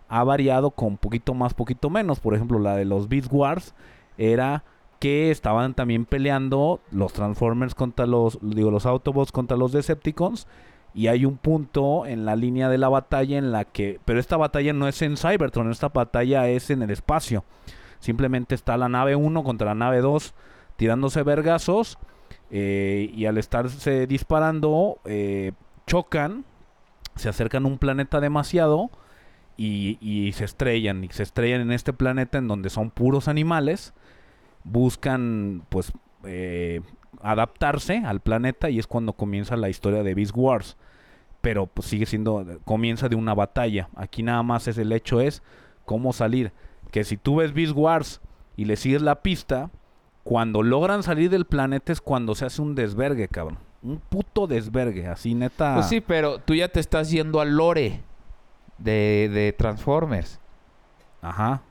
ha 0.08 0.24
variado 0.24 0.72
con 0.72 0.98
poquito 0.98 1.34
más, 1.34 1.54
poquito 1.54 1.90
menos. 1.90 2.20
Por 2.20 2.34
ejemplo, 2.34 2.58
la 2.60 2.76
de 2.76 2.86
los 2.86 3.08
Beast 3.10 3.30
Wars 3.32 3.76
era 4.18 4.64
que 5.00 5.32
estaban 5.32 5.76
también 5.76 6.06
peleando 6.06 6.82
los 6.92 7.14
Transformers 7.14 7.76
contra 7.76 8.06
los, 8.06 8.40
digo, 8.42 8.72
los 8.72 8.86
Autobots 8.86 9.32
contra 9.32 9.56
los 9.56 9.72
Decepticons. 9.72 10.48
Y 10.96 11.08
hay 11.08 11.24
un 11.24 11.38
punto 11.38 12.08
en 12.08 12.26
la 12.26 12.36
línea 12.36 12.68
de 12.68 12.80
la 12.80 12.90
batalla 12.90 13.38
en 13.38 13.52
la 13.52 13.64
que, 13.64 14.00
pero 14.06 14.20
esta 14.20 14.38
batalla 14.38 14.74
no 14.74 14.88
es 14.88 15.02
en 15.04 15.18
Cybertron, 15.18 15.70
esta 15.70 15.90
batalla 15.90 16.50
es 16.50 16.72
en 16.72 16.82
el 16.82 16.90
espacio. 16.90 17.44
Simplemente 18.00 18.56
está 18.56 18.76
la 18.76 18.90
nave 18.90 19.16
1 19.16 19.44
contra 19.44 19.68
la 19.68 19.76
nave 19.76 20.02
2 20.02 20.34
tirándose 20.78 21.22
vergazos 21.22 22.00
eh, 22.50 23.12
y 23.14 23.26
al 23.26 23.38
estarse 23.38 24.08
disparando 24.08 24.98
eh, 25.06 25.52
chocan, 25.90 26.46
se 27.16 27.30
acercan 27.30 27.66
a 27.66 27.68
un 27.68 27.80
planeta 27.80 28.22
demasiado 28.22 28.92
y, 29.58 30.32
se 30.36 30.46
estrellan 30.46 31.04
y 31.04 31.10
se 31.10 31.24
estrellan 31.24 31.62
en 31.62 31.72
este 31.72 31.94
planeta 31.94 32.38
en 32.38 32.48
donde 32.48 32.70
son 32.70 32.92
puros 32.92 33.28
animales, 33.28 33.94
buscan 34.64 35.64
pues 35.70 35.92
eh, 36.24 36.82
adaptarse 37.22 38.04
al 38.06 38.20
planeta 38.22 38.70
y 38.70 38.78
es 38.78 38.86
cuando 38.86 39.14
comienza 39.14 39.58
la 39.58 39.70
historia 39.70 40.04
de 40.04 40.14
Beast 40.14 40.34
Wars. 40.36 40.78
Pero 41.42 41.68
pues 41.68 41.88
sigue 41.88 42.06
siendo, 42.06 42.46
comienza 42.66 43.10
de 43.10 43.16
una 43.16 43.34
batalla. 43.34 43.90
Aquí 43.96 44.22
nada 44.24 44.44
más 44.44 44.68
es 44.68 44.78
el 44.78 44.92
hecho 44.92 45.22
es 45.22 45.42
cómo 45.86 46.14
salir. 46.14 46.52
Que 46.92 47.04
si 47.04 47.18
tú 47.18 47.38
ves 47.38 47.54
Beast 47.54 47.74
Wars 47.76 48.22
y 48.56 48.66
le 48.66 48.76
sigues 48.76 49.02
la 49.02 49.24
pista, 49.24 49.72
cuando 50.24 50.62
logran 50.62 51.02
salir 51.02 51.32
del 51.32 51.46
planeta 51.46 51.92
es 51.92 52.02
cuando 52.02 52.36
se 52.36 52.46
hace 52.46 52.62
un 52.62 52.76
desvergue, 52.76 53.28
cabrón. 53.28 53.69
Un 53.82 54.00
puto 54.00 54.46
desvergue, 54.48 55.08
así 55.08 55.34
neta. 55.36 55.76
Pues 55.76 55.88
sí, 55.88 56.02
pero 56.02 56.40
tú 56.40 56.54
ya 56.54 56.68
te 56.68 56.80
estás 56.80 57.10
yendo 57.12 57.40
al 57.40 57.56
lore. 57.56 58.02
de, 58.78 59.30
de 59.32 59.54
Transformers. 59.54 60.40
Ajá. 61.22 61.62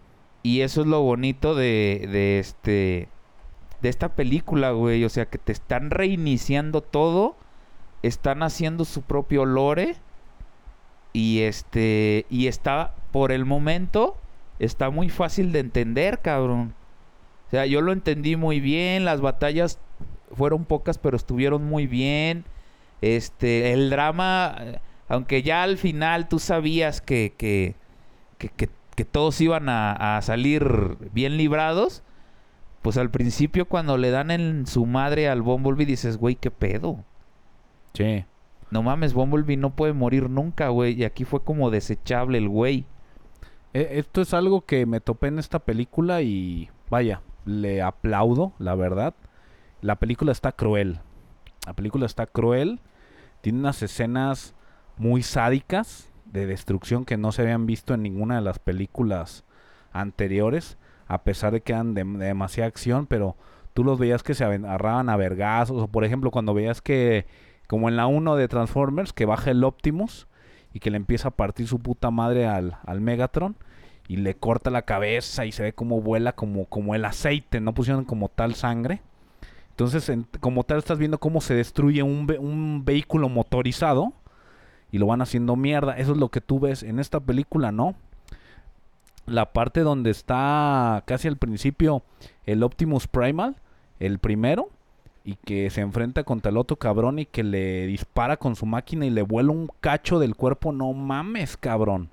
Y 0.42 0.60
eso 0.60 0.82
es 0.82 0.86
lo 0.86 1.02
bonito 1.02 1.54
de, 1.54 2.06
de 2.10 2.38
este 2.38 3.08
de 3.82 3.88
esta 3.88 4.10
película, 4.10 4.70
güey. 4.70 5.04
O 5.04 5.08
sea, 5.08 5.26
que 5.26 5.38
te 5.38 5.52
están 5.52 5.90
reiniciando 5.90 6.80
todo. 6.82 7.36
Están 8.02 8.42
haciendo 8.42 8.84
su 8.84 9.02
propio 9.02 9.44
lore. 9.44 9.96
Y 11.12 11.40
este. 11.40 12.26
Y 12.30 12.46
está. 12.46 12.94
Por 13.10 13.32
el 13.32 13.44
momento. 13.44 14.16
Está 14.58 14.90
muy 14.90 15.08
fácil 15.08 15.52
de 15.52 15.60
entender, 15.60 16.20
cabrón. 16.20 16.74
O 17.46 17.50
sea, 17.50 17.66
yo 17.66 17.80
lo 17.80 17.92
entendí 17.92 18.36
muy 18.36 18.60
bien. 18.60 19.04
Las 19.04 19.20
batallas 19.20 19.78
fueron 20.34 20.64
pocas, 20.64 20.98
pero 20.98 21.16
estuvieron 21.16 21.64
muy 21.64 21.86
bien. 21.86 22.44
Este. 23.00 23.72
El 23.72 23.90
drama. 23.90 24.56
eh, 24.60 24.78
Aunque 25.08 25.42
ya 25.42 25.62
al 25.62 25.78
final 25.78 26.28
tú 26.28 26.38
sabías 26.38 27.00
que. 27.00 27.32
que. 27.36 27.74
que, 28.38 28.48
que- 28.48 28.70
que 28.94 29.04
todos 29.04 29.40
iban 29.40 29.68
a, 29.68 30.16
a 30.16 30.22
salir 30.22 30.96
bien 31.12 31.36
librados. 31.36 32.02
Pues 32.82 32.96
al 32.96 33.10
principio 33.10 33.66
cuando 33.68 33.96
le 33.96 34.10
dan 34.10 34.32
en 34.32 34.66
su 34.66 34.86
madre 34.86 35.28
al 35.28 35.40
Bumblebee 35.40 35.86
dices, 35.86 36.16
güey, 36.16 36.34
qué 36.34 36.50
pedo. 36.50 37.04
Sí. 37.94 38.24
No 38.72 38.82
mames, 38.82 39.14
Bumblebee 39.14 39.56
no 39.56 39.70
puede 39.70 39.92
morir 39.92 40.28
nunca, 40.28 40.68
güey. 40.70 40.94
Y 41.00 41.04
aquí 41.04 41.24
fue 41.24 41.44
como 41.44 41.70
desechable 41.70 42.38
el 42.38 42.48
güey. 42.48 42.86
E- 43.72 43.88
Esto 44.00 44.20
es 44.20 44.34
algo 44.34 44.62
que 44.62 44.84
me 44.84 45.00
topé 45.00 45.28
en 45.28 45.38
esta 45.38 45.60
película 45.60 46.20
y 46.22 46.68
vaya, 46.90 47.22
le 47.44 47.80
aplaudo, 47.82 48.52
la 48.58 48.74
verdad. 48.74 49.14
La 49.80 49.96
película 49.96 50.32
está 50.32 50.52
cruel. 50.52 51.00
La 51.66 51.72
película 51.72 52.06
está 52.06 52.26
cruel. 52.26 52.80
Tiene 53.40 53.60
unas 53.60 53.82
escenas 53.82 54.54
muy 54.96 55.22
sádicas 55.22 56.12
de 56.24 56.46
destrucción 56.46 57.04
que 57.04 57.16
no 57.16 57.32
se 57.32 57.42
habían 57.42 57.66
visto 57.66 57.94
en 57.94 58.02
ninguna 58.02 58.36
de 58.36 58.42
las 58.42 58.58
películas 58.58 59.44
anteriores, 59.92 60.76
a 61.06 61.22
pesar 61.22 61.52
de 61.52 61.60
que 61.60 61.72
eran 61.72 61.94
de, 61.94 62.04
de 62.04 62.26
demasiada 62.26 62.68
acción, 62.68 63.06
pero 63.06 63.36
tú 63.72 63.84
los 63.84 63.98
veías 63.98 64.22
que 64.22 64.34
se 64.34 64.44
agarraban 64.44 65.08
a 65.08 65.16
vergazos, 65.16 65.82
o 65.82 65.88
por 65.88 66.04
ejemplo 66.04 66.30
cuando 66.30 66.54
veías 66.54 66.82
que, 66.82 67.26
como 67.66 67.88
en 67.88 67.96
la 67.96 68.06
1 68.06 68.36
de 68.36 68.48
Transformers, 68.48 69.12
que 69.12 69.24
baja 69.24 69.50
el 69.50 69.64
Optimus 69.64 70.26
y 70.72 70.80
que 70.80 70.90
le 70.90 70.96
empieza 70.96 71.28
a 71.28 71.36
partir 71.36 71.66
su 71.66 71.78
puta 71.78 72.10
madre 72.10 72.46
al, 72.46 72.78
al 72.84 73.00
Megatron 73.00 73.56
y 74.08 74.16
le 74.16 74.34
corta 74.34 74.70
la 74.70 74.82
cabeza 74.82 75.46
y 75.46 75.52
se 75.52 75.62
ve 75.62 75.72
como 75.72 76.00
vuela 76.00 76.34
como, 76.34 76.64
como 76.66 76.94
el 76.94 77.04
aceite, 77.04 77.60
no 77.60 77.74
pusieron 77.74 78.04
como 78.04 78.28
tal 78.28 78.54
sangre. 78.54 79.00
Entonces, 79.78 80.08
en- 80.08 80.26
como 80.40 80.64
tal, 80.64 80.78
estás 80.78 80.98
viendo 80.98 81.18
cómo 81.18 81.40
se 81.40 81.54
destruye 81.54 82.02
un, 82.02 82.26
ve- 82.26 82.40
un 82.40 82.84
vehículo 82.84 83.28
motorizado 83.28 84.12
y 84.90 84.98
lo 84.98 85.06
van 85.06 85.22
haciendo 85.22 85.54
mierda. 85.54 85.96
Eso 85.96 86.10
es 86.12 86.18
lo 86.18 86.30
que 86.30 86.40
tú 86.40 86.58
ves 86.58 86.82
en 86.82 86.98
esta 86.98 87.20
película, 87.20 87.70
¿no? 87.70 87.94
La 89.24 89.52
parte 89.52 89.82
donde 89.82 90.10
está 90.10 91.04
casi 91.06 91.28
al 91.28 91.36
principio 91.36 92.02
el 92.44 92.64
Optimus 92.64 93.06
Primal, 93.06 93.54
el 94.00 94.18
primero, 94.18 94.68
y 95.24 95.36
que 95.36 95.70
se 95.70 95.80
enfrenta 95.82 96.24
contra 96.24 96.50
el 96.50 96.56
otro 96.56 96.76
cabrón 96.76 97.20
y 97.20 97.26
que 97.26 97.44
le 97.44 97.86
dispara 97.86 98.36
con 98.36 98.56
su 98.56 98.66
máquina 98.66 99.06
y 99.06 99.10
le 99.10 99.22
vuela 99.22 99.52
un 99.52 99.70
cacho 99.80 100.18
del 100.18 100.34
cuerpo. 100.34 100.72
No 100.72 100.92
mames, 100.92 101.56
cabrón. 101.56 102.08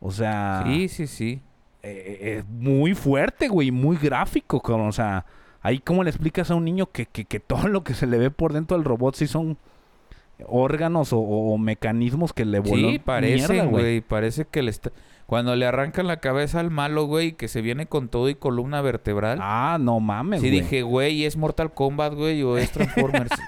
O 0.00 0.10
sea, 0.10 0.64
Sí, 0.66 0.88
sí, 0.88 1.06
sí. 1.06 1.40
eh, 1.82 2.18
eh, 2.20 2.38
es 2.40 2.44
muy 2.46 2.94
fuerte, 2.94 3.48
güey, 3.48 3.70
muy 3.70 3.96
gráfico, 3.96 4.60
cabrón. 4.60 4.88
O 4.88 4.92
sea, 4.92 5.24
ahí 5.64 5.80
cómo 5.80 6.04
le 6.04 6.10
explicas 6.10 6.52
a 6.52 6.54
un 6.54 6.64
niño 6.64 6.86
que, 6.92 7.06
que, 7.06 7.24
que 7.24 7.40
todo 7.40 7.66
lo 7.66 7.82
que 7.82 7.94
se 7.94 8.06
le 8.06 8.18
ve 8.18 8.30
por 8.30 8.52
dentro 8.52 8.76
del 8.76 8.84
robot 8.84 9.16
sí 9.16 9.26
son 9.26 9.58
órganos 10.46 11.12
o, 11.12 11.18
o 11.20 11.58
mecanismos 11.58 12.32
que 12.32 12.44
le 12.44 12.58
voló 12.58 12.90
Sí, 12.90 12.98
parece, 12.98 13.64
güey. 13.66 14.00
Parece 14.00 14.44
que 14.46 14.62
le 14.62 14.70
está... 14.70 14.90
Cuando 15.26 15.56
le 15.56 15.64
arrancan 15.64 16.06
la 16.06 16.18
cabeza 16.20 16.60
al 16.60 16.70
malo, 16.70 17.04
güey, 17.06 17.32
que 17.32 17.48
se 17.48 17.62
viene 17.62 17.86
con 17.86 18.08
todo 18.08 18.28
y 18.28 18.34
columna 18.34 18.82
vertebral. 18.82 19.38
Ah, 19.40 19.78
no 19.80 19.98
mames, 20.00 20.40
sí 20.42 20.48
güey. 20.50 20.60
dije, 20.60 20.82
güey, 20.82 21.24
¿es 21.24 21.36
Mortal 21.38 21.72
Kombat, 21.72 22.12
güey? 22.14 22.42
¿O 22.42 22.56
es 22.58 22.70
Transformers? 22.70 23.30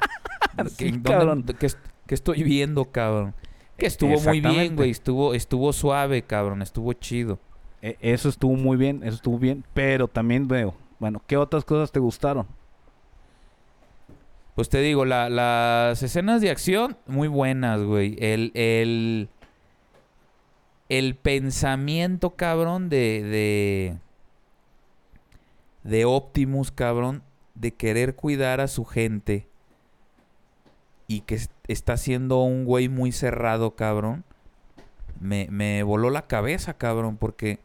Sí, 0.69 0.77
¿Qué, 0.79 0.91
dónde- 0.93 1.11
cabrón. 1.11 1.45
qué 1.59 1.67
est- 1.67 1.79
qué 2.07 2.15
estoy 2.15 2.43
viendo, 2.43 2.87
cabrón? 2.87 3.35
Que 3.77 3.85
estuvo 3.85 4.19
muy 4.19 4.41
bien, 4.41 4.75
güey. 4.75 4.89
Estuvo, 4.91 5.35
estuvo 5.35 5.71
suave, 5.75 6.23
cabrón. 6.23 6.63
Estuvo 6.63 6.95
chido. 6.95 7.39
E- 7.83 7.99
eso 8.01 8.31
estuvo 8.31 8.55
muy 8.57 8.79
bien, 8.79 9.03
eso 9.03 9.17
estuvo 9.17 9.39
bien, 9.39 9.65
pero 9.75 10.09
también 10.09 10.49
veo, 10.49 10.75
bueno, 10.99 11.23
¿qué 11.27 11.37
otras 11.37 11.65
cosas 11.65 11.93
te 11.93 12.01
gustaron? 12.01 12.47
Pues 14.55 14.69
te 14.71 14.81
digo, 14.81 15.05
la- 15.05 15.29
las 15.29 16.03
escenas 16.03 16.41
de 16.41 16.51
acción, 16.51 16.97
muy 17.07 17.29
buenas, 17.29 17.83
güey. 17.83 18.17
El, 18.19 18.53
el, 18.55 19.29
el 20.89 21.15
pensamiento, 21.15 22.37
cabrón, 22.37 22.89
de, 22.89 23.23
de, 23.23 23.97
de 25.85 26.05
Optimus, 26.07 26.71
cabrón, 26.71 27.23
de 27.55 27.73
querer 27.75 28.15
cuidar 28.17 28.61
a 28.63 28.69
su 28.69 28.85
gente 28.87 29.47
y 31.07 31.21
que 31.21 31.35
es- 31.35 31.51
está 31.69 31.97
siendo 31.99 32.41
un 32.43 32.65
güey 32.65 32.89
muy 32.89 33.13
cerrado, 33.13 33.77
cabrón, 33.77 34.25
me, 35.21 35.49
me 35.51 35.83
voló 35.83 36.09
la 36.11 36.27
cabeza, 36.27 36.75
cabrón, 36.75 37.17
porque 37.19 37.59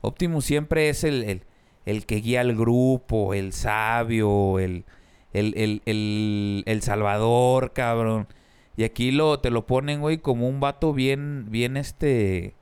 Optimus 0.00 0.44
siempre 0.44 0.88
es 0.88 1.02
el, 1.04 1.24
el, 1.24 1.42
el 1.86 2.04
que 2.04 2.16
guía 2.16 2.42
al 2.42 2.54
grupo, 2.54 3.32
el 3.32 3.52
sabio, 3.52 4.58
el, 4.58 4.84
el, 5.32 5.54
el, 5.56 5.82
el, 5.86 6.64
el 6.66 6.82
Salvador, 6.82 7.72
cabrón. 7.72 8.26
Y 8.76 8.84
aquí 8.84 9.12
lo, 9.12 9.38
te 9.38 9.50
lo 9.50 9.66
ponen, 9.66 10.00
güey, 10.00 10.18
como 10.18 10.48
un 10.48 10.60
vato 10.60 10.92
bien, 10.92 11.46
bien 11.48 11.76
este, 11.76 12.54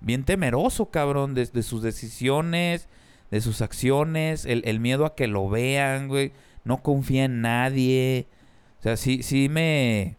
bien 0.00 0.24
temeroso, 0.24 0.90
cabrón, 0.90 1.34
de, 1.34 1.46
sus 1.62 1.80
decisiones, 1.80 2.88
de 3.30 3.40
sus 3.40 3.62
acciones, 3.62 4.44
el, 4.44 4.62
el 4.66 4.80
miedo 4.80 5.06
a 5.06 5.14
que 5.14 5.28
lo 5.28 5.48
vean, 5.48 6.08
güey. 6.08 6.32
No 6.64 6.82
confía 6.82 7.24
en 7.24 7.40
nadie. 7.40 8.26
O 8.80 8.82
sea, 8.82 8.96
sí, 8.96 9.22
sí 9.22 9.48
me, 9.48 10.18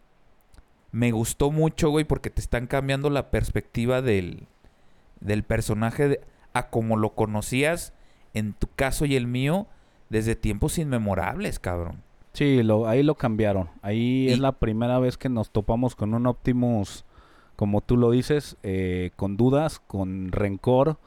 me 0.90 1.12
gustó 1.12 1.50
mucho, 1.50 1.90
güey, 1.90 2.04
porque 2.04 2.30
te 2.30 2.40
están 2.40 2.66
cambiando 2.66 3.10
la 3.10 3.30
perspectiva 3.30 4.02
del, 4.02 4.46
del 5.20 5.44
personaje 5.44 6.20
a 6.54 6.70
como 6.70 6.96
lo 6.96 7.14
conocías 7.14 7.92
en 8.34 8.52
tu 8.54 8.66
caso 8.74 9.04
y 9.04 9.16
el 9.16 9.26
mío 9.26 9.66
desde 10.08 10.36
tiempos 10.36 10.78
inmemorables, 10.78 11.58
cabrón. 11.58 12.02
Sí, 12.32 12.62
lo, 12.62 12.86
ahí 12.88 13.02
lo 13.02 13.14
cambiaron. 13.14 13.68
Ahí 13.82 14.26
Y- 14.28 14.32
es 14.32 14.38
la 14.38 14.52
primera 14.52 14.98
vez 14.98 15.18
que 15.18 15.28
nos 15.28 15.50
topamos 15.50 15.94
con 15.96 16.14
un 16.14 16.26
Optimus, 16.26 17.04
como 17.56 17.80
tú 17.82 17.96
lo 17.96 18.10
dices, 18.10 18.56
eh, 18.62 19.10
con 19.16 19.36
dudas, 19.36 19.80
con 19.86 20.32
rencor, 20.32 20.98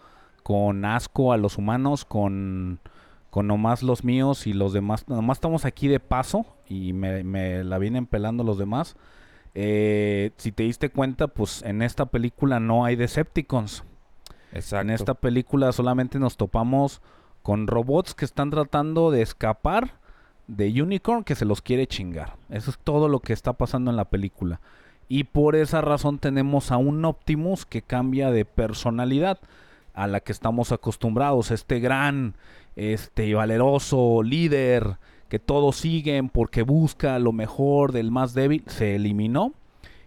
con 0.44 0.86
asco 0.86 1.34
a 1.34 1.38
los 1.38 1.58
humanos, 1.58 2.06
con, 2.06 2.80
con 3.32 3.48
nomás 3.48 3.82
los 3.82 4.04
míos 4.04 4.46
y 4.46 4.54
los 4.54 4.72
demás. 4.74 5.08
Nomás 5.08 5.38
estamos 5.38 5.66
aquí 5.66 5.88
de 5.88 6.00
paso 6.00 6.46
y 6.70 6.94
me, 6.94 7.24
me 7.24 7.64
la 7.64 7.80
vienen 7.80 8.06
pelando 8.06 8.44
los 8.44 8.58
demás. 8.60 8.96
Eh, 9.56 10.32
si 10.38 10.52
te 10.52 10.64
diste 10.64 10.90
cuenta, 10.90 11.28
pues 11.28 11.64
en 11.64 11.82
esta 11.82 12.06
película 12.06 12.60
no 12.60 12.86
hay 12.86 12.96
Decepticons. 12.96 13.84
Exacto. 14.52 14.82
En 14.84 14.90
esta 14.92 15.14
película 15.16 15.72
solamente 15.72 16.20
nos 16.20 16.38
topamos 16.38 17.02
con 17.46 17.68
robots 17.68 18.16
que 18.16 18.26
están 18.26 18.50
tratando 18.50 19.12
de 19.12 19.22
escapar 19.22 20.00
de 20.48 20.82
Unicorn 20.82 21.24
que 21.24 21.36
se 21.36 21.46
los 21.46 21.62
quiere 21.62 21.86
chingar. 21.86 22.38
Eso 22.50 22.72
es 22.72 22.80
todo 22.80 23.08
lo 23.08 23.20
que 23.20 23.34
está 23.34 23.54
pasando 23.54 23.92
en 23.92 23.98
la 23.98 24.06
película. 24.06 24.62
Y 25.10 25.26
por 25.26 25.56
esa 25.56 25.82
razón 25.82 26.18
tenemos 26.18 26.72
a 26.72 26.78
un 26.78 27.06
Optimus 27.06 27.68
que 27.68 27.84
cambia 27.84 28.32
de 28.32 28.46
personalidad 28.46 29.38
a 29.94 30.08
la 30.08 30.22
que 30.22 30.32
estamos 30.32 30.72
acostumbrados. 30.72 31.52
Este 31.52 31.80
gran, 31.80 32.34
este 32.76 33.32
valeroso 33.36 34.24
líder 34.24 34.98
que 35.30 35.38
todos 35.38 35.76
siguen 35.76 36.30
porque 36.30 36.64
busca 36.64 37.20
lo 37.20 37.32
mejor 37.32 37.92
del 37.92 38.10
más 38.10 38.34
débil, 38.34 38.64
se 38.66 38.96
eliminó. 38.96 39.54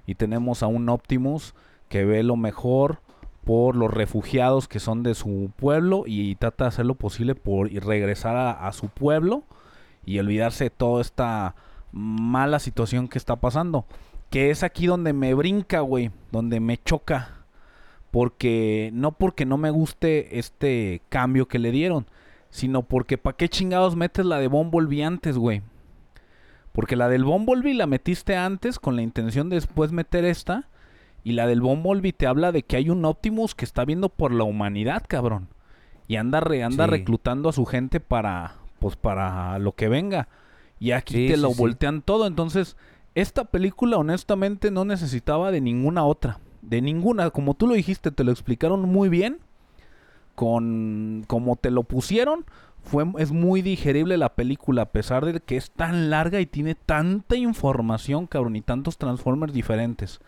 Y 0.07 0.16
tenemos 0.16 0.64
a 0.64 0.66
un 0.66 0.89
Optimus 0.89 1.55
que 1.89 2.05
ve 2.05 2.24
lo 2.24 2.34
mejor 2.34 2.99
por 3.49 3.76
los 3.76 3.90
refugiados 3.90 4.68
que 4.68 4.78
son 4.78 5.03
de 5.03 5.14
su 5.14 5.51
pueblo 5.57 6.03
y 6.05 6.34
trata 6.34 6.64
de 6.64 6.68
hacer 6.68 6.84
lo 6.84 6.96
posible 6.96 7.34
por 7.34 7.72
regresar 7.72 8.36
a, 8.36 8.51
a 8.51 8.74
su 8.74 8.90
pueblo 8.90 9.42
y 10.05 10.18
olvidarse 10.18 10.64
de 10.64 10.70
toda 10.70 11.01
esta 11.01 11.55
mala 11.90 12.59
situación 12.59 13.09
que 13.09 13.16
está 13.16 13.36
pasando. 13.36 13.86
Que 14.28 14.51
es 14.51 14.62
aquí 14.62 14.86
donde 14.86 15.14
me 15.14 15.32
brinca, 15.32 15.80
güey, 15.80 16.11
donde 16.30 16.61
me 16.61 16.76
choca. 16.76 17.46
Porque 18.11 18.90
no 18.92 19.12
porque 19.12 19.46
no 19.46 19.57
me 19.57 19.70
guste 19.70 20.38
este 20.38 21.01
cambio 21.09 21.49
que 21.49 21.59
le 21.59 21.70
dieron, 21.70 22.05
sino 22.51 22.82
porque 22.82 23.16
¿para 23.16 23.38
qué 23.38 23.49
chingados 23.49 23.96
metes 23.96 24.26
la 24.26 24.40
de 24.40 24.49
Bumblebee 24.49 25.05
antes, 25.05 25.38
güey? 25.38 25.62
Porque 26.72 26.96
la 26.96 27.09
del 27.09 27.24
Bumblebee 27.24 27.72
la 27.72 27.86
metiste 27.86 28.36
antes 28.36 28.78
con 28.78 28.94
la 28.94 29.01
intención 29.01 29.49
de 29.49 29.57
después 29.57 29.90
meter 29.90 30.26
esta. 30.26 30.68
Y 31.29 31.33
la 31.33 31.47
del 31.47 31.61
Bumblebee 31.61 32.14
te 32.14 32.26
habla 32.26 32.53
de 32.53 32.62
que 32.62 32.76
hay 32.76 32.89
un 32.89 33.05
Optimus 33.05 33.55
que 33.55 33.66
está 33.66 33.85
viendo 33.85 34.09
por 34.09 34.33
la 34.33 34.45
humanidad, 34.45 35.03
cabrón. 35.07 35.49
Y 36.07 36.16
anda, 36.16 36.41
re- 36.41 36.62
anda 36.62 36.87
Sí. 36.87 36.91
reclutando 36.91 37.51
a 37.51 37.53
su 37.53 37.66
gente 37.66 38.01
para, 38.01 38.55
pues, 38.79 38.97
para 38.97 39.59
lo 39.59 39.72
que 39.72 39.89
venga. 39.91 40.29
Y 40.81 40.93
aquí 40.93 41.12
Sí, 41.14 41.29
te 41.29 41.37
lo 41.37 41.51
sí. 41.51 41.57
voltean 41.59 42.01
todo. 42.01 42.26
Entonces, 42.26 42.79
esta 43.14 43.45
película 43.45 43.99
honestamente 43.99 44.70
no 44.70 44.87
necesitaba 44.87 45.51
de 45.51 45.61
ninguna 45.61 46.05
otra. 46.07 46.39
De 46.62 46.81
ninguna. 46.81 47.29
Como 47.29 47.53
tú 47.53 47.66
lo 47.66 47.74
dijiste, 47.74 48.11
te 48.11 48.24
lo 48.24 48.33
explicaron 48.33 48.81
muy 48.89 49.11
bien. 49.11 49.39
Con 50.35 51.24
como 51.26 51.57
te 51.57 51.70
lo 51.70 51.83
pusieron, 51.83 52.45
fue, 52.85 53.05
es 53.18 53.33
muy 53.33 53.61
digerible 53.61 54.16
la 54.16 54.35
película, 54.35 54.83
a 54.83 54.91
pesar 54.93 55.26
de 55.26 55.41
que 55.41 55.57
es 55.57 55.72
tan 55.72 56.11
larga 56.11 56.41
y 56.41 56.47
tiene 56.47 56.74
tanta 56.76 57.37
información, 57.37 58.26
cabrón, 58.29 58.55
y 58.57 58.61
tantos 58.62 58.97
Transformers 58.99 59.53
diferentes. 59.53 60.20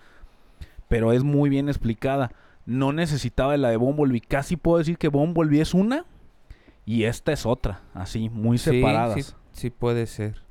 Pero 0.90 1.12
es 1.12 1.22
muy 1.22 1.48
bien 1.48 1.68
explicada. 1.68 2.32
No 2.66 2.92
necesitaba 2.92 3.52
de 3.52 3.58
la 3.58 3.70
de 3.70 3.76
Bumblebee. 3.76 4.20
Casi 4.20 4.56
puedo 4.56 4.78
decir 4.78 4.98
que 4.98 5.06
Bumblebee 5.08 5.60
es 5.60 5.72
una 5.72 6.04
y 6.84 7.04
esta 7.04 7.32
es 7.32 7.46
otra, 7.46 7.82
así, 7.94 8.28
muy 8.28 8.58
Sí, 8.58 8.70
separadas. 8.70 9.14
Sí, 9.24 9.34
sí 9.52 9.70
puede 9.70 10.06
ser. 10.06 10.42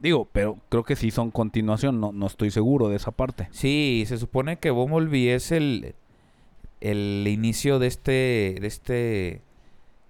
Digo, 0.00 0.28
pero 0.32 0.58
creo 0.68 0.82
que 0.82 0.96
sí 0.96 1.12
son 1.12 1.30
continuación, 1.30 2.00
no, 2.00 2.10
no 2.10 2.26
estoy 2.26 2.50
seguro 2.50 2.88
de 2.88 2.96
esa 2.96 3.12
parte. 3.12 3.48
Sí, 3.52 4.04
se 4.08 4.18
supone 4.18 4.58
que 4.58 4.70
Bumblebee 4.72 5.34
es 5.34 5.52
el, 5.52 5.94
el 6.80 7.24
inicio 7.28 7.78
de 7.78 7.86
este, 7.86 8.56
de 8.60 8.66
este... 8.66 9.42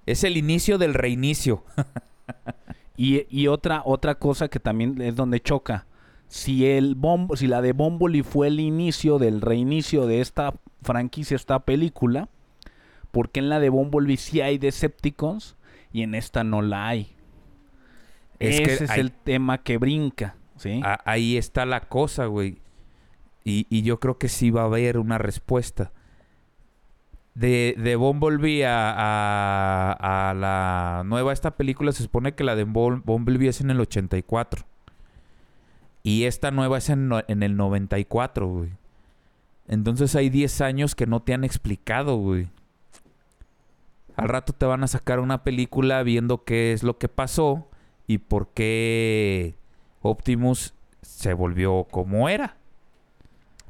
Es 0.06 0.24
el 0.24 0.38
inicio 0.38 0.78
del 0.78 0.94
reinicio. 0.94 1.62
Y, 3.00 3.26
y 3.30 3.46
otra, 3.46 3.82
otra 3.84 4.16
cosa 4.16 4.48
que 4.48 4.58
también 4.58 5.00
es 5.00 5.14
donde 5.14 5.38
choca. 5.38 5.86
Si 6.28 6.66
el 6.66 6.96
si 7.36 7.46
la 7.46 7.62
de 7.62 7.72
Bumblebee 7.72 8.22
fue 8.22 8.48
el 8.48 8.60
inicio 8.60 9.18
del 9.18 9.40
reinicio 9.40 10.06
de 10.06 10.20
esta 10.20 10.54
franquicia, 10.82 11.34
esta 11.34 11.60
película, 11.60 12.28
¿por 13.10 13.30
qué 13.30 13.40
en 13.40 13.48
la 13.48 13.60
de 13.60 13.70
Bumblebee 13.70 14.16
sí 14.18 14.40
hay 14.42 14.58
Decepticons 14.58 15.56
y 15.92 16.02
en 16.02 16.14
esta 16.14 16.44
no 16.44 16.60
la 16.62 16.88
hay? 16.88 17.14
Es 18.38 18.60
que 18.60 18.74
Ese 18.74 18.84
es 18.84 18.90
hay- 18.90 19.00
el 19.00 19.10
tema 19.12 19.58
que 19.62 19.78
brinca, 19.78 20.36
¿sí? 20.56 20.80
A- 20.84 21.00
ahí 21.10 21.36
está 21.38 21.64
la 21.66 21.80
cosa, 21.88 22.26
güey. 22.26 22.58
Y, 23.44 23.66
y 23.70 23.80
yo 23.82 23.98
creo 23.98 24.18
que 24.18 24.28
sí 24.28 24.50
va 24.50 24.62
a 24.62 24.66
haber 24.66 24.98
una 24.98 25.16
respuesta. 25.18 25.92
De, 27.34 27.74
de 27.78 27.96
Bumblebee 27.96 28.66
a, 28.66 28.92
a- 28.92 30.30
a 30.30 30.34
la 30.34 31.02
nueva 31.06 31.32
esta 31.32 31.56
película, 31.56 31.92
se 31.92 32.02
supone 32.02 32.34
que 32.34 32.44
la 32.44 32.54
de 32.54 32.64
Bum- 32.66 33.02
Bumblebee 33.04 33.48
es 33.48 33.60
en 33.62 33.70
el 33.70 33.80
84. 33.80 34.66
Y 36.08 36.24
esta 36.24 36.50
nueva 36.50 36.78
es 36.78 36.88
en, 36.88 37.12
el 37.28 37.56
94, 37.58 38.48
güey. 38.48 38.70
Entonces 39.66 40.16
hay 40.16 40.30
10 40.30 40.62
años 40.62 40.94
que 40.94 41.06
no 41.06 41.20
te 41.20 41.34
han 41.34 41.44
explicado, 41.44 42.16
güey. 42.16 42.48
Al 44.16 44.30
rato 44.30 44.54
te 44.54 44.64
van 44.64 44.82
a 44.82 44.88
sacar 44.88 45.20
una 45.20 45.44
película 45.44 46.02
viendo 46.02 46.44
qué 46.44 46.72
es 46.72 46.82
lo 46.82 46.96
que 46.96 47.10
pasó 47.10 47.68
y 48.06 48.16
por 48.16 48.48
qué 48.54 49.54
Optimus 50.00 50.72
se 51.02 51.34
volvió 51.34 51.84
como 51.90 52.30
era. 52.30 52.56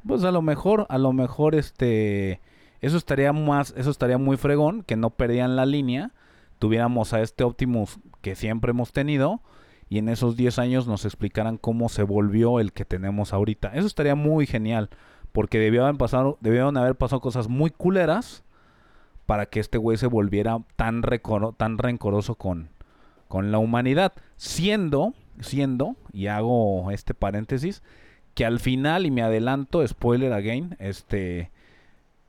Pues 0.07 0.23
a 0.23 0.31
lo 0.31 0.41
mejor, 0.41 0.85
a 0.87 0.97
lo 0.97 1.11
mejor 1.11 1.55
este 1.55 2.39
eso 2.79 2.95
estaría 2.95 3.33
más, 3.33 3.73
eso 3.75 3.91
estaría 3.91 4.17
muy 4.17 4.37
fregón, 4.37 4.83
que 4.83 4.95
no 4.95 5.09
perdían 5.09 5.57
la 5.57 5.65
línea, 5.65 6.13
tuviéramos 6.57 7.11
a 7.11 7.19
este 7.19 7.43
Optimus 7.43 7.99
que 8.21 8.37
siempre 8.37 8.71
hemos 8.71 8.93
tenido 8.93 9.41
y 9.89 9.97
en 9.97 10.07
esos 10.09 10.35
10 10.37 10.59
años 10.59 10.87
nos 10.87 11.03
explicaran 11.05 11.57
cómo 11.57 11.89
se 11.89 12.03
volvió 12.03 12.59
el 12.59 12.71
que 12.71 12.85
tenemos 12.85 13.33
ahorita. 13.33 13.69
Eso 13.73 13.87
estaría 13.87 14.15
muy 14.15 14.45
genial, 14.45 14.89
porque 15.31 15.59
debió 15.59 15.83
haber 15.85 15.97
pasado, 15.97 16.37
debieron 16.41 16.77
haber 16.77 16.95
pasado 16.95 17.21
cosas 17.21 17.47
muy 17.49 17.71
culeras 17.71 18.43
para 19.25 19.45
que 19.47 19.59
este 19.59 19.77
güey 19.77 19.97
se 19.97 20.07
volviera 20.07 20.59
tan 20.75 21.03
recoro- 21.03 21.55
tan 21.55 21.77
rencoroso 21.77 22.35
con 22.35 22.69
con 23.27 23.51
la 23.51 23.59
humanidad, 23.59 24.13
siendo 24.37 25.13
siendo 25.39 25.95
y 26.11 26.27
hago 26.27 26.89
este 26.91 27.13
paréntesis 27.13 27.83
que 28.33 28.43
al 28.45 28.59
final, 28.59 29.05
y 29.05 29.11
me 29.11 29.21
adelanto, 29.21 29.85
spoiler 29.87 30.33
again, 30.33 30.75
este, 30.79 31.51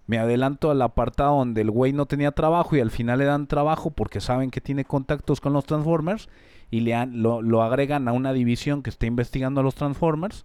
me 0.06 0.18
adelanto 0.18 0.70
al 0.70 0.82
apartado 0.82 1.36
donde 1.38 1.61
el 1.62 1.70
güey 1.70 1.92
no 1.92 2.04
tenía 2.06 2.32
trabajo 2.32 2.76
y 2.76 2.80
al 2.80 2.90
final 2.90 3.20
le 3.20 3.24
dan 3.24 3.46
trabajo 3.46 3.90
porque 3.90 4.20
saben 4.20 4.50
que 4.50 4.61
tiene 4.61 4.84
contactos 4.84 5.40
con 5.40 5.52
los 5.52 5.64
Transformers 5.64 6.28
y 6.70 6.80
le 6.80 6.94
han- 6.94 7.22
lo, 7.22 7.42
lo 7.42 7.62
agregan 7.62 8.08
a 8.08 8.12
una 8.12 8.32
división 8.32 8.82
que 8.82 8.90
está 8.90 9.06
investigando 9.06 9.60
a 9.60 9.64
los 9.64 9.74
Transformers 9.74 10.44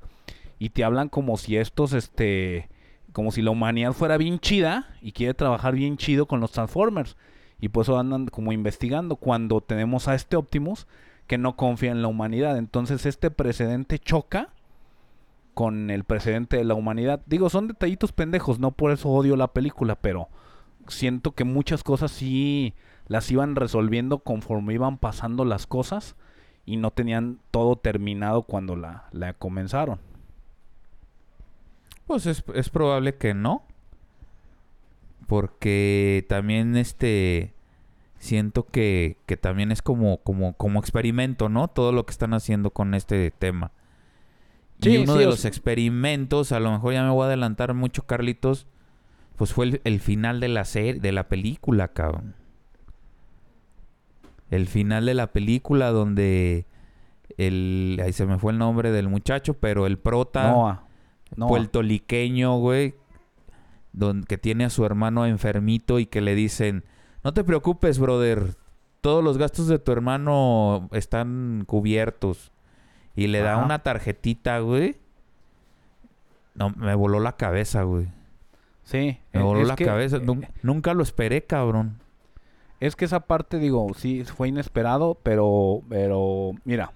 y 0.59 0.69
te 0.69 0.83
hablan 0.83 1.09
como 1.09 1.37
si 1.37 1.57
estos, 1.57 1.93
este, 1.93 2.69
como 3.11 3.31
si 3.31 3.41
la 3.41 3.51
humanidad 3.51 3.93
fuera 3.93 4.17
bien 4.17 4.39
chida 4.39 4.87
y 5.01 5.11
quiere 5.11 5.33
trabajar 5.33 5.75
bien 5.75 5.97
chido 5.97 6.25
con 6.25 6.39
los 6.39 6.51
Transformers 6.51 7.17
y 7.59 7.69
por 7.69 7.83
eso 7.83 7.97
andan 7.99 8.27
como 8.27 8.51
investigando 8.51 9.15
cuando 9.15 9.61
tenemos 9.61 10.07
a 10.07 10.15
este 10.15 10.35
Optimus 10.35 10.87
que 11.27 11.37
no 11.37 11.55
confía 11.55 11.91
en 11.91 12.01
la 12.01 12.07
humanidad. 12.07 12.57
Entonces 12.57 13.05
este 13.05 13.31
precedente 13.31 13.99
choca 13.99 14.49
con 15.53 15.89
el 15.89 16.03
precedente 16.03 16.57
de 16.57 16.65
la 16.65 16.73
humanidad. 16.73 17.21
Digo, 17.25 17.49
son 17.49 17.67
detallitos 17.67 18.11
pendejos, 18.11 18.59
no 18.59 18.71
por 18.71 18.91
eso 18.91 19.09
odio 19.09 19.35
la 19.35 19.47
película, 19.53 19.95
pero 19.95 20.27
siento 20.87 21.31
que 21.31 21.45
muchas 21.45 21.81
cosas 21.83 22.11
sí 22.11 22.73
las 23.07 23.29
iban 23.31 23.55
resolviendo 23.55 24.19
conforme 24.19 24.73
iban 24.73 24.97
pasando 24.97 25.45
las 25.45 25.67
cosas 25.67 26.15
y 26.65 26.77
no 26.77 26.91
tenían 26.91 27.39
todo 27.51 27.75
terminado 27.75 28.43
cuando 28.43 28.75
la, 28.75 29.05
la 29.11 29.33
comenzaron. 29.33 29.99
Pues 32.07 32.25
es, 32.25 32.43
es 32.53 32.69
probable 32.69 33.15
que 33.15 33.33
no. 33.33 33.63
Porque 35.27 36.25
también 36.29 36.75
este 36.75 37.53
siento 38.19 38.65
que, 38.65 39.17
que 39.25 39.37
también 39.37 39.71
es 39.71 39.81
como, 39.81 40.17
como, 40.17 40.53
como 40.53 40.79
experimento, 40.79 41.49
¿no? 41.49 41.67
Todo 41.67 41.91
lo 41.91 42.05
que 42.05 42.11
están 42.11 42.33
haciendo 42.33 42.71
con 42.71 42.93
este 42.93 43.31
tema. 43.31 43.71
Sí, 44.81 44.91
y 44.91 44.97
uno 44.97 45.13
sí, 45.13 45.19
de 45.19 45.25
los 45.25 45.45
experimentos, 45.45 46.51
a 46.51 46.59
lo 46.59 46.71
mejor 46.71 46.93
ya 46.93 47.03
me 47.03 47.11
voy 47.11 47.23
a 47.23 47.27
adelantar 47.27 47.73
mucho, 47.73 48.05
Carlitos, 48.05 48.67
pues 49.35 49.53
fue 49.53 49.65
el, 49.65 49.81
el 49.83 49.99
final 49.99 50.39
de 50.39 50.49
la 50.49 50.65
serie, 50.65 50.95
de 50.95 51.11
la 51.11 51.27
película, 51.27 51.89
cabrón. 51.89 52.35
El 54.51 54.67
final 54.67 55.05
de 55.05 55.13
la 55.13 55.27
película 55.31 55.91
donde 55.91 56.65
el 57.37 57.99
ahí 58.03 58.13
se 58.13 58.25
me 58.25 58.37
fue 58.37 58.51
el 58.51 58.57
nombre 58.59 58.91
del 58.91 59.09
muchacho, 59.09 59.55
pero 59.55 59.87
el 59.87 59.97
prota 59.97 60.51
Noah. 60.51 60.83
Noah. 61.35 61.49
puertoliqueño, 61.49 62.57
güey, 62.59 62.95
que 64.27 64.37
tiene 64.37 64.65
a 64.65 64.69
su 64.69 64.85
hermano 64.85 65.25
enfermito 65.25 65.99
y 65.99 66.05
que 66.05 66.21
le 66.21 66.35
dicen, 66.35 66.83
no 67.23 67.33
te 67.33 67.43
preocupes, 67.43 67.97
brother, 67.99 68.55
todos 69.01 69.23
los 69.23 69.37
gastos 69.37 69.67
de 69.67 69.79
tu 69.79 69.91
hermano 69.91 70.89
están 70.91 71.63
cubiertos. 71.65 72.51
Y 73.15 73.27
le 73.27 73.39
da 73.39 73.57
una 73.57 73.79
tarjetita, 73.79 74.59
güey. 74.59 74.97
No, 76.53 76.69
me 76.71 76.93
voló 76.95 77.19
la 77.19 77.35
cabeza, 77.37 77.83
güey. 77.83 78.07
Sí, 78.83 79.17
Me 79.33 79.39
eh, 79.39 79.43
voló 79.43 79.63
la 79.63 79.75
que- 79.75 79.85
cabeza. 79.85 80.17
eh, 80.17 80.21
Nun- 80.25 80.47
nunca 80.61 80.93
lo 80.93 81.01
esperé, 81.03 81.43
cabrón. 81.43 81.99
Es 82.79 82.95
que 82.95 83.05
esa 83.05 83.21
parte, 83.21 83.57
digo, 83.57 83.87
sí 83.95 84.23
fue 84.25 84.49
inesperado, 84.49 85.17
pero, 85.23 85.81
pero, 85.89 86.51
mira, 86.65 86.91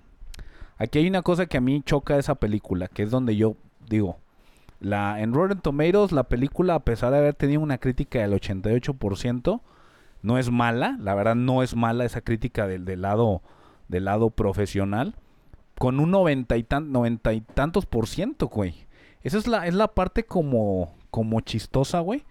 aquí 0.78 1.00
hay 1.00 1.08
una 1.08 1.22
cosa 1.22 1.46
que 1.46 1.58
a 1.58 1.62
mí 1.62 1.82
choca 1.84 2.18
esa 2.18 2.36
película, 2.36 2.88
que 2.88 3.04
es 3.04 3.12
donde 3.12 3.36
yo 3.36 3.56
digo, 3.88 4.18
la 4.80 5.22
en 5.22 5.34
Rotten 5.34 5.60
Tomatoes, 5.60 6.12
la 6.12 6.24
película, 6.24 6.76
a 6.76 6.80
pesar 6.84 7.12
de 7.12 7.18
haber 7.18 7.34
tenido 7.34 7.62
una 7.62 7.78
crítica 7.78 8.20
del 8.20 8.34
88%, 8.34 9.62
no 10.22 10.38
es 10.38 10.52
mala, 10.52 10.98
la 11.00 11.16
verdad 11.16 11.36
no 11.36 11.64
es 11.64 11.76
mala 11.76 12.06
esa 12.06 12.22
crítica 12.22 12.68
del, 12.68 12.86
del 12.86 13.02
lado, 13.02 13.42
del 13.88 14.06
lado 14.06 14.30
profesional, 14.30 15.16
con 15.78 16.00
un 16.00 16.12
noventa 16.12 16.58
y, 16.58 16.64
tan, 16.64 16.92
noventa 16.92 17.34
y 17.34 17.42
tantos 17.42 17.86
por 17.86 18.08
ciento, 18.08 18.48
güey. 18.48 18.76
Esa 19.24 19.38
es 19.38 19.48
la, 19.48 19.68
es 19.68 19.74
la 19.74 19.90
parte 19.90 20.24
como, 20.24 20.94
como 21.10 21.42
chistosa, 21.42 22.00
güey. 22.00 22.24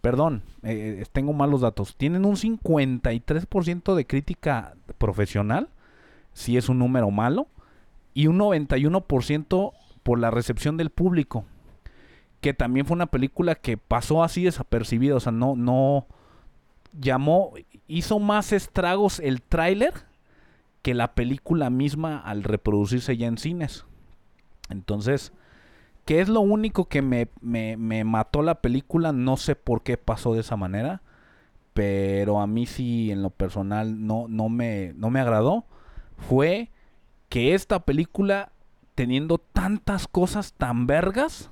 Perdón, 0.00 0.42
eh, 0.62 1.00
eh, 1.00 1.06
tengo 1.12 1.32
malos 1.32 1.60
datos. 1.60 1.96
Tienen 1.96 2.24
un 2.24 2.36
53% 2.36 3.94
de 3.94 4.06
crítica 4.06 4.74
profesional, 4.98 5.68
si 6.32 6.56
es 6.56 6.68
un 6.68 6.78
número 6.78 7.10
malo, 7.10 7.48
y 8.14 8.26
un 8.26 8.38
91% 8.38 9.72
por 10.02 10.18
la 10.18 10.30
recepción 10.30 10.76
del 10.76 10.90
público, 10.90 11.44
que 12.40 12.54
también 12.54 12.86
fue 12.86 12.94
una 12.94 13.06
película 13.06 13.56
que 13.56 13.76
pasó 13.76 14.22
así 14.22 14.44
desapercibida, 14.44 15.16
o 15.16 15.20
sea, 15.20 15.32
no, 15.32 15.56
no 15.56 16.06
llamó, 16.98 17.52
hizo 17.88 18.18
más 18.18 18.52
estragos 18.52 19.20
el 19.20 19.42
tráiler 19.42 19.92
que 20.82 20.94
la 20.94 21.14
película 21.14 21.70
misma 21.70 22.18
al 22.18 22.44
reproducirse 22.44 23.16
ya 23.16 23.26
en 23.26 23.38
cines. 23.38 23.84
Entonces, 24.70 25.32
¿qué 26.08 26.22
es 26.22 26.30
lo 26.30 26.40
único 26.40 26.86
que 26.86 27.02
me, 27.02 27.28
me, 27.42 27.76
me 27.76 28.02
mató 28.02 28.40
la 28.40 28.62
película? 28.62 29.12
No 29.12 29.36
sé 29.36 29.56
por 29.56 29.82
qué 29.82 29.98
pasó 29.98 30.32
de 30.32 30.40
esa 30.40 30.56
manera. 30.56 31.02
Pero 31.74 32.40
a 32.40 32.46
mí 32.46 32.64
sí, 32.64 33.10
en 33.10 33.22
lo 33.22 33.28
personal, 33.28 34.06
no, 34.06 34.24
no, 34.26 34.48
me, 34.48 34.94
no 34.96 35.10
me 35.10 35.20
agradó. 35.20 35.66
Fue 36.16 36.70
que 37.28 37.52
esta 37.52 37.80
película, 37.80 38.52
teniendo 38.94 39.36
tantas 39.36 40.08
cosas 40.08 40.54
tan 40.54 40.86
vergas, 40.86 41.50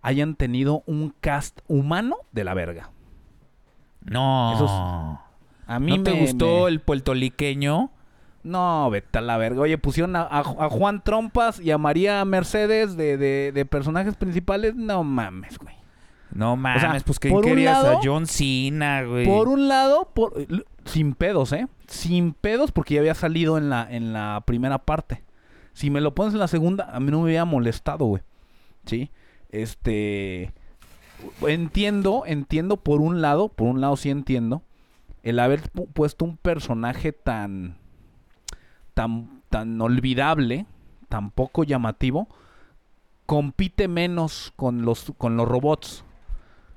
hayan 0.00 0.34
tenido 0.34 0.82
un 0.86 1.14
cast 1.20 1.60
humano 1.68 2.16
de 2.32 2.42
la 2.42 2.54
verga. 2.54 2.90
No. 4.00 5.22
A 5.68 5.78
mí 5.78 5.98
¿No 5.98 6.02
te 6.02 6.14
me- 6.14 6.20
gustó 6.22 6.64
me- 6.64 6.68
el 6.70 6.80
puertoliqueño? 6.80 7.92
No, 8.44 8.90
vete 8.90 9.18
a 9.18 9.20
la 9.20 9.36
verga. 9.36 9.60
Oye, 9.62 9.78
pusieron 9.78 10.16
a, 10.16 10.22
a- 10.22 10.38
a 10.40 10.68
Juan 10.68 11.02
Trompas 11.04 11.60
y 11.60 11.70
a 11.70 11.78
María 11.78 12.24
Mercedes 12.24 12.96
de, 12.96 13.16
de- 13.16 13.52
de 13.52 13.64
personajes 13.66 14.16
principales. 14.16 14.74
No 14.74 15.04
mames, 15.04 15.58
güey. 15.58 15.74
No 16.34 16.56
mames, 16.56 16.80
sea, 16.82 16.96
pues 17.04 17.18
¿quién 17.18 17.34
por 17.34 17.44
un 17.44 17.50
querías? 17.50 17.82
lado- 17.82 17.98
a 17.98 18.00
John 18.02 18.26
Cena, 18.26 19.02
güey. 19.04 19.26
Por 19.26 19.48
un 19.48 19.68
lado, 19.68 20.08
por, 20.14 20.32
sin 20.86 21.14
pedos, 21.14 21.52
¿eh? 21.52 21.66
Sin 21.86 22.32
pedos 22.32 22.72
porque 22.72 22.94
ya 22.94 23.00
había 23.00 23.14
salido 23.14 23.58
en 23.58 23.68
la, 23.70 23.86
en 23.88 24.12
la 24.14 24.42
primera 24.46 24.78
parte. 24.78 25.22
Si 25.74 25.90
me 25.90 26.00
lo 26.00 26.14
pones 26.14 26.32
en 26.32 26.40
la 26.40 26.48
segunda, 26.48 26.88
a 26.90 27.00
mí 27.00 27.10
no 27.10 27.18
me 27.18 27.24
hubiera 27.26 27.44
molestado, 27.44 28.06
güey. 28.06 28.22
¿Sí? 28.86 29.10
Este... 29.50 30.52
Entiendo, 31.46 32.24
entiendo 32.26 32.78
por 32.78 33.00
un 33.00 33.20
lado, 33.22 33.48
por 33.48 33.68
un 33.68 33.80
lado 33.80 33.96
sí 33.96 34.10
entiendo, 34.10 34.62
el 35.22 35.38
haber 35.38 35.62
pu- 35.70 35.86
puesto 35.92 36.24
un 36.24 36.36
personaje 36.36 37.12
tan... 37.12 37.76
tan, 38.94 39.42
tan 39.48 39.80
olvidable, 39.80 40.66
tan 41.08 41.30
poco 41.30 41.64
llamativo, 41.64 42.28
compite 43.26 43.88
menos 43.88 44.52
con 44.56 44.84
los, 44.84 45.12
con 45.18 45.36
los 45.36 45.48
robots. 45.48 46.04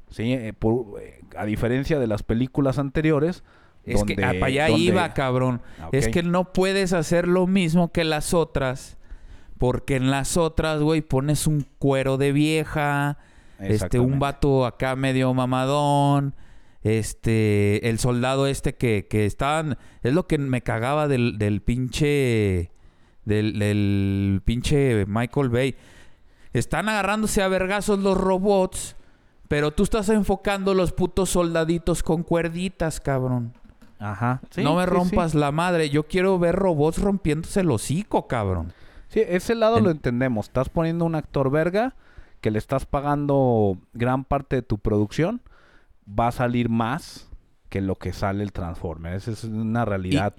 Sí, 0.10 0.34
Eh, 0.34 0.54
por- 0.54 1.02
eh, 1.02 1.22
a 1.38 1.46
diferencia 1.46 2.00
de 2.00 2.08
las 2.08 2.24
películas 2.24 2.80
anteriores. 2.80 3.44
Es 3.84 4.04
que 4.04 4.16
donde- 4.16 4.26
ah, 4.26 4.34
para 4.40 4.46
allá 4.48 4.68
donde- 4.68 4.84
iba, 4.84 5.14
cabrón. 5.14 5.62
Ah, 5.80 5.90
Es 5.92 6.08
que 6.08 6.24
no 6.24 6.54
puedes 6.54 6.94
hacer 6.94 7.28
lo 7.28 7.46
mismo 7.48 7.92
que 7.92 8.04
las 8.04 8.34
otras. 8.34 8.98
Porque 9.58 9.96
en 9.96 10.12
las 10.12 10.38
otras, 10.38 10.82
güey, 10.82 11.02
pones 11.02 11.48
un 11.48 11.66
cuero 11.80 12.18
de 12.18 12.32
vieja. 12.32 13.18
Este, 13.60 14.00
un 14.00 14.20
vato 14.20 14.66
acá 14.66 14.96
medio 14.96 15.34
mamadón. 15.34 16.34
Este, 16.86 17.90
el 17.90 17.98
soldado 17.98 18.46
este 18.46 18.76
que, 18.76 19.08
que 19.10 19.26
estaban. 19.26 19.78
Es 20.04 20.14
lo 20.14 20.28
que 20.28 20.38
me 20.38 20.62
cagaba 20.62 21.08
del, 21.08 21.40
del 21.40 21.62
pinche. 21.62 22.70
Del, 23.26 23.58
del 23.58 24.42
pinche 24.46 25.06
Michael 25.08 25.50
Bay. 25.50 25.76
Están 26.54 26.88
agarrándose 26.88 27.42
a 27.42 27.48
vergazos 27.48 27.98
los 28.00 28.16
robots. 28.16 28.96
Pero 29.48 29.72
tú 29.72 29.82
estás 29.84 30.10
enfocando 30.10 30.76
los 30.76 30.92
putos 30.92 31.32
soldaditos 31.32 32.04
con 32.04 32.22
cuerditas, 32.22 33.00
cabrón. 33.00 33.54
Ajá. 33.98 34.42
Sí, 34.52 34.64
no 34.64 34.76
me 34.76 34.84
sí, 34.84 34.90
rompas 34.90 35.32
Sí, 35.32 35.38
la 35.40 35.52
madre. 35.52 35.90
Yo 35.90 36.04
quiero 36.04 36.38
ver 36.38 36.54
robots 36.56 37.00
rompiéndose 37.02 37.62
el 37.62 37.72
hocico, 37.72 38.28
cabrón. 38.28 38.74
Sí, 39.08 39.22
ese 39.28 39.56
lado 39.56 39.80
En- 39.80 39.86
lo 39.86 39.90
entendemos. 39.90 40.48
Estás 40.48 40.70
poniendo 40.70 41.04
un 41.06 41.16
actor 41.16 41.50
verga 41.50 41.96
que 42.42 42.52
le 42.52 42.60
estás 42.60 42.86
pagando 42.86 43.78
gran 43.94 44.24
parte 44.24 44.58
de 44.58 44.62
tu 44.62 44.78
producción. 44.78 45.42
Va 46.08 46.28
a 46.28 46.32
salir 46.32 46.70
más 46.70 47.28
que 47.70 47.82
lo 47.82 47.96
que 47.96 48.14
sale 48.14 48.44
el 48.44 48.52
Transformer. 48.52 49.14
Esa 49.14 49.32
es 49.32 49.44
una 49.44 49.86
realidad 49.86 50.34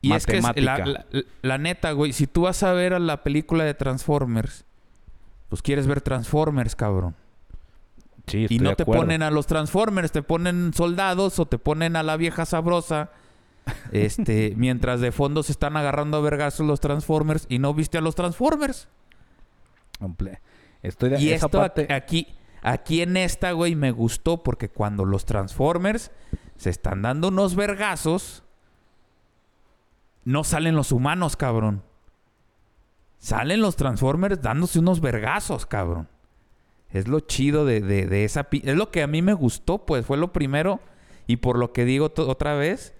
Y 0.00 0.12
es 0.12 0.26
que 0.26 0.38
es 0.38 0.42
matemática. 0.42 0.86
la, 0.86 1.06
la- 1.10 1.22
la 1.42 1.58
neta, 1.58 1.92
güey, 1.92 2.12
si 2.12 2.26
tú 2.26 2.42
vas 2.42 2.62
a 2.62 2.72
ver 2.72 2.92
a 2.94 2.98
la 2.98 3.22
película 3.22 3.64
de 3.64 3.74
Transformers, 3.74 4.64
pues 5.48 5.62
quieres 5.62 5.86
ver 5.86 6.00
Transformers, 6.00 6.74
cabrón. 6.74 7.14
Sí, 8.26 8.46
Y 8.48 8.58
no 8.58 8.74
te 8.76 8.84
ponen 8.84 9.22
a 9.22 9.30
los 9.30 9.46
Transformers, 9.46 10.12
te 10.12 10.22
ponen 10.22 10.72
soldados 10.74 11.38
o 11.38 11.46
te 11.46 11.58
ponen 11.58 11.96
a 11.96 12.02
la 12.02 12.16
vieja 12.16 12.44
sabrosa. 12.46 13.10
Este, 13.92 14.54
mientras 14.56 15.00
de 15.00 15.12
fondo 15.12 15.44
se 15.44 15.52
están 15.52 15.76
agarrando 15.76 16.16
a 16.16 16.20
vergazos 16.20 16.66
los 16.66 16.80
Transformers 16.80 17.46
y 17.48 17.60
no 17.60 17.72
viste 17.74 17.96
a 17.96 18.00
los 18.00 18.16
Transformers. 18.16 18.88
Estoy 20.82 21.10
de 21.10 21.20
Y 21.20 21.28
esa 21.30 21.46
esto 21.46 21.58
parte. 21.58 21.86
aquí, 21.92 22.26
aquí 22.62 23.02
en 23.02 23.16
esta, 23.16 23.52
güey, 23.52 23.74
me 23.74 23.90
gustó 23.90 24.42
porque 24.42 24.68
cuando 24.68 25.04
los 25.04 25.24
Transformers 25.26 26.10
se 26.56 26.70
están 26.70 27.02
dando 27.02 27.28
unos 27.28 27.54
vergazos, 27.56 28.42
no 30.24 30.44
salen 30.44 30.76
los 30.76 30.92
humanos, 30.92 31.36
cabrón. 31.36 31.82
Salen 33.18 33.60
los 33.60 33.76
Transformers 33.76 34.40
dándose 34.42 34.78
unos 34.78 35.00
vergazos, 35.00 35.66
cabrón. 35.66 36.08
Es 36.90 37.08
lo 37.08 37.20
chido 37.20 37.64
de, 37.64 37.80
de- 37.80 38.06
de 38.06 38.24
esa... 38.24 38.48
Es 38.50 38.76
lo 38.76 38.90
que 38.90 39.02
a 39.02 39.06
mí 39.06 39.22
me 39.22 39.32
gustó, 39.32 39.84
pues 39.86 40.04
fue 40.04 40.16
lo 40.18 40.32
primero. 40.32 40.80
Y 41.26 41.36
por 41.36 41.56
lo 41.58 41.72
que 41.72 41.84
digo 41.84 42.12
otra 42.16 42.54
vez, 42.54 42.94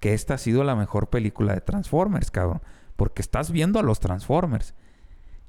que 0.00 0.14
esta 0.14 0.34
ha 0.34 0.38
sido 0.38 0.64
la 0.64 0.74
mejor 0.76 1.08
película 1.08 1.54
de 1.54 1.60
Transformers, 1.60 2.30
cabrón. 2.30 2.62
Porque 2.96 3.22
estás 3.22 3.50
viendo 3.50 3.78
a 3.78 3.82
los 3.82 4.00
Transformers. 4.00 4.74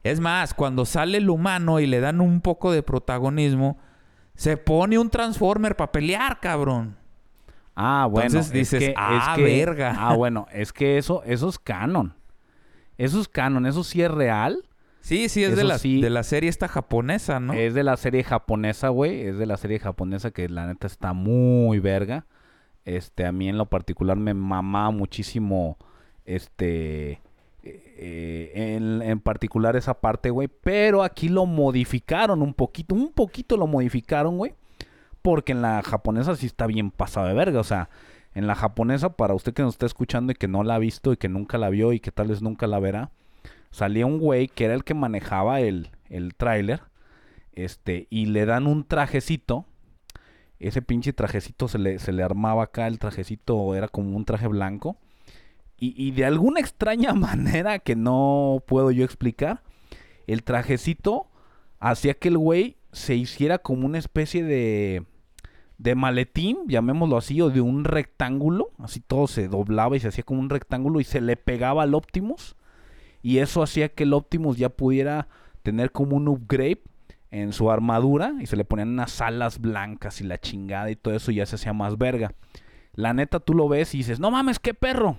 Es 0.10 0.20
más, 0.20 0.53
cuando 0.53 0.86
sale 0.86 1.18
el 1.18 1.30
humano 1.30 1.80
y 1.80 1.86
le 1.88 1.99
dan 1.99 2.22
un 2.22 2.41
poco 2.41 2.72
de 2.72 2.84
protagonismo, 2.84 3.78
se 4.36 4.58
pone 4.58 4.97
un 4.99 5.10
Transformer 5.10 5.76
para 5.76 5.91
pelear, 5.91 6.39
cabrón. 6.39 6.95
Ah, 7.76 8.08
bueno. 8.10 8.28
Entonces 8.28 8.47
es 8.47 8.53
dices, 8.53 8.80
que- 8.80 8.89
es 8.91 8.95
"Ah, 8.97 9.34
que- 9.36 9.43
verga". 9.43 9.95
Ah, 9.97 10.16
bueno, 10.16 10.47
es 10.51 10.74
que 10.74 10.97
eso, 10.97 11.22
eso 11.26 11.49
es 11.49 11.60
canon. 11.60 12.16
Eso 12.97 13.22
es 13.22 13.28
canon, 13.28 13.66
eso 13.66 13.84
sí 13.84 14.01
es 14.01 14.10
real. 14.12 14.64
Sí, 15.01 15.30
sí, 15.30 15.43
es 15.43 15.55
de 15.55 15.64
la, 15.64 15.78
sí. 15.78 16.01
de 16.01 16.10
la 16.10 16.24
serie 16.24 16.49
esta 16.49 16.68
japonesa, 16.68 17.39
¿no? 17.39 17.53
Es 17.53 17.74
de 17.74 17.84
la 17.84 17.95
serie 17.95 18.24
japonesa, 18.24 18.89
güey. 18.89 19.22
Es 19.22 19.38
de 19.38 19.45
la 19.45 19.55
serie 19.58 19.80
japonesa 19.80 20.32
que 20.32 20.49
la 20.49 20.66
neta 20.68 20.86
está 20.88 21.14
muy 21.14 21.80
verga. 21.80 22.26
Este, 22.84 23.26
a 23.26 23.32
mí 23.32 23.47
en 23.47 23.58
lo 23.58 23.68
particular 23.68 24.18
me 24.18 24.34
mamaba 24.34 24.91
muchísimo, 24.91 25.78
este, 26.26 27.22
eh, 27.99 28.75
en, 28.75 29.01
en 29.01 29.19
particular 29.19 29.75
esa 29.75 29.99
parte, 29.99 30.29
güey. 30.29 30.47
Pero 30.47 31.03
aquí 31.03 31.29
lo 31.29 31.45
modificaron 31.45 32.41
un 32.41 32.53
poquito, 32.53 32.93
un 32.93 33.11
poquito 33.11 33.57
lo 33.57 33.67
modificaron, 33.67 34.37
güey. 34.37 34.53
Porque 35.21 35.51
en 35.51 35.61
la 35.61 35.81
japonesa 35.81 36.35
sí 36.35 36.45
está 36.45 36.67
bien 36.67 36.91
pasado 36.91 37.27
de 37.27 37.33
verga. 37.33 37.59
O 37.59 37.63
sea, 37.63 37.89
en 38.35 38.45
la 38.45 38.55
japonesa, 38.55 39.13
para 39.13 39.33
usted 39.33 39.53
que 39.53 39.63
nos 39.63 39.73
está 39.73 39.87
escuchando 39.87 40.31
y 40.31 40.35
que 40.35 40.47
no 40.47 40.63
la 40.63 40.75
ha 40.75 40.79
visto 40.79 41.11
y 41.11 41.17
que 41.17 41.27
nunca 41.27 41.57
la 41.57 41.69
vio 41.69 41.91
y 41.91 41.99
que 41.99 42.11
tal 42.11 42.27
vez 42.27 42.41
nunca 42.41 42.67
la 42.67 42.79
verá, 42.79 43.09
salía 43.71 44.05
un 44.05 44.19
güey 44.19 44.47
que 44.47 44.65
era 44.65 44.75
el 44.75 44.83
que 44.83 44.93
manejaba 44.93 45.59
el, 45.59 45.89
el 46.09 46.35
tráiler. 46.35 46.81
Este, 47.53 48.05
y 48.11 48.27
le 48.27 48.45
dan 48.45 48.67
un 48.67 48.83
trajecito. 48.83 49.65
Ese 50.59 50.83
pinche 50.83 51.13
trajecito 51.13 51.67
se 51.67 51.79
le, 51.79 51.97
se 51.97 52.11
le 52.11 52.21
armaba 52.21 52.63
acá. 52.63 52.87
El 52.87 52.99
trajecito 52.99 53.73
era 53.73 53.87
como 53.87 54.15
un 54.15 54.25
traje 54.25 54.47
blanco. 54.47 54.97
Y, 55.80 56.11
de 56.11 56.25
alguna 56.25 56.59
extraña 56.59 57.13
manera 57.15 57.80
que 57.80 57.95
no 57.95 58.63
puedo 58.65 58.91
yo 58.91 59.05
explicar, 59.05 59.61
el 60.25 60.43
trajecito 60.43 61.28
hacía 61.80 62.15
que 62.15 62.30
el 62.30 62.38
güey 62.38 62.78
se 62.91 63.15
hiciera 63.15 63.59
como 63.59 63.86
una 63.86 63.99
especie 63.99 64.43
de, 64.43 65.05
de 65.78 65.95
maletín, 65.95 66.57
llamémoslo 66.67 67.17
así, 67.17 67.41
o 67.41 67.49
de 67.49 67.61
un 67.61 67.84
rectángulo. 67.84 68.71
Así 68.80 68.99
todo 69.01 69.28
se 69.28 69.47
doblaba 69.47 69.95
y 69.95 69.99
se 69.99 70.07
hacía 70.07 70.23
como 70.23 70.39
un 70.39 70.49
rectángulo 70.49 70.99
y 70.99 71.03
se 71.03 71.21
le 71.21 71.38
pegaba 71.38 71.84
al 71.84 71.93
Optimus. 71.93 72.55
Y 73.21 73.38
eso 73.38 73.61
hacía 73.61 73.89
que 73.89 74.03
el 74.03 74.13
Optimus 74.13 74.57
ya 74.57 74.69
pudiera 74.69 75.28
tener 75.61 75.91
como 75.91 76.15
un 76.15 76.28
upgrade 76.28 76.82
en 77.30 77.51
su 77.53 77.69
armadura 77.69 78.34
y 78.39 78.45
se 78.45 78.55
le 78.55 78.63
ponían 78.63 78.89
unas 78.89 79.21
alas 79.21 79.59
blancas 79.59 80.21
y 80.21 80.23
la 80.23 80.38
chingada 80.38 80.89
y 80.89 80.95
todo 80.95 81.13
eso 81.13 81.32
ya 81.32 81.45
se 81.45 81.55
hacía 81.55 81.73
más 81.73 81.97
verga. 81.97 82.34
La 82.93 83.13
neta 83.13 83.39
tú 83.39 83.53
lo 83.53 83.67
ves 83.67 83.93
y 83.93 83.99
dices, 83.99 84.19
no 84.19 84.32
mames, 84.32 84.59
qué 84.59 84.73
perro. 84.73 85.17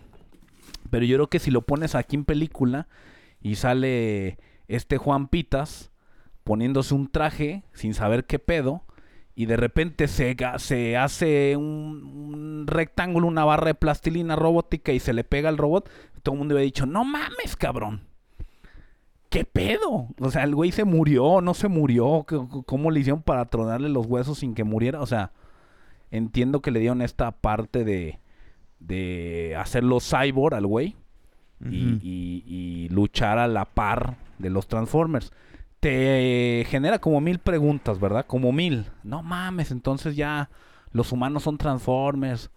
Pero 0.90 1.04
yo 1.04 1.16
creo 1.16 1.26
que 1.28 1.38
si 1.38 1.50
lo 1.50 1.62
pones 1.62 1.94
aquí 1.94 2.16
en 2.16 2.24
película 2.24 2.88
y 3.40 3.56
sale 3.56 4.38
este 4.68 4.96
Juan 4.98 5.28
Pitas 5.28 5.90
poniéndose 6.44 6.94
un 6.94 7.08
traje 7.10 7.62
sin 7.72 7.94
saber 7.94 8.24
qué 8.24 8.38
pedo 8.38 8.84
y 9.34 9.46
de 9.46 9.56
repente 9.56 10.08
se, 10.08 10.36
se 10.58 10.96
hace 10.96 11.56
un, 11.56 12.64
rectángulo, 12.66 13.26
una 13.28 13.44
barra 13.44 13.66
de 13.68 13.74
plastilina 13.74 14.34
robótica 14.34 14.92
y 14.92 14.98
se 15.00 15.12
le 15.12 15.24
pega 15.24 15.48
al 15.48 15.58
robot, 15.58 15.88
todo 16.22 16.34
el 16.34 16.38
mundo 16.40 16.54
hubiera 16.54 16.64
dicho, 16.64 16.86
no 16.86 17.04
mames, 17.04 17.54
cabrón. 17.56 18.02
¿Qué 19.30 19.44
pedo? 19.44 20.08
O 20.20 20.30
sea, 20.30 20.44
el 20.44 20.54
güey 20.54 20.72
se 20.72 20.84
murió, 20.84 21.40
no 21.42 21.52
se 21.54 21.68
murió. 21.68 22.24
¿Qué- 22.26 22.40
¿Cómo 22.64 22.90
le 22.90 23.00
hicieron 23.00 23.22
para 23.22 23.44
tronarle 23.44 23.90
los 23.90 24.06
huesos 24.06 24.38
sin 24.38 24.54
que 24.54 24.64
muriera? 24.64 25.02
O 25.02 25.06
sea, 25.06 25.32
entiendo 26.10 26.62
que 26.62 26.70
le 26.70 26.80
dieron 26.80 27.02
esta 27.02 27.30
parte 27.32 27.84
de, 27.84 28.18
de 28.80 29.54
hacerlo 29.58 29.98
cyborg 30.00 30.54
al 30.54 30.66
güey 30.66 30.96
y, 31.70 31.86
Ujú. 31.86 31.98
y- 32.02 32.44
y 32.46 32.88
luchar 32.90 33.38
a 33.38 33.48
la 33.48 33.64
par 33.64 34.16
de 34.38 34.50
los 34.50 34.68
Transformers. 34.68 35.32
Te 35.80 36.64
genera 36.68 36.98
como 36.98 37.20
mil 37.20 37.38
preguntas, 37.38 38.00
¿verdad? 38.00 38.26
Como 38.26 38.52
mil. 38.52 38.86
No 39.04 39.22
mames, 39.22 39.70
entonces 39.70 40.16
ya 40.16 40.50
los 40.92 41.12
humanos 41.12 41.44
son 41.44 41.56
Transformers 41.58 42.50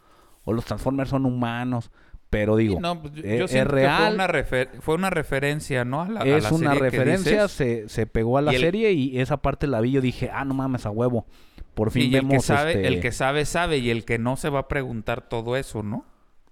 o 0.43 0.53
los 0.53 0.65
Transformers 0.65 1.09
son 1.09 1.25
humanos. 1.25 1.91
Pero 2.31 2.55
digo, 2.55 2.75
Sí, 2.75 2.81
no, 2.81 3.01
pues, 3.01 3.13
yo, 3.13 3.23
eh, 3.25 3.37
yo 3.39 3.45
es 3.45 3.67
real. 3.67 4.05
fue 4.05 4.13
una, 4.15 4.27
refer- 4.27 4.79
fue 4.79 4.95
una 4.95 5.09
referencia, 5.09 5.83
¿no? 5.83 6.01
A 6.01 6.07
la, 6.07 6.21
a 6.21 6.25
es 6.25 6.43
la 6.43 6.49
una 6.53 6.73
serie 6.73 6.79
referencia, 6.89 7.47
se, 7.49 7.89
se 7.89 8.05
pegó 8.07 8.37
a 8.37 8.41
la 8.41 8.53
Y 8.53 8.55
el- 8.55 8.61
serie 8.61 8.91
y 8.93 9.19
esa 9.19 9.37
parte 9.37 9.67
la 9.67 9.81
vi. 9.81 9.91
Yo 9.91 9.99
dije, 10.01 10.29
ah, 10.33 10.45
no 10.45 10.53
mames, 10.53 10.85
a 10.85 10.91
huevo. 10.91 11.25
Por 11.73 11.91
fin 11.91 12.03
el 12.03 12.11
vemos. 12.11 12.31
que, 12.35 12.39
sabe, 12.39 12.71
este, 12.73 12.87
el 12.87 13.01
que 13.01 13.11
sabe, 13.11 13.43
sabe. 13.45 13.79
Y 13.79 13.89
el 13.89 14.05
que 14.05 14.17
no 14.17 14.37
se 14.37 14.49
va 14.49 14.59
a 14.59 14.67
preguntar 14.69 15.27
todo 15.27 15.57
eso, 15.57 15.83
¿no? 15.83 16.05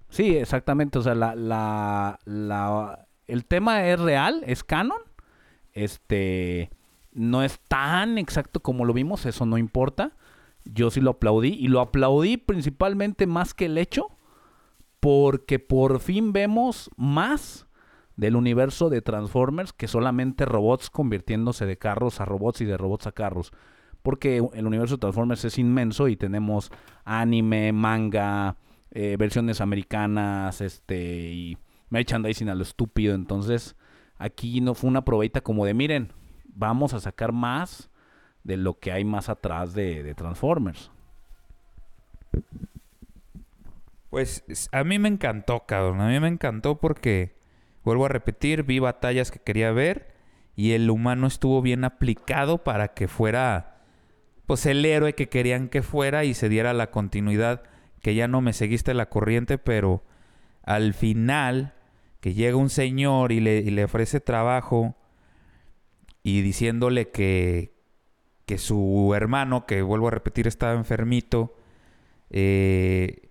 Sí, 0.10 0.36
exactamente. 0.36 1.00
O 1.00 1.02
sea, 1.02 1.16
la, 1.16 1.36
la, 1.36 2.20
la, 2.26 3.08
el 3.28 3.46
tema 3.46 3.88
es 3.88 4.00
real, 4.00 4.44
es 4.46 4.64
canon. 4.64 5.00
Este, 5.74 6.70
no 7.14 7.44
es 7.44 7.60
tan 7.68 8.18
exacto 8.18 8.60
como 8.62 8.86
lo 8.86 8.94
vimos, 8.94 9.26
eso 9.26 9.46
no 9.46 9.58
importa. 9.58 10.14
Yo 10.66 10.92
sí 10.92 11.02
lo 11.02 11.12
aplaudí 11.12 11.50
y 11.54 11.68
lo 11.68 11.80
aplaudí 11.80 12.38
principalmente 12.38 13.28
más 13.28 13.54
que 13.54 13.66
el 13.66 13.78
hecho 13.78 14.08
porque 15.00 15.60
por 15.60 16.00
fin 16.00 16.34
vemos 16.34 16.90
más 16.98 17.66
del 18.16 18.36
universo 18.36 18.90
de 18.90 19.02
Transformers 19.02 19.72
que 19.72 19.88
solamente 19.88 20.46
robots 20.46 20.90
convirtiéndose 20.90 21.66
de 21.66 21.78
carros 21.78 22.20
a 22.20 22.26
robots 22.26 22.62
y 22.62 22.66
de 22.66 22.78
robots 22.78 23.08
a 23.08 23.14
carros. 23.14 23.52
Porque 24.02 24.38
el 24.54 24.68
universo 24.68 24.96
de 24.96 25.02
Transformers 25.02 25.46
es 25.46 25.58
inmenso 25.58 26.08
y 26.08 26.16
tenemos 26.16 26.72
anime, 27.06 27.72
manga, 27.72 28.56
eh, 28.92 29.16
versiones 29.18 29.62
americanas, 29.62 30.62
este, 30.62 31.32
y 31.32 31.58
merchandising 31.90 32.50
a 32.50 32.56
lo 32.56 32.64
estúpido. 32.64 33.16
Entonces, 33.16 33.76
aquí 34.18 34.62
no 34.62 34.74
fue 34.74 34.90
una 34.90 35.06
probeta 35.06 35.42
como 35.42 35.66
de, 35.66 35.74
miren, 35.74 36.14
vamos 36.46 36.94
a 36.94 37.00
sacar 37.00 37.32
más 37.32 37.90
de 38.44 38.58
lo 38.58 38.80
que 38.80 38.92
hay 38.92 39.06
más 39.06 39.30
atrás 39.30 39.74
de, 39.74 40.04
de 40.04 40.16
Transformers. 40.16 40.92
Pues 44.10 44.44
a 44.72 44.84
mí 44.84 44.98
me 44.98 45.08
encantó, 45.08 45.66
cabrón. 45.66 46.02
A 46.02 46.08
mí 46.08 46.20
me 46.20 46.28
encantó 46.28 46.80
porque, 46.80 47.36
vuelvo 47.84 48.06
a 48.06 48.10
repetir, 48.10 48.64
vi 48.64 48.80
batallas 48.80 49.30
que 49.30 49.40
quería 49.40 49.72
ver 49.72 50.16
y 50.56 50.72
el 50.72 50.90
humano 50.90 51.28
estuvo 51.28 51.62
bien 51.62 51.84
aplicado 51.84 52.64
para 52.64 52.90
que 52.90 53.08
fuera, 53.08 53.84
pues, 54.48 54.66
el 54.66 54.84
héroe 54.84 55.14
que 55.14 55.30
querían 55.30 55.70
que 55.70 55.84
fuera 55.84 56.26
y 56.26 56.34
se 56.34 56.50
diera 56.50 56.74
la 56.74 56.92
continuidad. 56.92 57.64
Que 58.02 58.16
ya 58.16 58.28
no 58.28 58.42
me 58.42 58.54
seguiste 58.54 58.94
la 58.94 59.10
corriente, 59.10 59.58
pero 59.58 60.04
al 60.64 60.94
final, 60.94 61.74
que 62.20 62.34
llega 62.34 62.56
un 62.56 62.70
señor 62.70 63.32
y 63.32 63.40
le, 63.40 63.62
le 63.64 63.84
ofrece 63.84 64.20
trabajo 64.20 64.96
y 66.24 66.42
diciéndole 66.42 67.10
que, 67.10 67.74
que 68.46 68.58
su 68.58 69.14
hermano, 69.16 69.66
que 69.66 69.82
vuelvo 69.82 70.08
a 70.08 70.12
repetir, 70.12 70.48
estaba 70.48 70.74
enfermito, 70.74 71.56
eh 72.30 73.30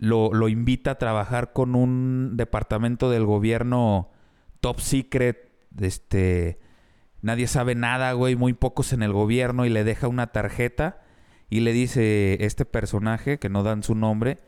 lo, 0.00 0.48
invita 0.48 0.92
a 0.92 0.98
trabajar 0.98 1.52
con 1.52 1.74
un 1.74 2.36
departamento 2.36 3.10
del 3.10 3.26
gobierno 3.26 4.08
top 4.60 4.80
secret, 4.80 5.50
este, 5.78 6.58
nadie 7.20 7.46
sabe 7.46 7.74
nada, 7.74 8.12
güey, 8.14 8.34
muy 8.34 8.54
pocos 8.54 8.92
en 8.94 9.02
el 9.02 9.12
gobierno 9.12 9.66
y 9.66 9.68
le 9.68 9.84
deja 9.84 10.08
una 10.08 10.28
tarjeta 10.28 11.02
y 11.50 11.60
le 11.60 11.72
dice 11.72 12.38
este 12.44 12.64
personaje, 12.64 13.38
que 13.38 13.48
no 13.48 13.62
dan 13.62 13.82
su 13.82 13.94
nombre, 13.94 14.38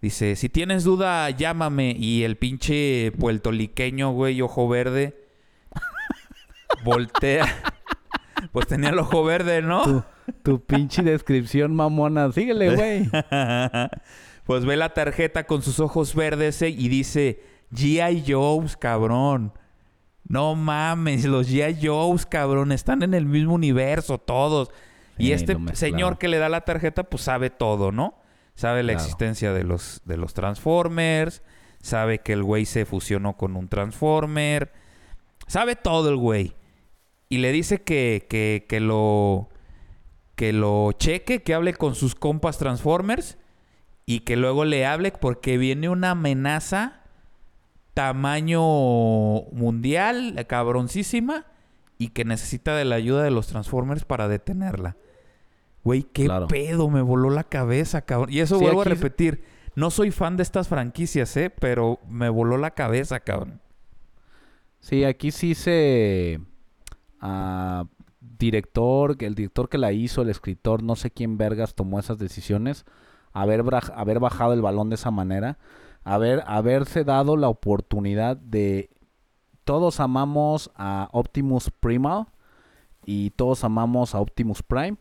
dice, 0.00 0.36
si 0.36 0.48
tienes 0.48 0.84
duda, 0.84 1.28
llámame 1.30 1.96
y 1.98 2.22
el 2.22 2.36
pinche 2.36 3.12
puertoliqueño, 3.18 4.12
güey, 4.12 4.40
ojo 4.42 4.68
verde, 4.68 5.16
voltea. 6.84 7.46
Pues 8.52 8.66
tenía 8.66 8.90
el 8.90 8.98
ojo 8.98 9.24
verde, 9.24 9.62
¿no? 9.62 9.82
Tu, 9.82 10.04
tu 10.42 10.60
pinche 10.60 11.02
descripción 11.02 11.74
mamona. 11.74 12.30
Síguele, 12.30 12.74
güey. 12.76 13.10
Pues 14.46 14.64
ve 14.64 14.76
la 14.76 14.94
tarjeta 14.94 15.44
con 15.44 15.60
sus 15.60 15.80
ojos 15.80 16.14
verdes 16.14 16.62
eh, 16.62 16.68
y 16.68 16.88
dice 16.88 17.42
G.I. 17.72 18.24
Joe's, 18.28 18.76
cabrón. 18.76 19.52
No 20.28 20.54
mames, 20.54 21.24
los 21.24 21.50
G.I. 21.50 21.84
Joe's, 21.84 22.26
cabrón, 22.26 22.70
están 22.70 23.02
en 23.02 23.12
el 23.14 23.26
mismo 23.26 23.54
universo 23.54 24.18
todos. 24.18 24.70
Y 25.18 25.32
este 25.32 25.56
señor 25.74 26.18
que 26.18 26.28
le 26.28 26.38
da 26.38 26.48
la 26.48 26.62
tarjeta, 26.62 27.04
pues 27.04 27.22
sabe 27.22 27.50
todo, 27.50 27.92
¿no? 27.92 28.18
Sabe 28.54 28.82
la 28.82 28.92
existencia 28.92 29.52
de 29.52 29.64
los, 29.64 30.00
de 30.04 30.16
los 30.16 30.32
Transformers, 30.34 31.42
sabe 31.82 32.20
que 32.20 32.32
el 32.32 32.42
güey 32.42 32.64
se 32.64 32.86
fusionó 32.86 33.36
con 33.36 33.56
un 33.56 33.68
Transformer, 33.68 34.72
sabe 35.46 35.76
todo 35.76 36.08
el 36.08 36.16
güey. 36.16 36.54
Y 37.28 37.38
le 37.38 37.52
dice 37.52 37.82
que, 37.82 38.26
que, 38.28 38.66
que 38.68 38.80
lo 38.80 39.48
que 40.36 40.52
lo 40.52 40.92
cheque, 40.92 41.42
que 41.42 41.54
hable 41.54 41.74
con 41.74 41.94
sus 41.94 42.14
compas 42.14 42.58
Transformers 42.58 43.38
y 44.04 44.20
que 44.20 44.36
luego 44.36 44.64
le 44.64 44.86
hable 44.86 45.10
porque 45.10 45.58
viene 45.58 45.88
una 45.88 46.10
amenaza 46.10 47.00
tamaño 47.94 48.60
mundial, 49.52 50.44
cabroncísima, 50.46 51.46
y 51.98 52.08
que 52.08 52.26
necesita 52.26 52.76
de 52.76 52.84
la 52.84 52.96
ayuda 52.96 53.22
de 53.22 53.30
los 53.30 53.46
Transformers 53.46 54.04
para 54.04 54.28
detenerla. 54.28 54.96
Güey, 55.86 56.02
qué 56.02 56.28
pedo, 56.48 56.90
me 56.90 57.00
voló 57.00 57.30
la 57.30 57.44
cabeza, 57.44 58.02
cabrón. 58.02 58.32
Y 58.32 58.40
eso 58.40 58.58
vuelvo 58.58 58.80
a 58.80 58.84
repetir. 58.84 59.44
No 59.76 59.92
soy 59.92 60.10
fan 60.10 60.36
de 60.36 60.42
estas 60.42 60.66
franquicias, 60.66 61.36
¿eh? 61.36 61.48
Pero 61.48 62.00
me 62.08 62.28
voló 62.28 62.58
la 62.58 62.72
cabeza, 62.72 63.20
cabrón. 63.20 63.60
Sí, 64.80 65.04
aquí 65.04 65.30
sí 65.30 65.54
se... 65.54 66.40
Ah, 67.20 67.84
director, 68.18 69.16
el 69.20 69.36
director 69.36 69.68
que 69.68 69.78
la 69.78 69.92
hizo, 69.92 70.22
el 70.22 70.28
escritor, 70.28 70.82
no 70.82 70.96
sé 70.96 71.12
quién 71.12 71.38
vergas 71.38 71.76
tomó 71.76 72.00
esas 72.00 72.18
decisiones 72.18 72.84
haber, 73.32 73.62
haber 73.94 74.18
bajado 74.18 74.54
el 74.54 74.62
balón 74.62 74.88
de 74.88 74.96
esa 74.96 75.12
manera, 75.12 75.56
haber, 76.02 76.42
haberse 76.48 77.04
dado 77.04 77.36
la 77.36 77.48
oportunidad 77.48 78.36
de... 78.36 78.90
Todos 79.62 80.00
amamos 80.00 80.68
a 80.74 81.08
Optimus 81.12 81.70
Primal 81.70 82.26
y 83.04 83.30
todos 83.30 83.62
amamos 83.62 84.16
a 84.16 84.20
Optimus 84.20 84.64
Prime. 84.64 84.96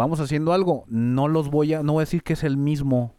Vamos 0.00 0.20
haciendo 0.20 0.52
algo. 0.52 0.84
No 0.88 1.28
los 1.28 1.50
voy 1.50 1.74
a... 1.74 1.82
No 1.82 1.92
voy 1.94 2.00
a 2.00 2.06
decir 2.08 2.22
que 2.22 2.32
es 2.32 2.42
el 2.42 2.56
mismo. 2.56 3.14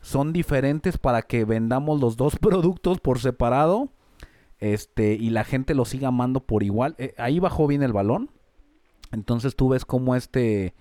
Son 0.00 0.32
diferentes 0.32 0.98
para 0.98 1.22
que 1.22 1.44
vendamos 1.44 2.00
los 2.00 2.16
dos 2.16 2.36
productos 2.40 3.00
por 3.00 3.18
separado. 3.18 3.90
Este, 4.58 5.12
y 5.12 5.30
la 5.30 5.44
gente 5.44 5.74
los 5.74 5.90
siga 5.90 6.08
amando 6.08 6.40
por 6.40 6.62
igual. 6.62 6.94
Eh, 6.98 7.14
ahí 7.18 7.38
bajó 7.38 7.66
bien 7.66 7.82
el 7.82 7.92
balón. 7.92 8.30
Entonces 9.12 9.56
tú 9.56 9.68
ves 9.68 9.84
como 9.84 10.16
este 10.16 10.74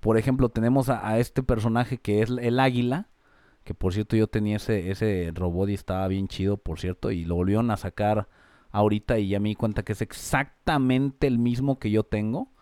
por 0.00 0.18
ejemplo, 0.18 0.50
tenemos 0.50 0.88
a, 0.88 1.18
este 1.18 1.42
personaje 1.42 1.98
que 1.98 2.22
es 2.22 2.30
el 2.30 2.60
águila, 2.60 3.08
que 3.64 3.74
por 3.74 3.92
cierto 3.92 4.14
yo 4.14 4.28
tenía 4.28 4.56
ese, 4.56 4.92
ese 4.92 5.32
robot 5.34 5.68
y 5.68 5.74
estaba 5.74 6.06
bien 6.06 6.28
chido, 6.28 6.58
por 6.58 6.78
cierto, 6.78 7.10
y 7.10 7.24
lo 7.24 7.34
volvieron 7.34 7.72
a 7.72 7.76
sacar 7.76 8.28
ahorita 8.70 9.18
y 9.18 9.30
ya 9.30 9.40
me 9.40 9.48
di 9.48 9.56
cuenta 9.56 9.82
que 9.82 9.94
es 9.94 10.02
exactamente 10.02 11.26
el 11.26 11.38
mismo 11.40 11.80
que 11.80 11.90
yo 11.90 12.04
tengo. 12.04 12.52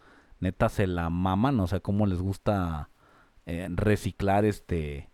Neta 0.45 0.69
se 0.69 0.87
la 0.87 1.11
maman, 1.11 1.59
o 1.61 1.67
sea, 1.67 1.81
cómo 1.81 2.07
les 2.07 2.21
gusta 2.21 2.91
eh, 3.47 3.69
reciclar 3.71 4.45
este... 4.45 5.09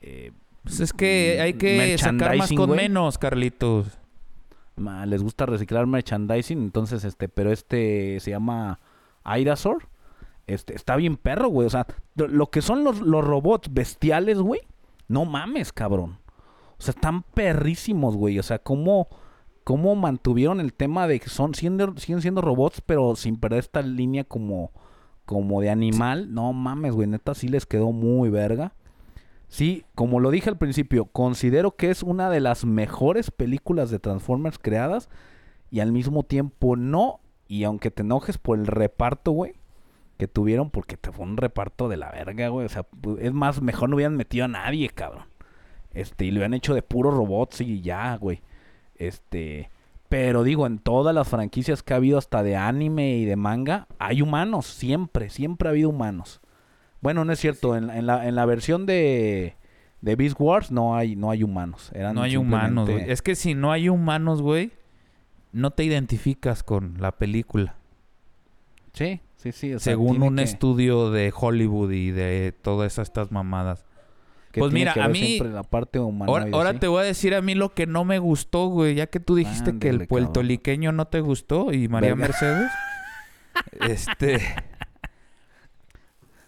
Eh, 0.00 0.32
pues 0.62 0.80
es 0.80 0.92
que 0.92 1.40
hay 1.40 1.54
que 1.54 1.96
sacar 1.98 2.36
más 2.36 2.52
con 2.52 2.70
menos, 2.70 3.18
Carlitos. 3.18 3.98
les 5.06 5.22
gusta 5.22 5.46
reciclar 5.46 5.86
merchandising, 5.86 6.58
entonces 6.58 7.04
este, 7.04 7.28
pero 7.28 7.52
este 7.52 8.18
se 8.20 8.30
llama 8.32 8.80
Airasor 9.22 9.88
este, 10.46 10.74
está 10.74 10.96
bien 10.96 11.16
perro, 11.16 11.48
güey. 11.48 11.66
O 11.66 11.70
sea, 11.70 11.86
lo 12.14 12.50
que 12.50 12.62
son 12.62 12.84
los, 12.84 13.00
robots 13.00 13.72
bestiales, 13.72 14.38
güey. 14.38 14.60
No 15.08 15.24
mames, 15.24 15.72
cabrón. 15.72 16.18
O 16.78 16.82
sea, 16.82 16.92
están 16.92 17.22
perrísimos, 17.22 18.16
güey. 18.16 18.38
O 18.38 18.42
sea, 18.42 18.58
cómo, 18.58 19.08
cómo 19.66 19.96
mantuvieron 19.96 20.60
el 20.60 20.72
tema 20.72 21.08
de 21.08 21.18
que 21.18 21.28
son, 21.28 21.52
siguen, 21.56 21.98
siguen 21.98 22.22
siendo 22.22 22.40
robots, 22.40 22.80
pero 22.86 23.16
sin 23.16 23.36
perder 23.36 23.58
esta 23.58 23.82
línea 23.82 24.22
como, 24.22 24.70
como 25.24 25.60
de 25.60 25.70
animal. 25.70 26.32
No 26.32 26.52
mames, 26.52 26.94
güey. 26.94 27.08
Neta, 27.08 27.34
sí 27.34 27.48
les 27.48 27.66
quedó 27.66 27.90
muy 27.90 28.30
verga. 28.30 28.74
Sí, 29.48 29.84
como 29.96 30.20
lo 30.20 30.30
dije 30.30 30.50
al 30.50 30.56
principio, 30.56 31.06
considero 31.06 31.74
que 31.74 31.90
es 31.90 32.04
una 32.04 32.30
de 32.30 32.38
las 32.38 32.64
mejores 32.64 33.32
películas 33.32 33.90
de 33.90 33.98
Transformers 33.98 34.60
creadas. 34.60 35.08
Y 35.72 35.80
al 35.80 35.90
mismo 35.90 36.22
tiempo 36.22 36.76
no. 36.76 37.18
Y 37.48 37.64
aunque 37.64 37.90
te 37.90 38.02
enojes 38.02 38.38
por 38.38 38.60
el 38.60 38.68
reparto, 38.68 39.32
güey 39.32 39.54
que 40.16 40.28
tuvieron 40.28 40.70
porque 40.70 40.96
te 40.96 41.12
fue 41.12 41.26
un 41.26 41.36
reparto 41.36 41.88
de 41.88 41.96
la 41.96 42.12
verga, 42.12 42.48
güey. 42.48 42.66
O 42.66 42.68
sea, 42.68 42.86
es 43.18 43.32
más, 43.32 43.60
mejor 43.60 43.90
no 43.90 43.96
hubieran 43.96 44.16
metido 44.16 44.44
a 44.44 44.48
nadie, 44.48 44.88
cabrón. 44.90 45.24
Este, 45.92 46.24
y 46.24 46.30
lo 46.30 46.36
hubieran 46.38 46.54
hecho 46.54 46.72
de 46.72 46.82
puros 46.82 47.12
robots 47.12 47.60
y 47.60 47.80
ya, 47.80 48.16
güey. 48.16 48.40
Este, 48.98 49.70
pero 50.08 50.42
digo, 50.42 50.66
en 50.66 50.78
todas 50.78 51.14
las 51.14 51.28
franquicias 51.28 51.82
que 51.82 51.94
ha 51.94 51.96
habido, 51.96 52.18
hasta 52.18 52.42
de 52.42 52.56
anime 52.56 53.16
y 53.16 53.24
de 53.24 53.36
manga, 53.36 53.86
hay 53.98 54.22
humanos, 54.22 54.66
siempre, 54.66 55.30
siempre 55.30 55.68
ha 55.68 55.72
habido 55.72 55.90
humanos. 55.90 56.40
Bueno, 57.00 57.24
no 57.24 57.32
es 57.32 57.38
cierto, 57.38 57.76
en, 57.76 57.90
en, 57.90 58.06
la, 58.06 58.26
en 58.26 58.34
la 58.34 58.46
versión 58.46 58.86
de, 58.86 59.56
de 60.00 60.16
Beast 60.16 60.36
Wars 60.38 60.70
no 60.70 60.96
hay, 60.96 61.16
no 61.16 61.30
hay 61.30 61.42
humanos. 61.42 61.90
Eran 61.94 62.14
no 62.14 62.22
hay 62.22 62.36
humanos, 62.36 62.88
güey. 62.88 63.10
Es 63.10 63.22
que 63.22 63.34
si 63.34 63.54
no 63.54 63.70
hay 63.72 63.88
humanos, 63.88 64.42
güey, 64.42 64.72
no 65.52 65.70
te 65.70 65.84
identificas 65.84 66.62
con 66.62 66.96
la 66.98 67.12
película. 67.12 67.76
Sí, 68.92 69.20
Sí, 69.36 69.52
sí, 69.52 69.78
Según 69.78 70.22
un 70.22 70.38
estudio 70.38 71.10
de 71.10 71.32
Hollywood 71.34 71.92
y 71.92 72.10
de 72.10 72.52
todas 72.62 72.98
estas 72.98 73.30
mamadas. 73.30 73.84
Pues 74.56 74.72
mira, 74.72 74.94
a 75.00 75.08
mí. 75.08 75.38
La 75.38 75.62
parte 75.62 75.98
ahora, 75.98 76.78
te 76.78 76.88
voy 76.88 77.02
a 77.02 77.04
decir 77.04 77.34
a 77.34 77.42
mí 77.42 77.54
lo 77.54 77.74
que 77.74 77.86
no 77.86 78.04
me 78.04 78.18
gustó, 78.18 78.66
güey. 78.68 78.94
Ya 78.94 79.06
que 79.06 79.20
tú 79.20 79.34
dijiste 79.34 79.78
que 79.78 79.88
el 79.88 80.06
puertoliqueño 80.06 80.92
no 80.92 81.06
te 81.06 81.20
gustó 81.20 81.72
y 81.72 81.88
María 81.88 82.14
Mercedes. 82.14 82.70
este. 83.88 84.40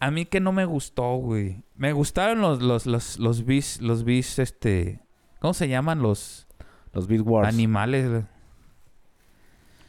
A 0.00 0.10
mí 0.10 0.26
que 0.26 0.40
no 0.40 0.52
me 0.52 0.64
gustó, 0.64 1.16
güey. 1.16 1.62
Me 1.76 1.92
gustaron 1.92 2.40
los, 2.40 2.62
los, 2.62 2.86
los, 2.86 3.18
los 3.18 3.44
bis, 3.44 3.80
los 3.80 4.04
bis, 4.04 4.38
este. 4.38 5.00
¿Cómo 5.40 5.54
se 5.54 5.68
llaman 5.68 6.02
los. 6.02 6.46
Los 6.92 7.06
bis 7.06 7.20
wars. 7.20 7.48
Animales. 7.48 8.24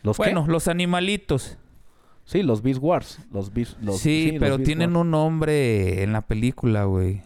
¿Los 0.03 0.17
bueno, 0.17 0.45
los 0.47 0.67
animalitos. 0.67 1.57
Sí, 2.29 2.43
los 2.43 2.61
Beast 2.61 2.79
Wars. 2.79 3.19
Los 3.31 3.51
sí, 3.99 4.37
pero 4.39 4.59
tienen 4.59 4.95
un 4.95 5.09
nombre 5.09 6.03
en 6.03 6.13
la 6.13 6.21
película, 6.21 6.83
güey. 6.83 7.23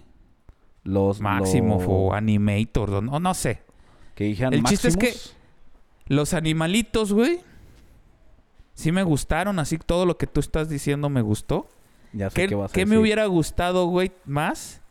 Los 0.84 1.22
Maximoff 1.22 1.82
los- 1.84 1.90
o 1.92 2.14
Animator, 2.14 2.90
o 2.92 3.02
no, 3.02 3.20
no 3.20 3.34
sé. 3.34 3.62
que 4.16 4.26
dijeran 4.26 4.54
El 4.54 4.64
chiste 4.64 4.88
es 4.90 4.98
que-. 4.98 5.14
Los 6.08 6.34
animalitos, 6.34 7.14
güey. 7.14 7.40
Sí 8.74 8.92
me 8.92 9.04
gustaron, 9.04 9.60
así 9.60 9.78
todo 9.78 10.06
lo 10.06 10.18
que 10.18 10.28
tú 10.28 10.40
estás 10.40 10.68
diciendo 10.70 11.10
me 11.10 11.22
gustó. 11.22 11.68
Ya 12.12 12.30
sé 12.30 12.36
¿Qué, 12.42 12.48
qué 12.50 12.56
vas 12.56 12.72
a 12.72 12.74
qué 12.74 12.86
me 12.86 12.98
hubiera 12.98 13.26
gustado, 13.28 13.86
güey, 13.88 14.12
más? 14.26 14.82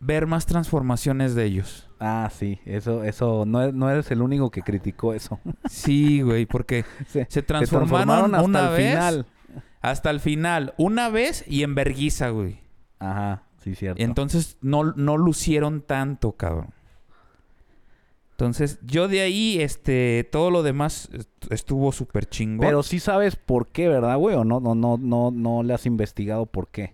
Ver 0.00 0.26
más 0.26 0.44
transformaciones 0.46 1.34
de 1.34 1.44
ellos. 1.44 1.88
Ah, 2.00 2.30
sí, 2.36 2.60
eso, 2.66 3.04
eso, 3.04 3.44
no, 3.46 3.72
no 3.72 3.88
eres 3.90 4.10
el 4.10 4.20
único 4.22 4.50
que 4.50 4.62
criticó 4.62 5.14
eso. 5.14 5.40
Sí, 5.70 6.20
güey, 6.22 6.46
porque 6.46 6.84
se, 7.06 7.24
se 7.24 7.30
se 7.30 7.42
transformaron, 7.42 8.34
hasta 8.34 8.44
una 8.44 8.68
el 8.68 8.76
vez 8.76 8.90
final. 8.92 9.26
hasta 9.80 10.10
el 10.10 10.20
final. 10.20 10.74
Una 10.76 11.08
vez 11.08 11.44
y 11.46 11.62
en 11.62 11.74
verguiza, 11.74 12.28
güey. 12.30 12.60
Ajá, 12.98 13.42
sí, 13.64 13.74
cierto. 13.74 14.02
Entonces 14.02 14.58
no, 14.60 14.84
no 14.92 15.16
lucieron 15.16 15.80
tanto, 15.82 16.32
cabrón. 16.32 16.72
Entonces, 18.32 18.80
yo 18.82 19.06
de 19.06 19.20
ahí, 19.20 19.60
este, 19.60 20.28
todo 20.30 20.50
lo 20.50 20.62
demás 20.64 21.08
est- 21.12 21.52
estuvo 21.52 21.92
súper 21.92 22.28
chingón. 22.28 22.66
Pero 22.66 22.82
sí 22.82 22.98
sabes 22.98 23.36
por 23.36 23.68
qué, 23.68 23.88
¿verdad, 23.88 24.16
güey? 24.18 24.34
O 24.34 24.44
no, 24.44 24.58
no, 24.58 24.74
no, 24.74 24.98
no, 24.98 25.30
no 25.30 25.62
le 25.62 25.72
has 25.72 25.86
investigado 25.86 26.46
por 26.46 26.68
qué. 26.68 26.92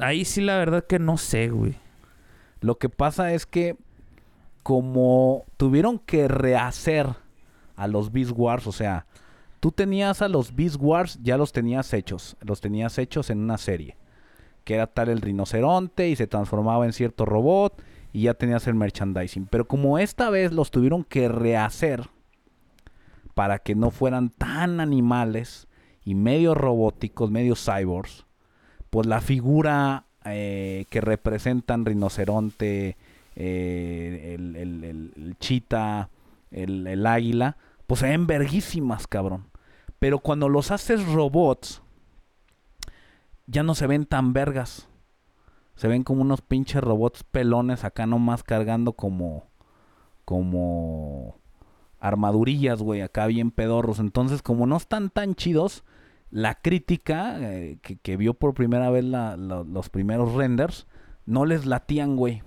ahí 0.00 0.24
sí 0.24 0.40
la 0.40 0.56
verdad 0.58 0.84
que 0.84 0.98
no 0.98 1.16
sé, 1.16 1.48
güey. 1.50 1.76
Lo 2.60 2.78
que 2.78 2.88
pasa 2.88 3.32
es 3.34 3.46
que 3.46 3.76
como 4.64 5.44
tuvieron 5.56 5.98
que 6.00 6.26
rehacer 6.26 7.14
a 7.76 7.86
los 7.86 8.10
Beast 8.10 8.32
Wars, 8.34 8.66
o 8.66 8.72
sea, 8.72 9.06
tú 9.60 9.70
tenías 9.70 10.22
a 10.22 10.28
los 10.28 10.56
Beast 10.56 10.76
Wars, 10.80 11.18
ya 11.22 11.36
los 11.36 11.52
tenías 11.52 11.92
hechos, 11.92 12.36
los 12.40 12.60
tenías 12.60 12.98
hechos 12.98 13.30
en 13.30 13.38
una 13.40 13.58
serie, 13.58 13.96
que 14.64 14.74
era 14.74 14.86
tal 14.86 15.08
el 15.08 15.20
rinoceronte 15.20 16.08
y 16.08 16.16
se 16.16 16.26
transformaba 16.26 16.86
en 16.86 16.92
cierto 16.92 17.24
robot 17.24 17.82
y 18.12 18.22
ya 18.22 18.34
tenías 18.34 18.66
el 18.66 18.74
merchandising. 18.74 19.46
Pero 19.46 19.66
como 19.66 19.98
esta 19.98 20.30
vez 20.30 20.52
los 20.52 20.70
tuvieron 20.70 21.04
que 21.04 21.28
rehacer 21.28 22.08
para 23.34 23.58
que 23.58 23.74
no 23.74 23.90
fueran 23.90 24.30
tan 24.30 24.80
animales 24.80 25.66
y 26.04 26.14
medio 26.14 26.54
robóticos, 26.54 27.30
medio 27.30 27.56
cyborgs, 27.56 28.26
pues 28.90 29.06
la 29.06 29.20
figura 29.20 30.04
eh, 30.24 30.86
que 30.90 31.00
representan 31.00 31.84
rinoceronte, 31.84 32.96
eh, 33.36 34.34
el, 34.38 34.56
el, 34.56 34.84
el- 34.84 35.12
el 35.16 35.38
chita, 35.38 36.10
el, 36.50 36.86
el 36.86 37.06
águila, 37.06 37.56
pues 37.86 38.00
se 38.00 38.08
ven 38.08 38.26
verguísimas, 38.26 39.06
cabrón. 39.06 39.46
Pero 39.98 40.20
cuando 40.20 40.48
los 40.48 40.70
haces 40.70 41.04
robots, 41.06 41.82
ya 43.46 43.62
no 43.62 43.74
se 43.74 43.86
ven 43.86 44.06
tan 44.06 44.32
vergas. 44.32 44.88
Se 45.74 45.88
ven 45.88 46.02
como 46.04 46.22
unos 46.22 46.40
pinches 46.40 46.82
robots 46.82 47.24
pelones 47.24 47.84
acá 47.84 48.06
nomás 48.06 48.42
cargando 48.42 48.92
como... 48.92 49.46
Como... 50.24 51.38
Armadurillas, 52.00 52.82
güey, 52.82 53.00
acá 53.00 53.26
bien 53.26 53.50
pedorros. 53.50 53.98
Entonces, 53.98 54.42
como 54.42 54.66
no 54.66 54.76
están 54.76 55.08
tan 55.08 55.34
chidos, 55.34 55.84
la 56.30 56.54
crítica 56.56 57.38
eh, 57.40 57.78
que, 57.80 57.96
que 57.96 58.18
vio 58.18 58.34
por 58.34 58.52
primera 58.52 58.90
vez 58.90 59.04
la- 59.04 59.38
la- 59.38 59.62
los 59.64 59.88
primeros 59.88 60.34
renders, 60.34 60.86
no 61.24 61.46
les 61.46 61.64
latían, 61.64 62.16
güey. 62.16 62.42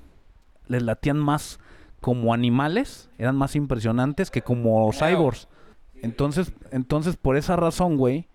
Les 0.67 0.83
latían 0.83 1.17
más 1.17 1.59
como 2.01 2.35
animales, 2.35 3.09
eran 3.17 3.35
más 3.35 3.55
impresionantes 3.55 4.29
que 4.29 4.43
como 4.43 4.91
cyborgs. 4.93 5.47
Entonces, 5.95 6.53
entonces 6.69 7.17
por 7.17 7.35
esa 7.35 7.55
razón, 7.55 7.97
güey, 7.97 8.27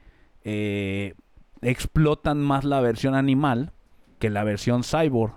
eh, 0.43 1.15
explotan 1.63 2.39
más 2.41 2.65
la 2.65 2.81
versión 2.81 3.15
animal 3.15 3.73
que 4.19 4.31
la 4.31 4.45
versión 4.45 4.83
cyborg 4.85 5.35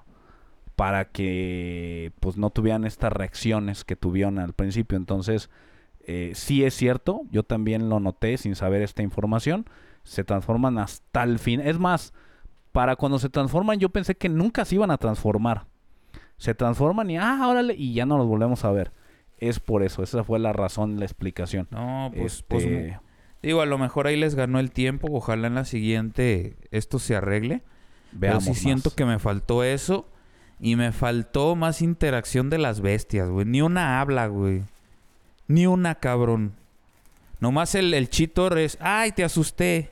para 0.76 1.06
que 1.06 2.12
pues 2.20 2.36
no 2.38 2.50
tuvieran 2.50 2.84
estas 2.84 3.14
reacciones 3.14 3.84
que 3.86 3.96
tuvieron 3.96 4.40
al 4.40 4.54
principio. 4.54 4.98
Entonces, 4.98 5.50
eh, 6.02 6.32
sí 6.36 6.64
es 6.64 6.74
cierto, 6.76 7.22
yo 7.32 7.44
también 7.44 7.90
lo 7.90 8.00
noté 8.00 8.38
sin 8.38 8.56
saber 8.56 8.82
esta 8.82 9.02
información, 9.02 9.66
se 10.04 10.24
transforman 10.24 10.78
hasta 10.78 11.24
el 11.24 11.40
fin. 11.40 11.62
Es 11.62 11.80
más, 11.80 12.14
para 12.72 12.96
cuando 12.98 13.20
se 13.20 13.30
transforman 13.30 13.80
yo 13.80 13.90
pensé 13.90 14.16
que 14.16 14.28
nunca 14.30 14.66
se 14.66 14.76
iban 14.76 14.92
a 14.92 14.98
transformar. 14.98 15.66
Se 16.38 16.54
transforman 16.54 17.10
y, 17.10 17.18
ah, 17.18 17.48
órale, 17.48 17.74
y 17.78 17.94
ya 17.94 18.06
no 18.06 18.18
los 18.18 18.28
volvemos 18.28 18.66
a 18.66 18.72
ver. 18.72 18.92
Es 19.38 19.60
por 19.62 19.84
eso, 19.84 20.04
esa 20.04 20.24
fue 20.26 20.38
la 20.40 20.52
razón, 20.52 21.00
la 21.00 21.06
explicación. 21.06 21.68
No, 21.72 22.12
pues, 22.14 22.34
Este, 22.36 22.46
pues, 22.50 22.66
mu- 22.66 23.00
digo, 23.48 23.62
a 23.62 23.66
lo 23.66 23.78
mejor 23.78 24.08
ahí 24.08 24.16
les 24.18 24.36
ganó 24.36 24.60
el 24.60 24.72
tiempo. 24.72 25.08
Ojalá 25.12 25.48
en 25.48 25.56
la 25.56 25.66
siguiente 25.66 26.56
esto 26.72 27.00
se 27.00 27.16
arregle. 27.16 27.62
veamos 28.12 28.44
Pero 28.44 28.56
sí 28.56 28.62
siento 28.62 28.94
que 28.96 29.06
me 29.06 29.20
faltó 29.20 29.64
eso. 29.64 30.08
Y 30.60 30.76
me 30.78 30.92
faltó 30.94 31.56
más 31.56 31.82
interacción 31.82 32.50
de 32.50 32.58
las 32.58 32.80
bestias, 32.82 33.30
güey. 33.30 33.46
Ni 33.46 33.62
una 33.62 34.00
habla, 34.00 34.28
güey. 34.28 34.64
Ni 35.48 35.68
una, 35.68 35.96
cabrón. 35.96 36.54
Nomás 37.42 37.76
el, 37.76 37.94
el 37.94 38.10
Chitor 38.10 38.58
es, 38.58 38.78
ay, 38.80 39.12
te 39.12 39.24
asusté. 39.26 39.92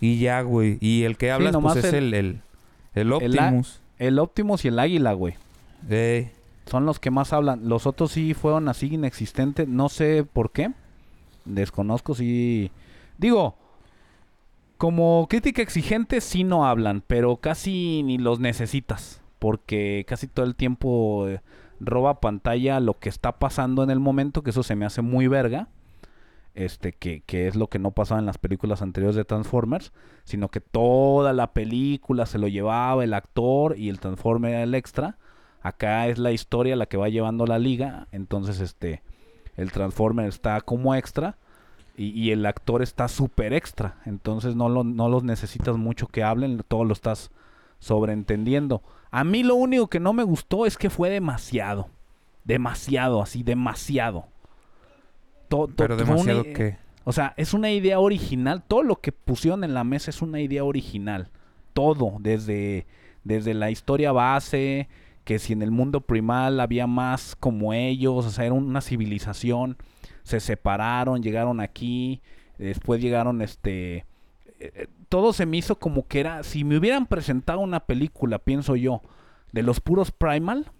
Y 0.00 0.18
ya, 0.18 0.40
güey. 0.40 0.78
Y 0.80 1.02
el 1.04 1.18
que 1.18 1.30
hablas, 1.30 1.54
pues 1.60 1.76
es 1.84 1.92
el- 1.92 2.14
el, 2.14 2.14
el, 2.14 2.42
el 2.94 3.06
el 3.06 3.12
Optimus. 3.12 3.80
El 3.98 4.18
Optimus 4.18 4.64
y 4.64 4.68
el 4.68 4.78
Águila, 4.78 5.12
güey. 5.12 5.34
Eh, 5.90 6.32
Son 6.64 6.86
los 6.86 6.98
que 6.98 7.10
más 7.10 7.34
hablan. 7.34 7.68
Los 7.68 7.86
otros 7.86 8.12
sí 8.12 8.32
fueron 8.32 8.68
así 8.70 8.86
inexistentes. 8.94 9.68
No 9.68 9.90
sé 9.90 10.24
por 10.24 10.50
qué. 10.52 10.70
Desconozco 11.44 12.14
si... 12.14 12.70
Digo, 13.18 13.56
como 14.80 15.26
crítica 15.28 15.60
exigente 15.60 16.20
sí 16.20 16.42
no 16.42 16.66
hablan, 16.66 17.02
pero 17.06 17.36
casi 17.36 18.02
ni 18.02 18.18
los 18.18 18.40
necesitas. 18.40 19.20
Porque 19.38 20.04
casi 20.08 20.26
todo 20.26 20.46
el 20.46 20.54
tiempo 20.54 21.28
eh, 21.28 21.40
roba 21.80 22.20
pantalla 22.20 22.80
lo 22.80 22.98
que 22.98 23.08
está 23.08 23.38
pasando 23.38 23.82
en 23.82 23.90
el 23.90 24.00
momento, 24.00 24.42
que 24.42 24.50
eso 24.50 24.62
se 24.62 24.76
me 24.76 24.86
hace 24.86 25.02
muy 25.02 25.28
verga. 25.28 25.68
Este, 26.54 26.92
que, 26.92 27.22
que 27.26 27.46
es 27.46 27.56
lo 27.56 27.68
que 27.68 27.78
no 27.78 27.92
pasaba 27.92 28.20
en 28.20 28.26
las 28.26 28.38
películas 28.38 28.82
anteriores 28.82 29.16
de 29.16 29.24
Transformers, 29.24 29.92
sino 30.24 30.48
que 30.48 30.60
toda 30.60 31.32
la 31.32 31.52
película 31.52 32.26
se 32.26 32.38
lo 32.38 32.48
llevaba 32.48 33.04
el 33.04 33.14
actor 33.14 33.78
y 33.78 33.88
el 33.88 34.00
Transformer 34.00 34.52
era 34.52 34.62
el 34.62 34.74
extra. 34.74 35.16
Acá 35.62 36.08
es 36.08 36.18
la 36.18 36.32
historia 36.32 36.74
la 36.74 36.86
que 36.86 36.96
va 36.96 37.08
llevando 37.08 37.46
la 37.46 37.58
liga, 37.58 38.08
entonces 38.12 38.60
este, 38.60 39.02
el 39.60 39.72
Transformer 39.72 40.26
está 40.28 40.60
como 40.60 40.94
extra 40.94 41.36
y, 41.96 42.08
y 42.10 42.30
el 42.32 42.46
actor 42.46 42.82
está 42.82 43.08
súper 43.08 43.52
extra, 43.52 43.96
entonces 44.06 44.54
no, 44.56 44.68
lo- 44.68 44.84
no 44.84 45.08
los 45.08 45.22
necesitas 45.22 45.76
mucho 45.76 46.06
que 46.06 46.22
hablen, 46.22 46.62
todo 46.66 46.84
lo 46.84 46.92
estás 46.92 47.30
sobreentendiendo. 47.78 48.82
A 49.10 49.24
mí 49.24 49.42
lo 49.42 49.54
único 49.56 49.88
que 49.88 50.00
no 50.00 50.12
me 50.12 50.22
gustó 50.22 50.66
es 50.66 50.76
que 50.78 50.88
fue 50.90 51.10
demasiado, 51.10 51.88
demasiado, 52.44 53.22
así, 53.22 53.42
demasiado. 53.42 54.26
To- 55.48 55.66
to- 55.66 55.74
pero 55.76 55.94
una- 55.94 56.04
demasiado 56.04 56.42
que... 56.44 56.76
o 57.04 57.12
sea, 57.12 57.34
es 57.36 57.54
una 57.54 57.70
idea 57.70 57.98
original. 57.98 58.62
Todo 58.66 58.82
lo 58.82 58.96
que 59.00 59.12
pusieron 59.12 59.64
en 59.64 59.74
la 59.74 59.84
mesa 59.84 60.10
es 60.10 60.22
una 60.22 60.40
idea 60.40 60.62
original. 60.64 61.28
Todo, 61.72 62.16
desde, 62.20 62.86
desde 63.24 63.54
la 63.54 63.70
historia 63.70 64.12
base, 64.12 64.88
que 65.30 65.38
si 65.38 65.52
en 65.52 65.62
el 65.62 65.70
mundo 65.70 66.00
primal 66.00 66.58
había 66.58 66.88
más 66.88 67.36
como 67.38 67.72
ellos, 67.72 68.26
o 68.26 68.30
sea, 68.30 68.46
era 68.46 68.54
una 68.54 68.80
civilización, 68.80 69.76
se 70.24 70.40
separaron, 70.40 71.22
llegaron 71.22 71.60
aquí, 71.60 72.20
después 72.58 73.00
llegaron 73.00 73.40
este... 73.40 73.98
eh, 73.98 74.04
eh, 74.58 74.86
todo 75.08 75.32
se 75.32 75.46
me 75.46 75.56
hizo 75.56 75.78
como 75.78 76.08
que 76.08 76.18
era, 76.18 76.42
si 76.42 76.64
me 76.64 76.76
hubieran 76.76 77.06
presentado 77.06 77.60
una 77.60 77.78
película, 77.78 78.40
pienso 78.40 78.74
yo, 78.74 79.02
de 79.52 79.62
los 79.62 79.78
puros 79.78 80.10
primal, 80.10 80.72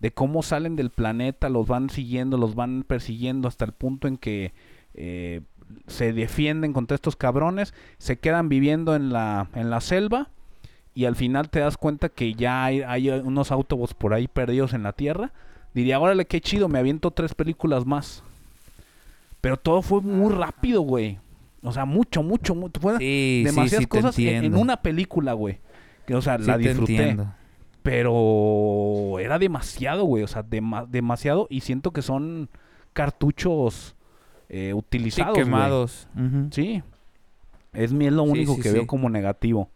de 0.00 0.10
cómo 0.12 0.42
salen 0.42 0.74
del 0.74 0.90
planeta, 0.90 1.48
los 1.48 1.68
van 1.68 1.88
siguiendo, 1.88 2.36
los 2.36 2.56
van 2.56 2.82
persiguiendo 2.82 3.46
hasta 3.46 3.64
el 3.64 3.74
punto 3.74 4.08
en 4.08 4.16
que 4.16 4.54
eh, 4.94 5.42
se 5.86 6.12
defienden 6.12 6.72
contra 6.72 6.96
estos 6.96 7.14
cabrones, 7.14 7.74
se 7.98 8.18
quedan 8.18 8.48
viviendo 8.48 8.96
en 8.96 9.12
la, 9.12 9.50
en 9.54 9.70
la 9.70 9.80
selva 9.80 10.32
y 10.98 11.04
al 11.04 11.14
final 11.14 11.48
te 11.48 11.60
das 11.60 11.76
cuenta 11.76 12.08
que 12.08 12.34
ya 12.34 12.64
hay, 12.64 12.82
hay 12.82 13.08
unos 13.08 13.52
autobots 13.52 13.94
por 13.94 14.14
ahí 14.14 14.26
perdidos 14.26 14.74
en 14.74 14.82
la 14.82 14.92
tierra. 14.92 15.30
Diría, 15.72 16.00
órale, 16.00 16.24
qué 16.24 16.40
chido, 16.40 16.68
me 16.68 16.80
aviento 16.80 17.12
tres 17.12 17.36
películas 17.36 17.86
más. 17.86 18.24
Pero 19.40 19.56
todo 19.58 19.80
fue 19.80 20.00
muy 20.00 20.34
rápido, 20.34 20.80
güey. 20.80 21.20
O 21.62 21.70
sea, 21.70 21.84
mucho, 21.84 22.24
mucho, 22.24 22.56
mucho. 22.56 22.80
Fue 22.80 22.98
Sí, 22.98 23.42
demasiadas 23.44 23.84
sí, 23.84 23.86
cosas 23.86 24.18
en, 24.18 24.56
una 24.56 24.78
película, 24.78 25.34
güey. 25.34 25.60
Que, 26.04 26.16
o 26.16 26.20
sea, 26.20 26.36
la 26.36 26.58
disfruté. 26.58 27.16
Pero 27.84 29.20
era 29.20 29.38
demasiado, 29.38 30.02
güey. 30.02 30.24
O 30.24 30.26
sea, 30.26 30.44
dema- 30.44 30.84
demasiado. 30.88 31.46
Y 31.48 31.60
siento 31.60 31.92
que 31.92 32.02
son 32.02 32.48
cartuchos 32.92 33.94
eh, 34.48 34.74
utilizados. 34.74 35.38
quemados. 35.38 36.08
Sí. 36.50 36.82
Es 37.72 37.92
mi 37.92 38.08
es 38.08 38.12
lo 38.12 38.24
único 38.24 38.58
que 38.58 38.72
veo 38.72 38.88
como 38.88 39.08
negativo. 39.08 39.70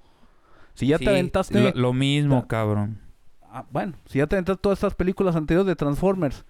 Si 0.74 0.86
ya 0.86 0.98
Sí, 0.98 1.04
te 1.04 1.10
aventaste. 1.10 1.60
Lo, 1.60 1.70
lo 1.72 1.92
mismo, 1.92 2.42
ta- 2.42 2.48
cabrón. 2.48 2.98
Ah, 3.50 3.64
bueno, 3.70 3.92
si 4.06 4.18
ya 4.18 4.26
te 4.26 4.36
aventaste 4.36 4.62
todas 4.62 4.78
estas 4.78 4.94
películas 4.94 5.36
anteriores 5.36 5.66
de 5.66 5.76
Transformers. 5.76 6.44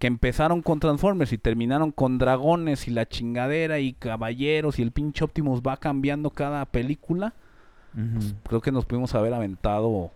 Que 0.00 0.08
empezaron 0.08 0.60
con 0.60 0.80
Transformers 0.80 1.32
y 1.32 1.38
terminaron 1.38 1.92
con 1.92 2.18
dragones 2.18 2.88
y 2.88 2.90
la 2.90 3.06
chingadera 3.06 3.78
y 3.78 3.92
caballeros 3.92 4.78
y 4.78 4.82
el 4.82 4.90
pinche 4.90 5.24
Optimus 5.24 5.62
va 5.62 5.76
cambiando 5.76 6.30
cada 6.30 6.64
película. 6.66 7.32
Ujú. 7.94 8.34
Creo 8.48 8.60
que 8.60 8.72
nos 8.72 8.84
pudimos 8.84 9.14
haber 9.14 9.32
aventado 9.32 10.10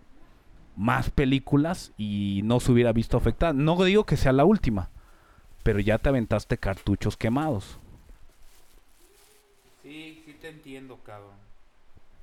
más 0.75 1.09
películas 1.09 1.93
y 1.97 2.41
no 2.43 2.59
se 2.59 2.73
hubiera 2.73 2.91
visto 2.91 3.15
afectada. 3.17 3.53
No 3.53 3.81
digo 3.83 4.03
que 4.03 4.17
sea 4.17 4.33
la 4.33 4.43
última, 4.43 4.89
pero 5.63 5.79
ya 5.79 5.97
te 5.97 6.09
aventaste 6.09 6.57
cartuchos 6.57 7.15
quemados. 7.15 7.79
Sí, 9.81 10.21
sí 10.25 10.35
te 10.41 10.49
entiendo, 10.49 10.99
cabrón. 11.05 11.31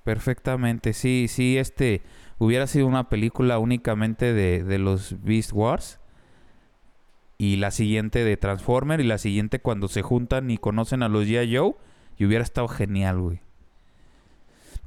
Perfectamente, 0.07 0.93
sí, 0.93 1.27
sí, 1.29 1.59
este 1.59 2.01
hubiera 2.39 2.67
sido 2.69 2.87
una 2.87 3.09
película 3.09 3.59
únicamente 3.59 4.33
de, 4.33 4.63
de 4.63 4.79
los 4.79 5.17
Beast 5.25 5.51
Wars 5.53 5.99
y 7.39 7.57
la 7.57 7.73
siguiente 7.73 8.23
de 8.25 8.37
Transformer 8.37 9.01
y 9.01 9.05
la 9.05 9.19
siguiente 9.19 9.59
cuando 9.59 9.89
se 9.89 10.03
juntan 10.03 10.49
y 10.51 10.59
conocen 10.59 11.03
a 11.03 11.09
los 11.09 11.25
G.I. 11.27 11.57
Joe 11.57 11.75
y 12.19 12.25
hubiera 12.25 12.45
estado 12.45 12.69
genial, 12.69 13.19
güey. 13.21 13.41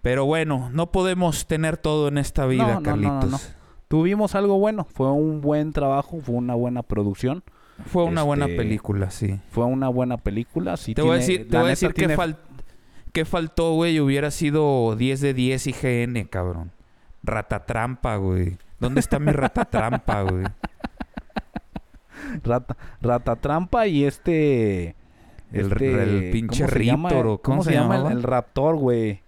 Pero 0.01 0.25
bueno, 0.25 0.69
no 0.71 0.91
podemos 0.91 1.45
tener 1.47 1.75
todo 1.75 2.07
en 2.07 2.17
esta 2.17 2.45
vida, 2.45 2.63
No, 2.63 2.73
no, 2.75 2.79
no, 2.79 2.83
Carlitos. 3.19 3.53
Tuvimos 3.89 4.35
algo 4.35 4.57
bueno, 4.57 4.85
fue 4.89 5.11
un 5.11 5.41
buen 5.41 5.73
trabajo, 5.73 6.21
fue 6.21 6.35
una 6.35 6.55
buena 6.55 6.81
producción, 6.83 7.43
Fue 7.85 8.03
una 8.05 8.23
buena 8.23 8.45
Este, 8.45 8.57
película, 8.57 9.09
sí. 9.11 9.39
fue 9.51 9.65
una 9.65 9.89
buena 9.89 10.17
película. 10.17 10.77
sí 10.77 10.93
Te 10.95 11.01
voy 11.01 11.11
a 11.11 11.15
decir, 11.15 11.49
te 11.49 11.57
voy 11.57 11.65
a 11.67 11.69
decir 11.71 11.89
que, 11.89 11.93
tiene- 12.07 12.15
fal- 12.15 12.37
que 13.13 13.25
faltó, 13.25 13.73
güey. 13.73 13.99
Hubiera 13.99 14.31
sido 14.31 14.95
10 14.95 15.21
de 15.21 15.33
10 15.33 15.67
IGN, 15.67 16.23
cabrón. 16.29 16.71
Ratatrampa, 17.23 18.15
güey. 18.17 18.57
¿Dónde 18.79 18.99
está 19.01 19.19
mi 19.19 19.31
ratatrampa, 19.31 20.21
güey? 20.29 20.45
Rata, 22.43 22.77
Ratatrampa 23.01 23.87
y 23.87 24.05
este... 24.05 24.95
El- 25.51 25.71
este, 25.71 26.03
el 26.03 26.31
pinche 26.31 26.63
¿o 26.63 26.67
¿Cómo, 26.67 27.37
cómo 27.41 27.63
se, 27.63 27.71
se 27.71 27.75
llama 27.75 27.95
el, 27.95 28.01
llamaba? 28.01 28.11
el 28.13 28.23
raptor, 28.23 28.75
güey? 28.75 29.21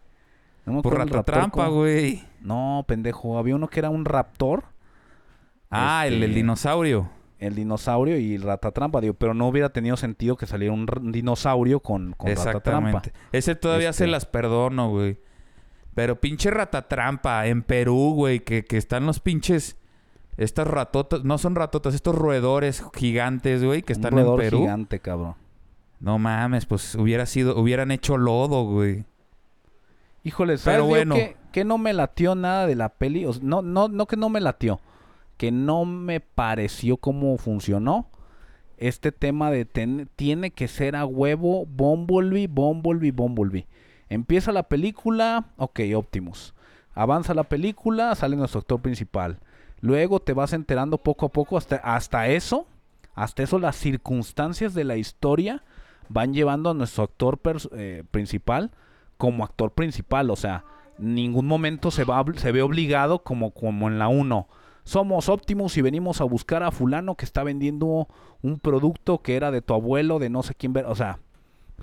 No 0.65 0.83
Por 0.83 0.93
raptor, 0.95 1.17
ratatrampa, 1.17 1.67
güey. 1.69 2.23
No, 2.41 2.85
pendejo. 2.87 3.39
Había 3.39 3.55
uno 3.55 3.67
que 3.67 3.79
era 3.79 3.89
un 3.89 4.05
raptor, 4.05 4.63
Ah, 5.71 6.05
el, 6.05 6.15
el 6.15 6.23
Este- 6.23 6.35
dinosaurio. 6.35 7.09
El 7.41 7.55
dinosaurio 7.55 8.17
y 8.17 8.35
el 8.35 8.43
ratatrampa, 8.43 9.01
digo, 9.01 9.13
pero 9.15 9.33
no 9.33 9.47
hubiera 9.47 9.69
tenido 9.69 9.97
sentido 9.97 10.37
que 10.37 10.45
saliera 10.47 10.73
un, 10.73 10.87
dinosaurio 11.11 11.79
con, 11.81 12.13
con 12.13 12.29
ratatrampa. 12.29 12.89
Exactamente. 12.89 13.13
Ese 13.31 13.55
todavía 13.55 13.91
se 13.93 14.05
Este- 14.05 14.11
las 14.11 14.25
perdono, 14.25 14.89
güey. 14.89 15.17
Pero 15.93 16.21
pinche 16.21 16.49
ratatrampa 16.51 17.47
en 17.47 17.63
Perú, 17.63 18.13
güey, 18.15 18.39
que, 18.39 18.63
que 18.63 18.77
están 18.77 19.05
los 19.05 19.19
pinches... 19.19 19.77
Estas 20.37 20.65
ratotas, 20.65 21.25
no 21.25 21.37
son 21.37 21.55
ratotas, 21.55 21.93
estos 21.93 22.15
roedores 22.15 22.83
gigantes, 22.95 23.63
güey, 23.63 23.81
que 23.83 23.93
Un 23.93 23.99
están 23.99 24.17
en 24.17 24.35
Perú. 24.37 24.59
gigante, 24.59 24.99
cabrón. 24.99 25.35
No 25.99 26.17
mames, 26.17 26.65
pues 26.65 26.95
hubiera 26.95 27.25
sido, 27.25 27.59
hubieran 27.59 27.91
hecho 27.91 28.17
lodo, 28.17 28.63
güey. 28.63 29.03
Híjole, 30.23 30.57
¿sabes 30.57 30.77
Pero 30.77 30.87
bueno. 30.87 31.15
que, 31.15 31.35
que 31.51 31.65
no 31.65 31.77
me 31.77 31.93
latió 31.93 32.33
nada 32.35 32.65
de 32.65 32.75
la 32.75 32.89
peli? 32.89 33.25
O 33.25 33.33
no, 33.41 33.61
no, 33.61 33.87
no 33.87 34.05
que 34.05 34.15
no 34.15 34.29
me 34.29 34.39
latió. 34.39 34.79
Que 35.41 35.51
no 35.51 35.85
me 35.85 36.19
pareció 36.19 36.97
cómo 36.97 37.35
funcionó. 37.39 38.11
Este 38.77 39.11
tema 39.11 39.49
de 39.49 39.65
ten- 39.65 40.07
tiene 40.15 40.51
que 40.51 40.67
ser 40.67 40.95
a 40.95 41.03
huevo 41.07 41.65
Bumblebee, 41.65 42.45
Bumblebee, 42.45 43.09
Bumblebee. 43.09 43.65
Empieza 44.07 44.51
la 44.51 44.61
película, 44.61 45.45
ok, 45.57 45.79
Optimus. 45.95 46.53
Avanza 46.93 47.33
la 47.33 47.45
película, 47.45 48.13
sale 48.13 48.35
nuestro 48.35 48.59
actor 48.59 48.83
principal. 48.83 49.39
Luego 49.79 50.19
te 50.19 50.33
vas 50.33 50.53
enterando 50.53 50.99
poco 50.99 51.25
a 51.25 51.29
poco 51.29 51.57
hasta, 51.57 51.77
hasta 51.77 52.27
eso. 52.27 52.67
Hasta 53.15 53.41
eso 53.41 53.57
las 53.57 53.77
circunstancias 53.77 54.75
de 54.75 54.83
la 54.83 54.95
historia 54.97 55.63
van 56.07 56.35
llevando 56.35 56.69
a 56.69 56.75
nuestro 56.75 57.05
actor 57.05 57.39
eh, 57.71 58.03
principal 58.11 58.69
como 59.17 59.43
actor 59.43 59.71
principal. 59.71 60.29
O 60.29 60.35
sea, 60.35 60.65
ningún 60.99 61.47
momento 61.47 61.89
se, 61.89 62.03
va, 62.03 62.23
se 62.35 62.51
ve 62.51 62.61
obligado 62.61 63.23
como, 63.23 63.49
como 63.49 63.87
en 63.87 63.97
la 63.97 64.07
1. 64.07 64.47
Somos 64.83 65.29
Optimus 65.29 65.77
y 65.77 65.81
venimos 65.81 66.21
a 66.21 66.23
buscar 66.23 66.63
a 66.63 66.71
fulano 66.71 67.15
que 67.15 67.25
está 67.25 67.43
vendiendo 67.43 68.07
un 68.41 68.59
producto 68.59 69.21
que 69.21 69.35
era 69.35 69.51
de 69.51 69.61
tu 69.61 69.73
abuelo, 69.73 70.19
de 70.19 70.29
no 70.29 70.43
sé 70.43 70.55
quién 70.55 70.73
ver. 70.73 70.85
O 70.85 70.95
sea, 70.95 71.19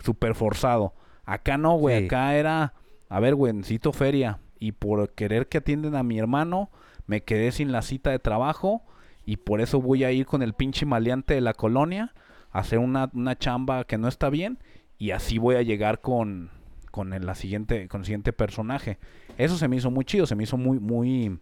súper 0.03 0.35
forzado. 0.35 0.95
Acá 1.25 1.59
no, 1.59 1.75
güey. 1.77 2.01
Sí. 2.01 2.07
Acá 2.07 2.35
era, 2.35 2.75
a 3.09 3.21
ver, 3.21 3.35
güey, 3.35 3.53
necesito 3.53 3.93
feria. 3.93 4.41
Y 4.59 4.73
por 4.73 5.11
querer 5.11 5.49
que 5.49 5.59
atienden 5.59 5.95
a 5.95 6.03
mi 6.03 6.19
hermano, 6.19 6.71
me 7.07 7.23
quedé 7.23 7.53
sin 7.53 7.71
la 7.73 7.83
cita 7.83 8.11
de 8.11 8.19
trabajo. 8.19 8.83
Y 9.25 9.37
por 9.37 9.61
eso 9.61 9.81
voy 9.81 10.05
a 10.05 10.13
ir 10.13 10.27
con 10.27 10.43
el 10.43 10.55
pinche 10.55 10.87
maleante 10.87 11.35
de 11.35 11.41
la 11.41 11.55
colonia 11.55 12.15
a 12.51 12.61
hacer 12.61 12.79
una, 12.79 13.11
una 13.13 13.39
chamba 13.39 13.85
que 13.85 13.99
no 13.99 14.09
está 14.09 14.31
bien. 14.31 14.59
Y 14.99 15.13
así 15.13 15.39
voy 15.39 15.57
a 15.57 15.63
llegar 15.63 16.01
con, 16.01 16.51
con 16.91 17.13
el, 17.13 17.27
la 17.27 17.35
siguiente, 17.35 17.89
con 17.89 18.01
el 18.01 18.05
siguiente 18.07 18.33
personaje. 18.33 18.99
Eso 19.37 19.57
se 19.57 19.69
me 19.69 19.77
hizo 19.77 19.91
muy 19.91 20.05
chido, 20.05 20.27
se 20.27 20.35
me 20.35 20.45
hizo 20.45 20.57
muy, 20.57 20.81
muy 20.81 21.39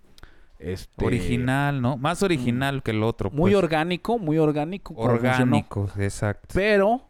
este, 0.59 1.05
Original, 1.05 1.81
¿no? 1.83 1.97
Más 1.97 2.23
original 2.23 2.83
que 2.83 2.91
el 2.93 3.03
otro. 3.03 3.31
muy 3.31 3.53
pues. 3.53 3.63
orgánico, 3.65 4.19
muy 4.19 4.39
orgánico. 4.39 4.95
funcionó. 4.95 5.15
orgánico, 5.15 5.91
exacto. 5.99 6.49
Pero 6.55 7.09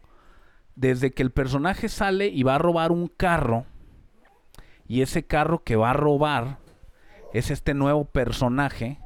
desde 0.75 1.11
que 1.11 1.23
el 1.23 1.31
personaje 1.31 1.89
sale 1.89 2.27
y 2.27 2.43
va 2.43 2.55
a 2.55 2.59
robar 2.59 2.91
un 2.91 3.07
carro, 3.07 3.65
y 4.87 5.01
ese 5.01 5.25
carro 5.25 5.63
que 5.63 5.75
va 5.75 5.89
a 5.91 5.93
robar 5.93 6.59
es 7.33 7.51
este 7.51 7.73
nuevo 7.73 8.05
personaje 8.05 8.99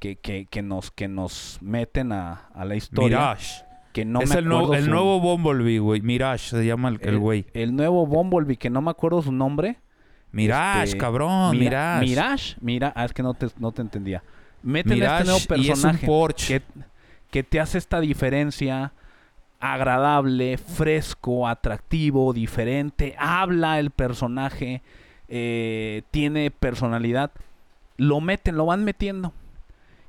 que, 0.00 0.16
que, 0.16 0.46
que 0.46 0.62
nos, 0.62 0.90
que 0.90 1.08
nos 1.08 1.58
meten 1.62 2.12
a, 2.12 2.48
a 2.54 2.64
la 2.64 2.76
historia. 2.76 3.18
Mirage. 3.18 3.64
Que 3.94 4.04
no 4.04 4.20
es 4.20 4.28
me 4.28 4.36
el, 4.40 4.44
nuevo, 4.48 4.74
el 4.74 4.84
su- 4.84 4.90
nuevo 4.90 5.20
Bumblebee, 5.20 5.78
güey. 5.78 6.02
Mirage 6.02 6.50
se 6.50 6.66
llama 6.66 6.90
el- 6.90 6.98
el 7.00 7.18
güey. 7.18 7.46
El, 7.54 7.74
nuevo 7.74 8.06
Bumblebee, 8.06 8.56
que 8.58 8.68
no 8.68 8.82
me 8.82 8.90
acuerdo 8.90 9.22
su 9.22 9.32
nombre. 9.32 9.78
Mirage, 10.36 10.84
Este, 10.84 10.98
cabrón, 10.98 11.58
Mira- 11.58 11.98
Mirage. 12.00 12.04
Mirage. 12.06 12.56
Mira, 12.60 12.92
ah, 12.94 13.04
es 13.04 13.12
que 13.12 13.22
no 13.22 13.34
te, 13.34 13.48
no 13.58 13.72
te 13.72 13.82
entendía. 13.82 14.22
Meten 14.62 14.92
a 14.92 14.94
Mirage 14.94 15.22
este 15.22 15.54
nuevo 15.56 15.62
y 15.62 15.70
es 15.70 15.76
un 15.78 15.82
personaje 15.82 16.06
Porsche. 16.06 16.60
que, 16.60 16.66
que 17.30 17.42
te 17.42 17.60
hace 17.60 17.78
esta 17.78 18.00
diferencia 18.00 18.92
agradable, 19.60 20.58
fresco, 20.58 21.48
atractivo, 21.48 22.32
diferente. 22.32 23.14
Habla 23.18 23.78
el 23.78 23.90
personaje, 23.90 24.82
eh, 25.28 26.02
tiene 26.10 26.50
personalidad. 26.50 27.30
Lo 27.96 28.20
meten, 28.20 28.56
lo 28.56 28.66
van 28.66 28.84
metiendo. 28.84 29.32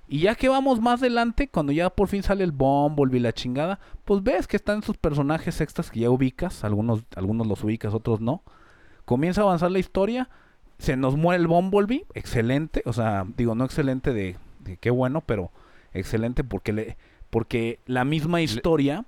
Y 0.09 0.19
ya 0.19 0.35
que 0.35 0.47
vamos 0.49 0.79
más 0.81 1.01
adelante, 1.01 1.47
cuando 1.49 1.71
ya 1.73 1.89
por 1.89 2.07
fin 2.07 2.23
sale 2.23 2.43
el 2.43 2.51
Bumblebee 2.51 3.17
y 3.19 3.21
la 3.21 3.33
chingada, 3.33 3.79
pues 4.05 4.23
ves 4.23 4.47
que 4.47 4.55
están 4.57 4.81
sus 4.83 4.97
personajes 4.97 5.59
extras 5.59 5.91
que 5.91 6.01
ya 6.01 6.09
ubicas, 6.09 6.63
algunos, 6.63 7.03
algunos 7.15 7.45
los 7.47 7.63
ubicas, 7.63 7.93
otros 7.93 8.21
no. 8.21 8.41
Comienza 9.07 9.41
a 9.41 9.45
avanzar 9.45 9.71
la 9.71 9.79
historia, 9.79 10.29
se 10.79 10.97
nos 10.97 11.15
muere 11.15 11.41
el 11.41 11.47
Bumblebee, 11.47 12.05
excelente, 12.13 12.83
o 12.85 12.91
sea, 12.93 13.25
digo, 13.37 13.55
no 13.55 13.63
excelente 13.65 14.11
de, 14.13 14.35
de 14.59 14.75
qué 14.77 14.89
bueno, 14.89 15.21
pero 15.25 15.49
excelente 15.93 16.43
porque 16.43 16.73
le, 16.73 16.97
porque 17.29 17.79
la 17.85 18.03
misma 18.03 18.41
historia 18.41 19.05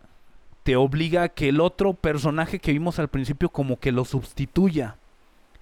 te 0.63 0.77
obliga 0.77 1.23
a 1.23 1.29
que 1.29 1.49
el 1.49 1.59
otro 1.59 1.93
personaje 1.93 2.59
que 2.59 2.71
vimos 2.71 2.97
al 2.97 3.09
principio 3.09 3.49
como 3.49 3.77
que 3.79 3.91
lo 3.91 4.05
sustituya. 4.05 4.95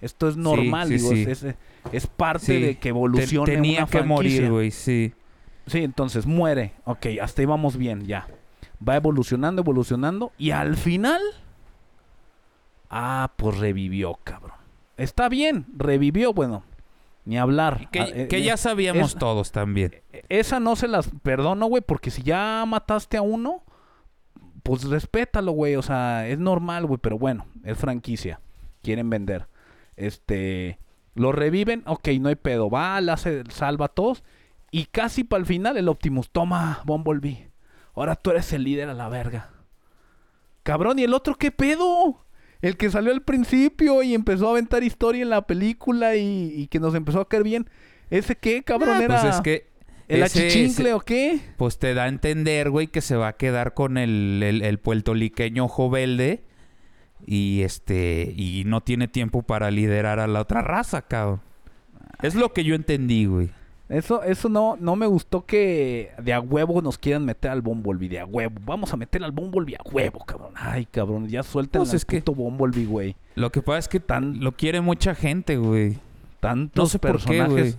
Esto 0.00 0.28
es 0.28 0.36
normal, 0.36 0.86
sí, 0.88 0.94
digo, 0.94 1.10
sí. 1.10 1.22
Es, 1.28 1.42
es- 1.42 1.54
es 1.92 2.06
parte 2.06 2.52
de 2.60 2.74
que 2.76 2.80
Te- 2.82 2.88
evolucione 2.90 3.52
tenía 3.52 3.78
una 3.80 3.86
que 3.86 3.92
franquicia. 3.98 4.14
morir, 4.42 4.50
güey, 4.50 4.70
sí. 4.70 5.12
Sí, 5.66 5.82
entonces 5.82 6.26
muere. 6.26 6.74
Ok, 6.84 7.06
hasta 7.20 7.42
ahí 7.42 7.46
vamos 7.46 7.76
bien, 7.76 8.06
ya. 8.06 8.28
Va 8.86 8.94
evolucionando, 8.96 9.62
evolucionando. 9.62 10.30
Y 10.38 10.52
al 10.52 10.76
final. 10.76 11.20
Ah, 12.90 13.32
pues 13.36 13.58
revivió, 13.58 14.18
cabrón. 14.24 14.56
Está 14.96 15.28
bien, 15.28 15.66
revivió, 15.76 16.32
bueno. 16.32 16.64
Ni 17.24 17.36
hablar. 17.38 17.90
Que, 17.90 18.00
Ah, 18.00 18.08
eh, 18.08 18.28
que 18.28 18.38
eh, 18.38 18.42
ya 18.42 18.56
sabíamos 18.56 19.14
todos 19.14 19.52
también. 19.52 20.00
Esa 20.30 20.60
no 20.60 20.76
se 20.76 20.88
las 20.88 21.10
perdono, 21.22 21.66
güey, 21.66 21.82
porque 21.86 22.10
si 22.10 22.22
ya 22.22 22.64
mataste 22.66 23.18
a 23.18 23.22
uno, 23.22 23.62
pues 24.62 24.84
respétalo, 24.84 25.52
güey. 25.52 25.76
O 25.76 25.82
sea, 25.82 26.26
es 26.26 26.38
normal, 26.38 26.86
güey, 26.86 26.98
pero 26.98 27.18
bueno, 27.18 27.46
es 27.64 27.76
franquicia. 27.76 28.40
Quieren 28.82 29.10
vender. 29.10 29.46
Este. 29.96 30.78
Lo 31.14 31.32
reviven, 31.32 31.82
ok, 31.86 32.08
no 32.20 32.28
hay 32.28 32.36
pedo. 32.36 32.70
Va, 32.70 33.00
la 33.00 33.14
hace, 33.14 33.42
salva 33.50 33.86
a 33.86 33.88
todos. 33.88 34.22
Y 34.70 34.86
casi 34.86 35.24
para 35.24 35.40
el 35.40 35.46
final 35.46 35.76
el 35.76 35.88
Optimus. 35.88 36.30
Toma, 36.30 36.80
Bumblebee. 36.86 37.50
Ahora 37.94 38.14
tú 38.14 38.30
eres 38.30 38.52
el 38.52 38.64
líder 38.64 38.88
a 38.88 38.94
la 38.94 39.08
verga. 39.08 39.50
Cabrón, 40.62 40.98
¿y 40.98 41.02
el 41.02 41.14
otro 41.14 41.34
qué 41.34 41.50
pedo? 41.50 42.24
El 42.60 42.76
que 42.76 42.90
salió 42.90 43.12
al 43.12 43.22
principio 43.22 44.02
y 44.02 44.14
empezó 44.14 44.48
a 44.48 44.50
aventar 44.52 44.82
historia 44.82 45.22
en 45.22 45.30
la 45.30 45.46
película 45.46 46.16
y, 46.16 46.52
y 46.56 46.66
que 46.66 46.80
nos 46.80 46.94
empezó 46.94 47.20
a 47.20 47.28
caer 47.28 47.44
bien. 47.44 47.68
¿Ese 48.10 48.36
qué, 48.36 48.62
cabrón? 48.62 48.96
Ah, 48.98 49.02
era 49.04 49.20
Pues 49.22 49.34
es 49.36 49.40
que 49.42 49.66
¿El 50.08 50.22
ese- 50.22 50.46
achichincle 50.46 50.86
ese- 50.86 50.94
o 50.94 51.00
qué? 51.00 51.40
Pues 51.56 51.78
te 51.78 51.94
da 51.94 52.04
a 52.04 52.08
entender, 52.08 52.70
güey, 52.70 52.88
que 52.88 53.00
se 53.00 53.14
va 53.16 53.28
a 53.28 53.36
quedar 53.36 53.74
con 53.74 53.96
el, 53.98 54.42
el, 54.42 54.62
el 54.62 54.78
puertoliqueño 54.78 55.68
Jovelde 55.68 56.42
y 57.26 57.62
este 57.62 58.32
y 58.36 58.62
no 58.66 58.80
tiene 58.82 59.06
tiempo 59.08 59.42
para 59.42 59.70
liderar 59.70 60.18
a 60.18 60.26
la 60.26 60.40
otra 60.40 60.62
raza, 60.62 61.02
cabrón. 61.02 61.42
Es 62.22 62.34
lo 62.34 62.52
que 62.52 62.64
yo 62.64 62.74
entendí, 62.74 63.26
güey. 63.26 63.50
Eso, 63.88 64.22
eso 64.22 64.48
no, 64.50 64.76
no 64.78 64.96
me 64.96 65.06
gustó 65.06 65.46
que 65.46 66.10
de 66.22 66.34
a 66.34 66.40
huevo 66.40 66.82
nos 66.82 66.98
quieran 66.98 67.24
meter 67.24 67.50
al 67.50 67.62
Bumblebee, 67.62 68.08
de 68.10 68.20
a 68.20 68.26
huevo. 68.26 68.54
Vamos 68.66 68.92
a 68.92 68.96
meter 68.98 69.24
al 69.24 69.32
Bumblebee 69.32 69.76
a 69.76 69.82
huevo, 69.90 70.18
cabrón. 70.26 70.52
Ay, 70.56 70.84
cabrón, 70.84 71.26
ya 71.28 71.42
suelten 71.42 71.80
Pues 71.80 71.90
al 71.90 71.96
es 71.96 72.04
que- 72.04 72.20
Bumblebee, 72.20 72.84
güey. 72.86 73.16
Lo 73.34 73.50
que 73.50 73.62
pasa 73.62 73.78
es 73.78 73.88
que 73.88 73.98
Tan- 74.00 74.40
lo 74.40 74.52
quiere 74.52 74.80
mucha 74.82 75.14
gente, 75.14 75.56
güey. 75.56 75.98
Tantos 76.40 76.82
No 76.84 76.86
sé 76.88 76.98
por 76.98 77.18
qué, 77.24 77.38
personajes. 77.38 77.78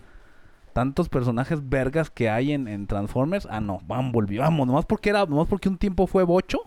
tantos 0.74 1.10
personajes 1.10 1.70
vergas 1.70 2.10
que 2.10 2.30
hay 2.30 2.53
en, 2.53 2.68
en 2.68 2.88
Transformers. 2.88 3.47
Ah, 3.49 3.62
no, 3.62 3.80
Bumblebee, 3.86 4.39
vamos, 4.39 4.66
nomás 4.66 4.86
porque 4.86 5.10
era, 5.12 5.26
nomás 5.28 5.47
porque 5.47 5.70
un 5.70 5.78
tiempo 5.78 6.07
fue 6.07 6.24
bocho 6.24 6.62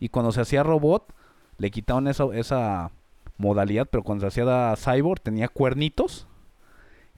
y 0.00 0.08
cuando 0.08 0.32
se 0.32 0.40
hacía 0.40 0.62
robot 0.64 1.12
le 1.58 1.70
quitaron 1.70 2.08
eso, 2.08 2.32
esa 2.32 2.90
modalidad, 3.38 3.86
pero 3.90 4.02
cuando 4.02 4.22
se 4.28 4.40
hacía 4.40 4.74
cyborg 4.76 5.20
tenía 5.20 5.46
cuernitos 5.48 6.26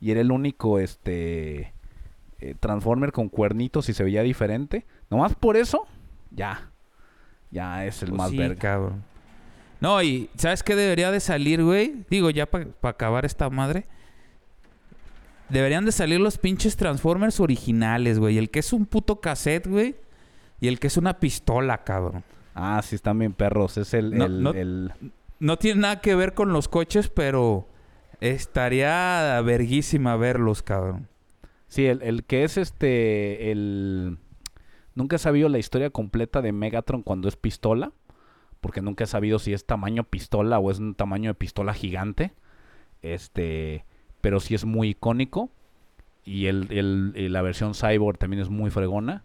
y 0.05 0.11
era 0.11 0.21
el 0.21 0.31
único 0.31 0.79
este 0.79 1.73
eh, 2.41 2.55
Transformer 2.61 3.11
con 3.13 3.29
cuernitos 3.31 3.89
y 3.89 3.95
se 3.95 4.05
veía 4.05 4.23
diferente. 4.23 4.85
Nomás 5.09 5.35
por 5.35 5.57
eso, 5.57 5.87
ya, 6.31 6.71
ya 7.51 7.87
es 7.87 8.03
el 8.03 8.11
Pues 8.11 8.19
más 8.19 8.31
sí, 8.31 8.37
verga. 8.39 8.61
cabrón. 8.61 9.03
No, 9.81 10.03
y 10.03 10.29
¿sabes 10.37 10.63
qué 10.63 10.77
debería 10.77 11.11
de 11.11 11.21
salir, 11.21 11.63
güey? 11.63 12.05
Digo, 12.11 12.29
ya 12.31 12.47
para 12.47 12.67
acabar 12.83 13.25
esta 13.25 13.49
madre. 13.51 13.87
Deberían 15.49 15.85
de 15.85 15.93
salir 15.93 16.21
los 16.21 16.39
pinches 16.39 16.77
Transformers 16.77 17.39
originales, 17.41 18.19
güey. 18.19 18.39
El 18.39 18.51
que 18.51 18.61
es 18.61 18.73
un 18.73 18.87
puto 18.87 19.21
cassette, 19.21 19.67
güey. 19.67 19.95
Y 20.61 20.69
el 20.69 20.79
que 20.81 20.87
es 20.87 20.97
una 20.97 21.19
pistola, 21.21 21.85
cabrón. 21.85 22.25
Ah, 22.55 22.81
sí, 22.83 22.95
están 22.95 23.19
bien 23.19 23.33
perros. 23.35 23.77
Es 23.77 23.93
el, 23.95 24.17
No, 24.17 24.25
el- 24.25 24.43
no- 24.43 24.51
el- 24.53 24.93
No 25.41 25.59
tiene 25.59 25.81
nada 25.83 26.01
que 26.01 26.15
ver 26.15 26.33
con 26.35 26.53
los 26.53 26.69
coches, 26.69 27.09
pero 27.09 27.69
estaría 28.33 29.41
verguísima 29.43 30.17
verlos, 30.17 30.63
cabrón. 30.63 31.09
Sí, 31.69 31.87
el, 31.87 32.03
el 32.03 32.25
que 32.25 32.45
es 32.45 32.57
este. 32.57 33.51
El. 33.51 34.19
Nunca 34.95 35.17
he 35.17 35.19
sabido 35.19 35.49
la 35.49 35.59
historia 35.59 35.91
completa 35.91 36.41
de 36.41 36.53
Megatron 36.53 37.03
cuando 37.03 37.29
es 37.29 37.37
pistola. 37.37 37.93
Porque 38.61 38.81
nunca 38.81 39.05
he 39.05 39.07
sabido 39.07 39.39
si 39.39 39.53
es 39.53 39.67
tamaño 39.67 40.05
pistola 40.05 40.59
o 40.59 40.71
es 40.71 40.79
un 40.79 40.95
tamaño 40.95 41.31
de 41.31 41.35
pistola 41.35 41.75
gigante. 41.75 42.33
Este. 43.03 43.85
Pero 44.21 44.41
sí 44.41 44.55
es 44.55 44.65
muy 44.65 44.91
icónico. 44.91 45.51
Y 46.25 46.47
el, 46.47 46.69
el- 46.71 47.33
la 47.33 47.43
versión 47.43 47.75
Cyborg 47.75 48.17
también 48.19 48.41
es 48.43 48.49
muy 48.49 48.71
fregona. 48.71 49.25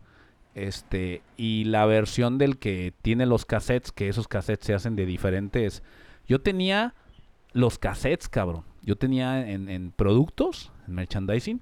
Este. 0.55 1.21
Y 1.37 1.65
la 1.65 1.85
versión 1.85 2.37
del 2.37 2.57
que 2.57 2.93
tiene 3.01 3.25
los 3.25 3.45
cassettes, 3.45 3.91
que 3.91 4.09
esos 4.09 4.27
cassettes 4.27 4.65
se 4.67 4.73
hacen 4.73 4.95
de 4.95 5.05
diferentes. 5.05 5.83
Yo 6.27 6.41
tenía 6.41 6.95
los 7.53 7.79
cassettes, 7.79 8.27
cabrón. 8.27 8.63
Yo 8.89 8.95
tenía 8.95 9.47
en, 9.47 9.91
productos, 9.91 10.71
en 10.87 10.95
merchandising. 10.95 11.61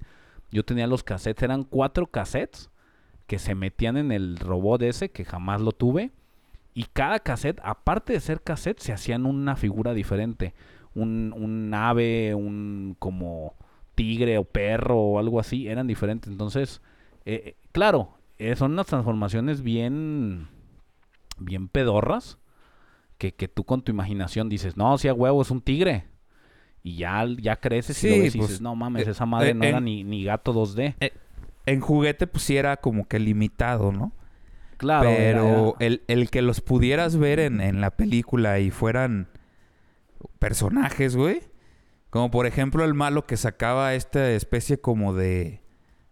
Yo 0.49 0.63
tenía 0.63 0.87
los 0.87 1.03
cassettes, 1.03 1.43
eran 1.43 1.65
cuatro 1.65 2.07
cassettes 2.07 2.69
que 3.25 3.37
se 3.37 3.53
metían 3.53 3.97
en 3.97 4.13
el 4.13 4.37
robot 4.37 4.81
ese, 4.83 5.11
que 5.11 5.25
jamás 5.25 5.59
lo 5.59 5.73
tuve. 5.73 6.11
Y 6.73 6.85
cada 6.85 7.19
cassette, 7.19 7.59
aparte 7.65 8.13
de 8.13 8.21
ser 8.21 8.41
cassette, 8.41 8.79
se 8.79 8.93
hacían 8.93 9.25
una 9.25 9.57
figura 9.57 9.93
diferente. 9.93 10.53
Un, 10.95 11.33
un 11.35 11.73
ave, 11.73 12.33
un 12.33 12.95
como 12.97 13.55
tigre 13.93 14.37
o 14.37 14.45
perro 14.45 14.97
o 14.97 15.19
algo 15.19 15.41
así, 15.41 15.67
eran 15.67 15.85
diferentes. 15.85 16.31
Entonces, 16.31 16.81
eh, 17.25 17.41
eh, 17.45 17.55
claro, 17.73 18.13
eh, 18.37 18.55
son 18.55 18.71
unas 18.71 18.87
transformaciones 18.87 19.63
bien, 19.63 20.47
bien 21.39 21.67
pedorras. 21.67 22.37
Que, 23.17 23.33
que 23.33 23.49
tú 23.49 23.65
con 23.65 23.81
tu 23.81 23.91
imaginación 23.91 24.47
dices, 24.47 24.77
no, 24.77 24.97
si 24.97 25.09
a 25.09 25.13
huevo 25.13 25.41
es 25.41 25.51
un 25.51 25.59
tigre. 25.59 26.05
Y 26.87 26.95
ya, 26.95 27.25
ya 27.39 27.55
creces 27.57 28.01
y 28.03 28.09
lo 28.09 28.17
ves 28.23 28.35
y 28.35 28.37
pues, 28.37 28.49
dices, 28.49 28.61
no 28.61 28.75
mames, 28.75 29.07
eh, 29.07 29.11
esa 29.11 29.25
madre 29.25 29.49
eh, 29.49 29.53
no 29.53 29.63
era 29.65 29.77
en- 29.79 29.83
ni, 29.85 30.03
ni 30.03 30.23
gato 30.23 30.53
2D. 30.53 30.95
En 31.65 31.81
juguete, 31.81 32.27
pues 32.27 32.43
sí 32.43 32.55
era 32.55 32.77
como 32.77 33.07
que 33.07 33.19
limitado, 33.19 33.91
¿no? 33.91 34.13
Claro, 34.77 35.09
era- 35.09 35.41
Pero 35.41 35.75
era- 35.79 35.85
el, 35.87 36.01
el 36.07 36.29
que 36.29 36.41
los 36.41 36.61
pudieras 36.61 37.17
ver 37.17 37.39
en, 37.39 37.59
en 37.61 37.81
la 37.81 37.91
película 37.91 38.59
y 38.59 38.71
fueran 38.71 39.27
personajes, 40.39 41.15
güey. 41.15 41.41
Como 42.09 42.31
por 42.31 42.45
ejemplo 42.45 42.83
el 42.85 42.93
malo 42.93 43.25
que 43.25 43.37
sacaba 43.37 43.93
esta 43.93 44.31
especie 44.31 44.79
como 44.79 45.13
de, 45.13 45.61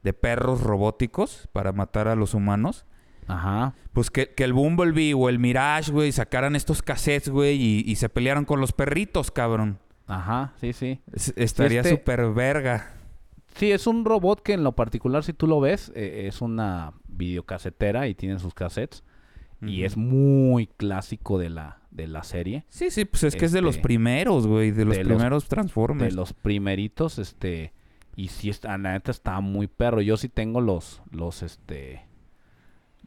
de 0.04 0.14
perros 0.14 0.62
robóticos 0.62 1.48
para 1.54 1.72
matar 1.72 2.08
a 2.08 2.16
los 2.16 2.34
humanos. 2.34 2.86
Ajá. 3.28 3.74
Pues 3.94 4.12
que, 4.12 4.34
que 4.34 4.44
el 4.44 4.54
Bumblebee 4.54 5.14
o 5.14 5.30
el 5.30 5.40
Mirage, 5.40 5.92
güey, 5.92 6.12
sacaran 6.12 6.56
estos 6.56 6.82
cassettes, 6.82 7.30
güey, 7.30 7.56
y, 7.60 7.84
y 7.88 7.96
se 7.96 8.10
pelearan 8.10 8.46
con 8.46 8.60
los 8.60 8.72
perritos, 8.74 9.32
cabrón. 9.32 9.80
Ajá, 10.08 10.54
sí, 10.62 10.74
sí. 10.74 11.00
Es- 11.12 11.34
estaría 11.36 11.82
este- 11.82 11.92
súper 11.92 12.32
verga. 12.32 12.92
Sí, 13.56 13.72
es 13.72 13.88
un 13.88 14.04
robot 14.06 14.42
que 14.44 14.54
en 14.54 14.64
lo 14.64 14.74
particular, 14.74 15.24
si 15.24 15.32
tú 15.34 15.48
lo 15.48 15.60
ves, 15.62 15.92
eh, 15.96 16.26
es 16.28 16.42
una 16.42 16.94
videocasetera 17.08 18.08
y 18.08 18.14
tiene 18.16 18.38
sus 18.40 18.54
cassettes. 18.54 19.04
Y 19.62 19.84
es 19.84 19.98
muy 19.98 20.68
clásico 20.68 21.40
de 21.40 21.50
la, 21.50 21.80
de 21.90 22.06
la 22.08 22.24
serie. 22.24 22.66
Sí, 22.70 22.92
sí, 22.92 23.06
pues 23.06 23.24
es 23.24 23.36
que 23.36 23.46
es 23.46 23.52
de 23.52 23.62
los 23.62 23.76
este, 23.78 23.82
primeros, 23.84 24.46
güey, 24.46 24.70
de 24.70 24.86
los 24.86 24.96
de 24.96 25.04
los- 25.06 25.14
primeros 25.16 25.44
De 25.46 25.50
Transformers. 25.50 26.14
los 26.14 26.34
primeritos, 26.34 27.18
este... 27.18 27.74
Y 28.16 28.28
sí, 28.28 28.50
está, 28.50 28.78
la 28.78 28.92
neta 28.94 29.10
está 29.10 29.40
muy 29.40 29.66
perro. 29.68 30.02
Yo 30.02 30.18
sí 30.18 30.30
tengo 30.30 30.62
los, 30.62 31.02
los, 31.12 31.42
este... 31.42 32.04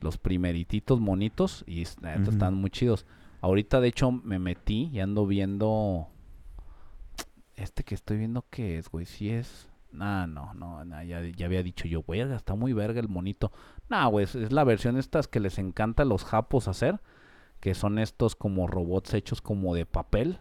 Los 0.00 0.18
primerititos 0.18 0.98
monitos 1.00 1.62
y 1.66 1.84
la 2.00 2.16
neta 2.16 2.30
están 2.30 2.54
muy 2.54 2.70
chidos. 2.70 3.06
Ahorita, 3.40 3.80
de 3.80 3.88
hecho, 3.88 4.10
me 4.10 4.38
metí 4.40 4.90
y 4.92 4.98
ando 5.00 5.26
viendo... 5.26 6.08
Este 7.58 7.82
que 7.82 7.94
estoy 7.94 8.18
viendo 8.18 8.44
que 8.50 8.78
es, 8.78 8.88
güey, 8.88 9.06
si 9.06 9.30
es... 9.30 9.68
Ah, 9.98 10.26
no, 10.28 10.52
no, 10.54 10.84
ya, 11.02 11.22
ya 11.22 11.46
había 11.46 11.62
dicho 11.62 11.88
yo, 11.88 12.04
verga, 12.06 12.36
está 12.36 12.54
muy 12.54 12.72
verga 12.72 13.00
el 13.00 13.08
monito. 13.08 13.52
Nah, 13.88 14.06
güey, 14.06 14.24
es, 14.24 14.34
es 14.34 14.52
la 14.52 14.64
versión 14.64 14.96
estas 14.96 15.28
que 15.28 15.40
les 15.40 15.58
encanta 15.58 16.02
a 16.02 16.06
los 16.06 16.24
japos 16.24 16.68
hacer, 16.68 17.00
que 17.60 17.74
son 17.74 17.98
estos 17.98 18.36
como 18.36 18.66
robots 18.66 19.14
hechos 19.14 19.40
como 19.40 19.74
de 19.74 19.86
papel, 19.86 20.40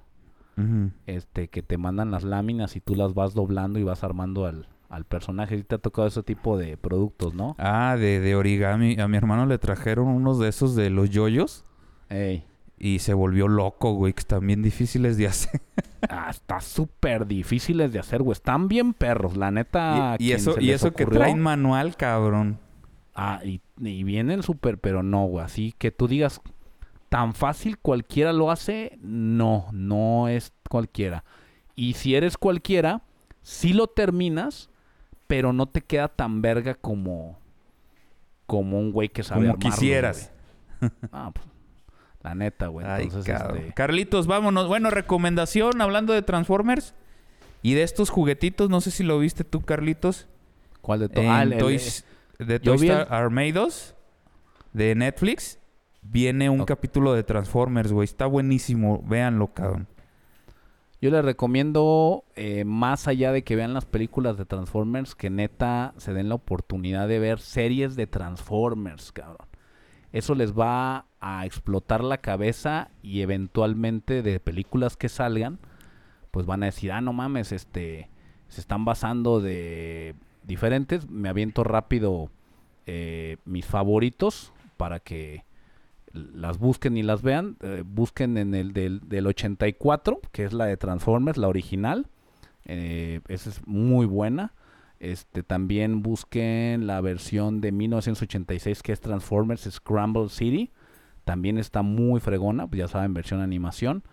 este, 1.06 1.50
que 1.50 1.62
te 1.62 1.78
mandan 1.78 2.10
las 2.10 2.24
láminas 2.24 2.76
y 2.76 2.82
tú 2.82 2.96
las 2.96 3.14
vas 3.14 3.36
doblando 3.36 3.78
y 3.78 3.84
vas 3.84 4.04
armando 4.04 4.46
al, 4.46 4.68
al 4.90 5.06
personaje. 5.06 5.58
Sí 5.58 5.64
te 5.64 5.76
ha 5.76 5.78
tocado 5.78 6.08
ese 6.08 6.24
tipo 6.24 6.58
de 6.58 6.78
productos, 6.78 7.36
¿no? 7.36 7.56
Ah, 7.60 7.96
de, 7.98 8.20
de 8.20 8.36
origami. 8.36 9.00
A 9.00 9.08
mi 9.08 9.18
hermano 9.18 9.46
le 9.46 9.60
trajeron 9.60 10.08
unos 10.08 10.40
de 10.40 10.50
esos 10.50 10.76
de 10.76 10.90
los 10.90 11.10
yoyos 11.12 11.64
Ey, 12.10 12.46
y 12.78 13.00
se 13.00 13.14
volvió 13.14 13.48
loco, 13.48 13.94
güey, 13.94 14.14
que 14.14 14.20
están 14.20 14.46
bien 14.46 14.62
difíciles 14.62 15.18
de 15.18 15.28
hacer. 15.28 15.62
ah, 16.10 16.28
está 16.30 16.62
súper 16.62 17.26
difíciles 17.26 17.92
de 17.92 18.00
hacer, 18.00 18.22
güey. 18.22 18.34
Están 18.34 18.68
bien 18.68 18.94
perros, 18.94 19.36
la 19.36 19.52
neta. 19.52 20.16
y, 20.20 20.32
eso, 20.32 20.60
y 20.60 20.72
eso 20.72 20.94
que 20.94 21.06
traen 21.06 21.40
manual, 21.40 21.96
cabrón. 21.96 22.60
Ah, 23.16 23.42
y, 23.44 23.62
y 23.80 24.04
vienen 24.04 24.44
súper, 24.44 24.78
pero 24.78 25.02
no, 25.02 25.26
güey. 25.26 25.44
Así 25.44 25.74
que 25.78 25.90
tú 25.90 26.08
digas, 26.08 26.40
tan 27.10 27.34
fácil 27.34 27.80
cualquiera 27.80 28.32
lo 28.32 28.52
hace, 28.52 29.00
no, 29.02 29.68
no 29.72 30.28
es 30.28 30.54
cualquiera. 30.70 31.24
Y 31.76 31.94
si 31.94 32.16
eres 32.16 32.38
cualquiera, 32.38 33.02
sí 33.42 33.74
lo 33.74 33.88
terminas, 33.88 34.70
pero 35.28 35.52
no 35.54 35.66
te 35.68 35.82
queda 35.82 36.10
tan 36.10 36.42
verga 36.42 36.76
como, 36.76 37.40
como 38.46 38.80
un 38.80 38.92
güey 38.92 39.10
que 39.10 39.24
sabe 39.24 39.42
Como 39.42 39.54
armarlo, 39.54 39.72
quisieras. 39.72 40.32
güey. 40.80 40.92
Ah, 41.12 41.32
pues, 41.34 41.48
la 42.30 42.36
neta, 42.36 42.68
güey. 42.68 42.86
Entonces, 43.02 43.34
este, 43.34 43.74
Carlitos, 43.74 44.28
vámonos. 44.28 44.68
Bueno, 44.68 44.90
recomendación 44.90 45.82
hablando 45.82 46.14
de 46.14 46.22
Transformers 46.22 46.94
y 47.62 47.74
de 47.74 47.84
estos 47.84 48.10
juguetitos. 48.10 48.70
No 48.70 48.82
sé 48.82 48.92
si 48.92 49.04
lo 49.04 49.20
viste 49.20 49.44
tú, 49.44 49.62
Carlitos. 49.62 50.28
¿cuál 50.82 51.00
de? 51.02 51.22
En 51.22 51.30
Ah, 51.30 51.44
el- 51.44 51.54
el- 51.54 51.60
Toys, 51.60 52.06
de 52.40 52.60
Toy 52.60 52.88
Star 52.88 53.08
Armados 53.14 53.96
de 54.74 54.96
Netflix. 54.96 55.60
Viene 56.02 56.50
un 56.50 56.64
capítulo 56.64 57.14
de 57.14 57.24
Transformers, 57.24 57.92
güey. 57.92 58.06
Está 58.06 58.26
buenísimo. 58.28 59.04
Véanlo, 59.06 59.48
cabrón. 59.48 59.88
Yo 61.02 61.12
les 61.12 61.24
recomiendo, 61.24 62.24
eh, 62.36 62.64
más 62.66 63.08
allá 63.08 63.32
de 63.32 63.44
que 63.44 63.56
vean 63.56 63.74
las 63.74 63.86
películas 63.86 64.38
de 64.38 64.46
Transformers, 64.46 65.14
que 65.14 65.30
neta 65.30 65.94
se 65.98 66.14
den 66.14 66.30
la 66.30 66.36
oportunidad 66.36 67.08
de 67.08 67.20
ver 67.20 67.40
series 67.40 67.96
de 67.96 68.08
Transformers, 68.08 69.12
cabrón. 69.12 69.48
Eso 70.12 70.36
les 70.36 70.54
va 70.58 71.06
a 71.20 71.46
explotar 71.46 72.04
la 72.04 72.20
cabeza 72.20 72.90
y 73.02 73.22
eventualmente 73.22 74.22
de 74.22 74.40
películas 74.40 74.98
que 74.98 75.10
salgan, 75.10 75.60
pues 76.32 76.46
van 76.46 76.64
a 76.64 76.68
decir, 76.68 76.92
ah, 76.92 77.02
no 77.02 77.14
mames, 77.14 77.52
este, 77.52 78.10
se 78.48 78.62
están 78.62 78.86
basando 78.86 79.42
de 79.42 80.16
diferentes. 80.44 81.10
Me 81.10 81.30
aviento 81.30 81.64
rápido 81.64 82.30
eh, 82.86 83.38
mis 83.46 83.66
favoritos 83.66 84.54
para 84.78 85.00
que 85.00 85.44
las 86.14 86.58
busquen 86.58 86.98
y 86.98 87.04
las 87.04 87.22
vean. 87.22 87.58
Eh, 87.62 87.84
busquen 87.86 88.38
en 88.38 88.56
el 88.56 88.74
del, 88.74 89.02
del 89.08 89.28
84, 89.28 90.20
que 90.32 90.46
es 90.46 90.54
la 90.54 90.66
de 90.66 90.78
Transformers, 90.78 91.38
la 91.38 91.48
original. 91.48 92.08
Eh, 92.66 93.22
esa 93.28 93.50
es 93.50 93.66
muy 93.68 94.06
buena. 94.06 94.54
Este, 95.00 95.44
también 95.44 96.02
busquen 96.02 96.88
la 96.88 97.02
versión 97.02 97.62
de 97.62 97.72
1986 97.72 98.82
que 98.82 98.92
es 98.92 99.00
Transformers 99.00 99.68
Scramble 99.70 100.30
City. 100.30 100.72
También 101.24 101.58
está 101.58 101.82
muy 101.82 102.20
fregona, 102.20 102.68
pues 102.68 102.80
ya 102.80 102.88
saben, 102.88 103.14
versión 103.14 103.42
animación. 103.42 104.04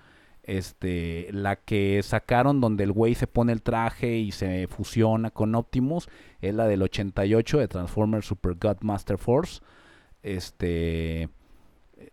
Este, 0.42 1.28
la 1.32 1.56
que 1.56 2.02
sacaron 2.02 2.60
donde 2.60 2.84
el 2.84 2.92
güey 2.92 3.14
se 3.14 3.26
pone 3.26 3.52
el 3.52 3.62
traje 3.62 4.18
y 4.18 4.30
se 4.30 4.66
fusiona 4.68 5.30
con 5.30 5.54
Optimus 5.54 6.08
es 6.42 6.54
la 6.54 6.66
del 6.66 6.82
88 6.82 7.58
de 7.58 7.68
Transformers 7.68 8.26
Super 8.26 8.54
God 8.54 8.82
Master 8.82 9.16
Force. 9.16 9.62
Este, 10.22 11.30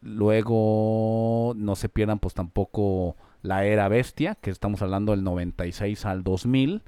luego 0.02 1.54
no 1.58 1.76
se 1.76 1.90
pierdan 1.90 2.20
pues 2.20 2.34
tampoco 2.34 3.18
la 3.42 3.66
era 3.66 3.90
bestia, 3.90 4.36
que 4.36 4.50
estamos 4.50 4.82
hablando 4.82 5.12
del 5.12 5.24
96 5.24 6.06
al 6.06 6.24
2000. 6.24 6.84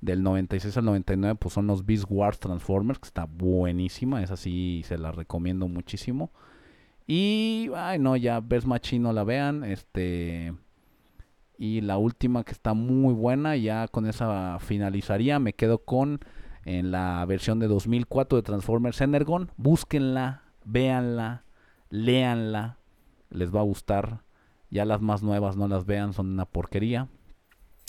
Del 0.00 0.22
96 0.22 0.76
al 0.76 0.84
99 0.84 1.36
pues 1.40 1.54
son 1.54 1.66
los 1.66 1.84
Beast 1.84 2.04
Wars 2.08 2.38
Transformers, 2.38 2.98
que 2.98 3.06
está 3.08 3.24
buenísima, 3.24 4.22
esa 4.22 4.36
sí 4.36 4.82
se 4.84 4.98
la 4.98 5.12
recomiendo 5.12 5.68
muchísimo. 5.68 6.30
Y, 7.06 7.70
ay 7.74 7.98
no, 7.98 8.16
ya 8.16 8.40
Best 8.40 8.66
Machine 8.66 9.02
no 9.02 9.12
la 9.12 9.24
vean, 9.24 9.64
este... 9.64 10.54
Y 11.60 11.80
la 11.80 11.98
última 11.98 12.44
que 12.44 12.52
está 12.52 12.72
muy 12.72 13.12
buena, 13.12 13.56
ya 13.56 13.88
con 13.88 14.06
esa 14.06 14.58
finalizaría, 14.60 15.40
me 15.40 15.54
quedo 15.54 15.78
con 15.78 16.20
en 16.64 16.90
la 16.90 17.24
versión 17.24 17.58
de 17.58 17.66
2004 17.66 18.36
de 18.36 18.42
Transformers 18.42 19.00
Energon. 19.00 19.50
Búsquenla, 19.56 20.42
véanla, 20.64 21.44
léanla, 21.90 22.78
les 23.30 23.52
va 23.52 23.60
a 23.60 23.64
gustar. 23.64 24.22
Ya 24.70 24.84
las 24.84 25.00
más 25.00 25.22
nuevas 25.22 25.56
no 25.56 25.66
las 25.66 25.86
vean, 25.86 26.12
son 26.12 26.28
una 26.28 26.44
porquería. 26.44 27.08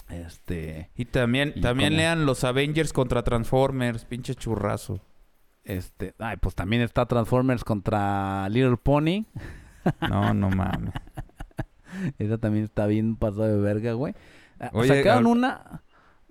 Este, 0.10 0.90
Y 0.96 1.06
también, 1.06 1.54
Y 1.56 1.62
también 1.62 1.90
como- 1.92 1.98
lean 1.98 2.26
los 2.26 2.44
Avengers 2.44 2.94
contra 2.94 3.24
Transformers, 3.24 4.06
pinche 4.06 4.36
churrazo. 4.36 5.02
este, 5.64 6.16
ay, 6.20 6.38
pues 6.38 6.56
también 6.56 6.82
está 6.82 7.06
Transformers 7.06 7.64
contra 7.64 8.50
Little 8.50 8.78
Pony. 8.78 9.26
No, 10.10 10.34
no 10.34 10.50
mames. 10.50 10.94
Esa 12.18 12.38
también 12.38 12.66
está 12.66 12.86
bien 12.88 13.16
pasada 13.16 13.48
de 13.50 13.58
verga, 13.58 13.94
güey. 13.94 14.14
Ah, 14.60 14.70
Oye, 14.74 14.88
sacaron 14.90 15.26
hab- 15.26 15.32
una. 15.32 15.84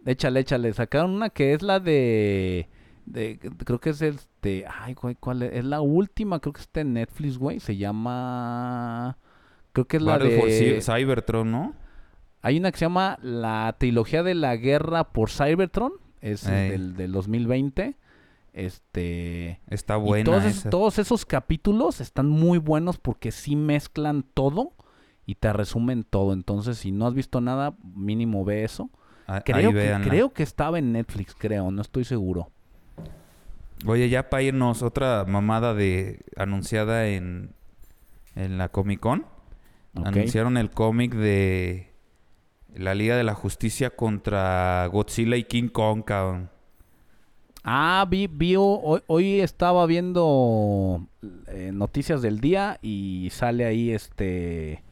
Échale, 0.07 0.41
échale. 0.41 0.73
Sacaron 0.73 1.11
una 1.13 1.31
que 1.31 1.53
es 1.53 1.63
la 1.63 1.81
de. 1.81 2.69
de 3.07 3.39
creo 3.65 3.81
que 3.81 3.91
es 3.91 4.03
este. 4.03 4.65
Ay, 4.69 4.95
güey, 4.95 5.15
¿cuál 5.15 5.43
es? 5.43 5.53
Es 5.55 5.65
la 5.65 5.81
última, 5.81 6.41
creo 6.41 6.53
que 6.53 6.61
está 6.61 6.81
en 6.81 6.95
Netflix, 6.95 7.39
güey. 7.39 7.59
Se 7.61 7.77
llama. 7.77 9.19
Creo 9.73 9.87
que 9.87 9.97
es 9.99 10.03
la 10.03 10.13
Battle 10.19 10.29
de. 10.47 10.81
Cy- 10.81 10.83
Cybertron, 10.83 11.51
¿no? 11.51 11.75
Hay 12.43 12.59
una 12.59 12.71
que 12.71 12.79
se 12.79 12.85
llama 12.85 13.19
La 13.23 13.75
trilogía 13.79 14.23
de 14.23 14.35
la 14.35 14.57
guerra 14.57 15.05
por 15.13 15.31
Cybertron. 15.31 15.93
Es 16.21 16.45
del, 16.45 16.97
del 16.97 17.13
2020. 17.13 17.97
Este. 18.53 19.61
Está 19.69 19.97
Y 19.99 20.01
buena 20.01 20.25
todos, 20.25 20.45
esos- 20.45 20.59
esa. 20.59 20.71
todos 20.71 20.99
esos 20.99 21.25
capítulos 21.27 22.01
están 22.01 22.29
muy 22.29 22.59
buenos 22.59 22.99
porque 22.99 23.31
sí 23.33 23.55
mezclan 23.57 24.25
todo 24.35 24.73
y 25.27 25.37
te 25.37 25.53
resumen 25.53 26.05
todo. 26.05 26.33
Entonces, 26.33 26.79
si 26.79 26.91
no 26.93 27.07
has 27.07 27.15
visto 27.15 27.41
nada, 27.41 27.75
mínimo 27.95 28.45
ve 28.45 28.65
eso. 28.65 28.91
Ah, 29.27 29.43
Creo, 29.45 29.73
que, 29.73 29.95
creo 30.05 30.33
que 30.33 30.43
estaba 30.43 30.79
en 30.79 30.93
Netflix, 30.93 31.35
creo, 31.39 31.71
no 31.71 31.83
estoy 31.83 32.05
seguro. 32.05 32.51
Oye, 33.87 34.09
ya 34.09 34.31
para 34.31 34.43
irnos, 34.43 34.83
otra 34.83 35.25
mamada 35.27 35.75
de 35.75 36.25
anunciada 36.37 37.07
en, 37.09 37.51
en 38.35 38.59
la 38.59 38.71
Comic 38.71 39.01
Con. 39.01 39.27
Anunciaron 39.95 40.57
el 40.57 40.71
cómic 40.71 41.15
de 41.15 41.88
la 42.75 42.95
Liga 42.95 43.17
de 43.17 43.25
la 43.25 43.35
Justicia 43.35 43.91
contra 43.91 44.87
Godzilla 44.93 45.37
y 45.37 45.45
King 45.45 45.69
Kong, 45.69 46.03
cabrón. 46.05 46.51
Ah, 47.65 48.07
vi, 48.09 48.29
vi 48.29 48.55
ho- 48.57 48.81
hoy, 48.83 49.01
hoy 49.09 49.41
estaba 49.41 49.85
viendo 49.87 51.07
eh, 51.49 51.71
noticias 51.75 52.23
del 52.23 52.41
día 52.41 52.79
y 52.83 53.29
sale 53.33 53.65
ahí 53.65 53.91
este 53.91 54.85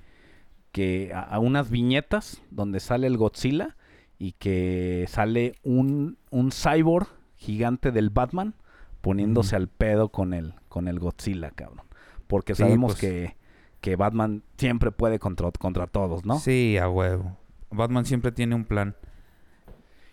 que 0.73 1.13
a, 1.15 1.21
a 1.23 1.39
unas 1.39 1.71
viñetas 1.71 2.43
donde 2.51 2.81
sale 2.81 3.07
el 3.07 3.17
Godzilla 3.17 3.77
y 4.19 4.33
que 4.33 5.07
sale 5.09 5.55
un, 5.63 6.19
un 6.31 6.51
cyborg 6.53 7.09
gigante 7.37 7.93
del 7.93 8.11
Batman 8.11 8.55
poniéndose 9.01 9.57
al 9.57 9.69
pedo 9.69 10.09
con 10.11 10.35
el 10.35 10.55
con 10.69 10.89
el 10.89 10.99
Godzilla, 10.99 11.51
cabrón. 11.53 11.87
Porque 12.27 12.55
Sí, 12.55 12.63
sabemos 12.63 12.97
pues. 12.97 13.01
que, 13.01 13.37
que 13.81 13.97
Batman 13.97 14.43
siempre 14.59 14.91
puede 14.91 15.19
contra, 15.19 15.51
contra 15.53 15.87
todos, 15.87 16.27
¿no? 16.27 16.39
Sí, 16.41 16.77
a 16.77 16.89
huevo. 16.91 17.39
Batman 17.71 18.05
siempre 18.05 18.33
tiene 18.33 18.55
un 18.55 18.65
plan. 18.65 18.97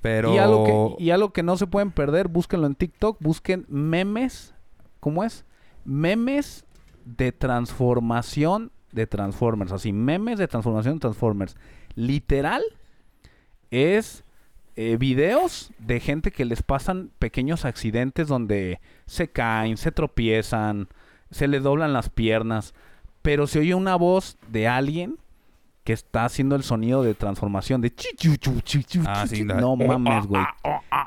Pero... 0.02 0.34
Y, 0.34 0.38
algo 0.38 0.98
que, 0.98 1.04
y 1.04 1.12
algo 1.12 1.32
que 1.32 1.44
no 1.44 1.58
se 1.58 1.68
pueden 1.68 1.92
perder, 1.92 2.28
búsquenlo 2.28 2.68
en 2.68 2.76
TikTok, 2.76 3.18
busquen 3.22 3.66
memes, 3.70 4.54
¿cómo 5.00 5.24
es? 5.24 5.46
Memes 5.86 6.66
de 7.06 7.32
transformación 7.32 8.72
de 8.92 9.08
Transformers, 9.08 9.72
así, 9.72 9.92
memes 9.92 10.40
de 10.40 10.48
transformación 10.48 10.96
de 10.96 11.00
Transformers. 11.00 11.56
Literal 11.96 12.64
es 13.72 14.24
eh, 14.76 14.98
videos 14.98 15.72
de 15.80 16.00
gente 16.00 16.32
que 16.32 16.46
les 16.46 16.64
pasan 16.64 17.12
pequeños 17.20 17.66
accidentes 17.66 18.28
donde 18.28 18.80
se 19.06 19.30
caen, 19.30 19.78
se 19.78 19.92
tropiezan, 19.92 20.90
se 21.32 21.48
les 21.48 21.64
doblan 21.64 21.94
las 21.94 22.10
piernas, 22.10 22.74
pero 23.22 23.48
se 23.48 23.60
oye 23.60 23.76
una 23.76 23.96
voz 23.96 24.38
de 24.50 24.68
alguien 24.68 25.18
que 25.84 25.94
está 25.94 26.26
haciendo 26.26 26.56
el 26.56 26.64
sonido 26.64 27.04
de 27.04 27.14
transformación 27.14 27.82
de 27.82 27.94
chi, 27.94 28.10
chu, 28.16 28.38
chu, 28.38 28.62
chi, 28.62 28.84
chu, 28.84 29.02
Ah, 29.06 29.26
sí, 29.28 29.44
la- 29.44 29.56
no 29.56 29.76
mames, 29.76 30.28
güey. 30.28 30.44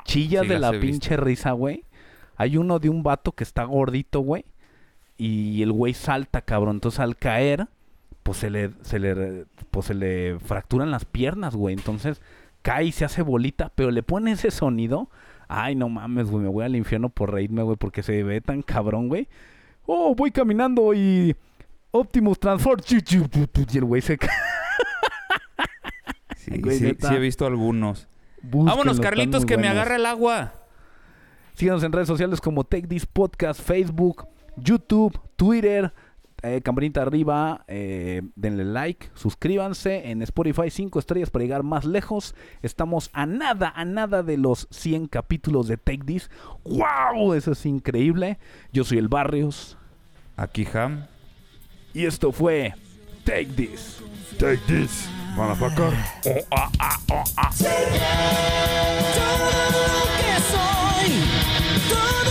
Chillas 0.05 0.43
Sí, 0.43 0.49
de 0.49 0.59
la 0.59 0.69
he 0.69 0.71
visto. 0.77 0.85
pinche 0.87 1.17
risa, 1.17 1.51
güey. 1.53 1.83
Hay 2.35 2.57
uno 2.57 2.77
de 2.79 2.89
un 2.89 3.01
vato 3.01 3.31
que 3.31 3.43
está 3.43 3.63
gordito, 3.63 4.19
güey. 4.19 4.45
Y 5.17 5.63
el 5.63 5.71
güey 5.71 5.93
salta, 5.95 6.41
cabrón. 6.41 6.75
Entonces 6.75 6.99
al 6.99 7.17
caer, 7.17 7.67
pues 8.21 8.37
se 8.37 8.51
le, 8.51 8.71
se 8.81 8.99
le, 8.99 9.45
pues 9.71 9.87
se 9.87 9.95
le 9.95 10.37
fracturan 10.39 10.91
las 10.91 11.05
piernas, 11.05 11.55
güey. 11.55 11.73
Entonces 11.73 12.21
cae 12.61 12.85
y 12.85 12.91
se 12.91 13.05
hace 13.05 13.23
bolita, 13.23 13.71
pero 13.73 13.89
le 13.89 14.03
pone 14.03 14.33
ese 14.33 14.51
sonido. 14.51 15.09
Ay, 15.47 15.73
no 15.73 15.89
mames, 15.89 16.29
güey. 16.29 16.43
Me 16.43 16.49
voy 16.49 16.65
al 16.65 16.75
infierno 16.75 17.09
por 17.09 17.33
reírme, 17.33 17.63
güey, 17.63 17.77
porque 17.77 18.03
se 18.03 18.21
ve 18.23 18.41
tan 18.41 18.61
cabrón, 18.61 19.07
güey. 19.07 19.27
Oh, 19.87 20.13
voy 20.13 20.29
caminando 20.29 20.93
y 20.93 21.35
Optimus 21.89 22.39
Transform. 22.39 22.81
Y 22.87 23.77
el 23.77 23.85
güey 23.85 24.01
se 24.03 24.17
cae. 24.19 24.29
Sí, 26.47 26.59
Güey, 26.61 26.77
sí, 26.77 26.83
neta. 26.85 27.09
sí 27.09 27.15
he 27.15 27.19
visto 27.19 27.45
algunos. 27.45 28.07
Búsquenlo, 28.41 28.65
Vámonos, 28.71 28.99
Carlitos, 28.99 29.45
que 29.45 29.57
me 29.57 29.67
agarra 29.67 29.95
el 29.97 30.05
agua. 30.05 30.53
Síganos 31.55 31.83
en 31.83 31.91
redes 31.91 32.07
sociales 32.07 32.39
como 32.39 32.63
Take 32.63 32.87
This 32.87 33.05
Podcast, 33.05 33.59
Facebook, 33.61 34.27
YouTube, 34.57 35.19
Twitter, 35.35 35.91
eh, 36.43 36.61
campanita 36.63 37.01
arriba, 37.01 37.65
eh, 37.67 38.21
denle 38.35 38.63
like, 38.63 39.09
suscríbanse 39.15 40.11
en 40.11 40.21
Spotify 40.21 40.69
5 40.69 40.99
estrellas 40.99 41.31
para 41.31 41.43
llegar 41.43 41.63
más 41.63 41.83
lejos. 41.83 42.35
Estamos 42.61 43.09
a 43.13 43.25
nada, 43.25 43.73
a 43.75 43.85
nada 43.85 44.21
de 44.21 44.37
los 44.37 44.67
100 44.69 45.07
capítulos 45.07 45.67
de 45.67 45.77
Take 45.77 46.03
This. 46.05 46.29
¡Wow! 46.63 47.33
Eso 47.33 47.53
es 47.53 47.65
increíble. 47.65 48.37
Yo 48.71 48.83
soy 48.83 48.99
el 48.99 49.07
Barrios 49.07 49.77
Aquí, 50.35 50.67
Ham. 50.75 51.07
y 51.95 52.05
esto 52.05 52.31
fue 52.31 52.75
Take 53.23 53.47
This. 53.55 53.99
Take 54.35 54.59
this, 54.67 55.07
motherfucker. 55.35 55.91
Todo 56.21 56.43
lo 59.71 60.03
que 60.17 60.33
soy, 60.51 61.09
todo 61.89 62.26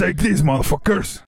Take 0.00 0.16
these 0.16 0.40
motherfuckers. 0.40 1.29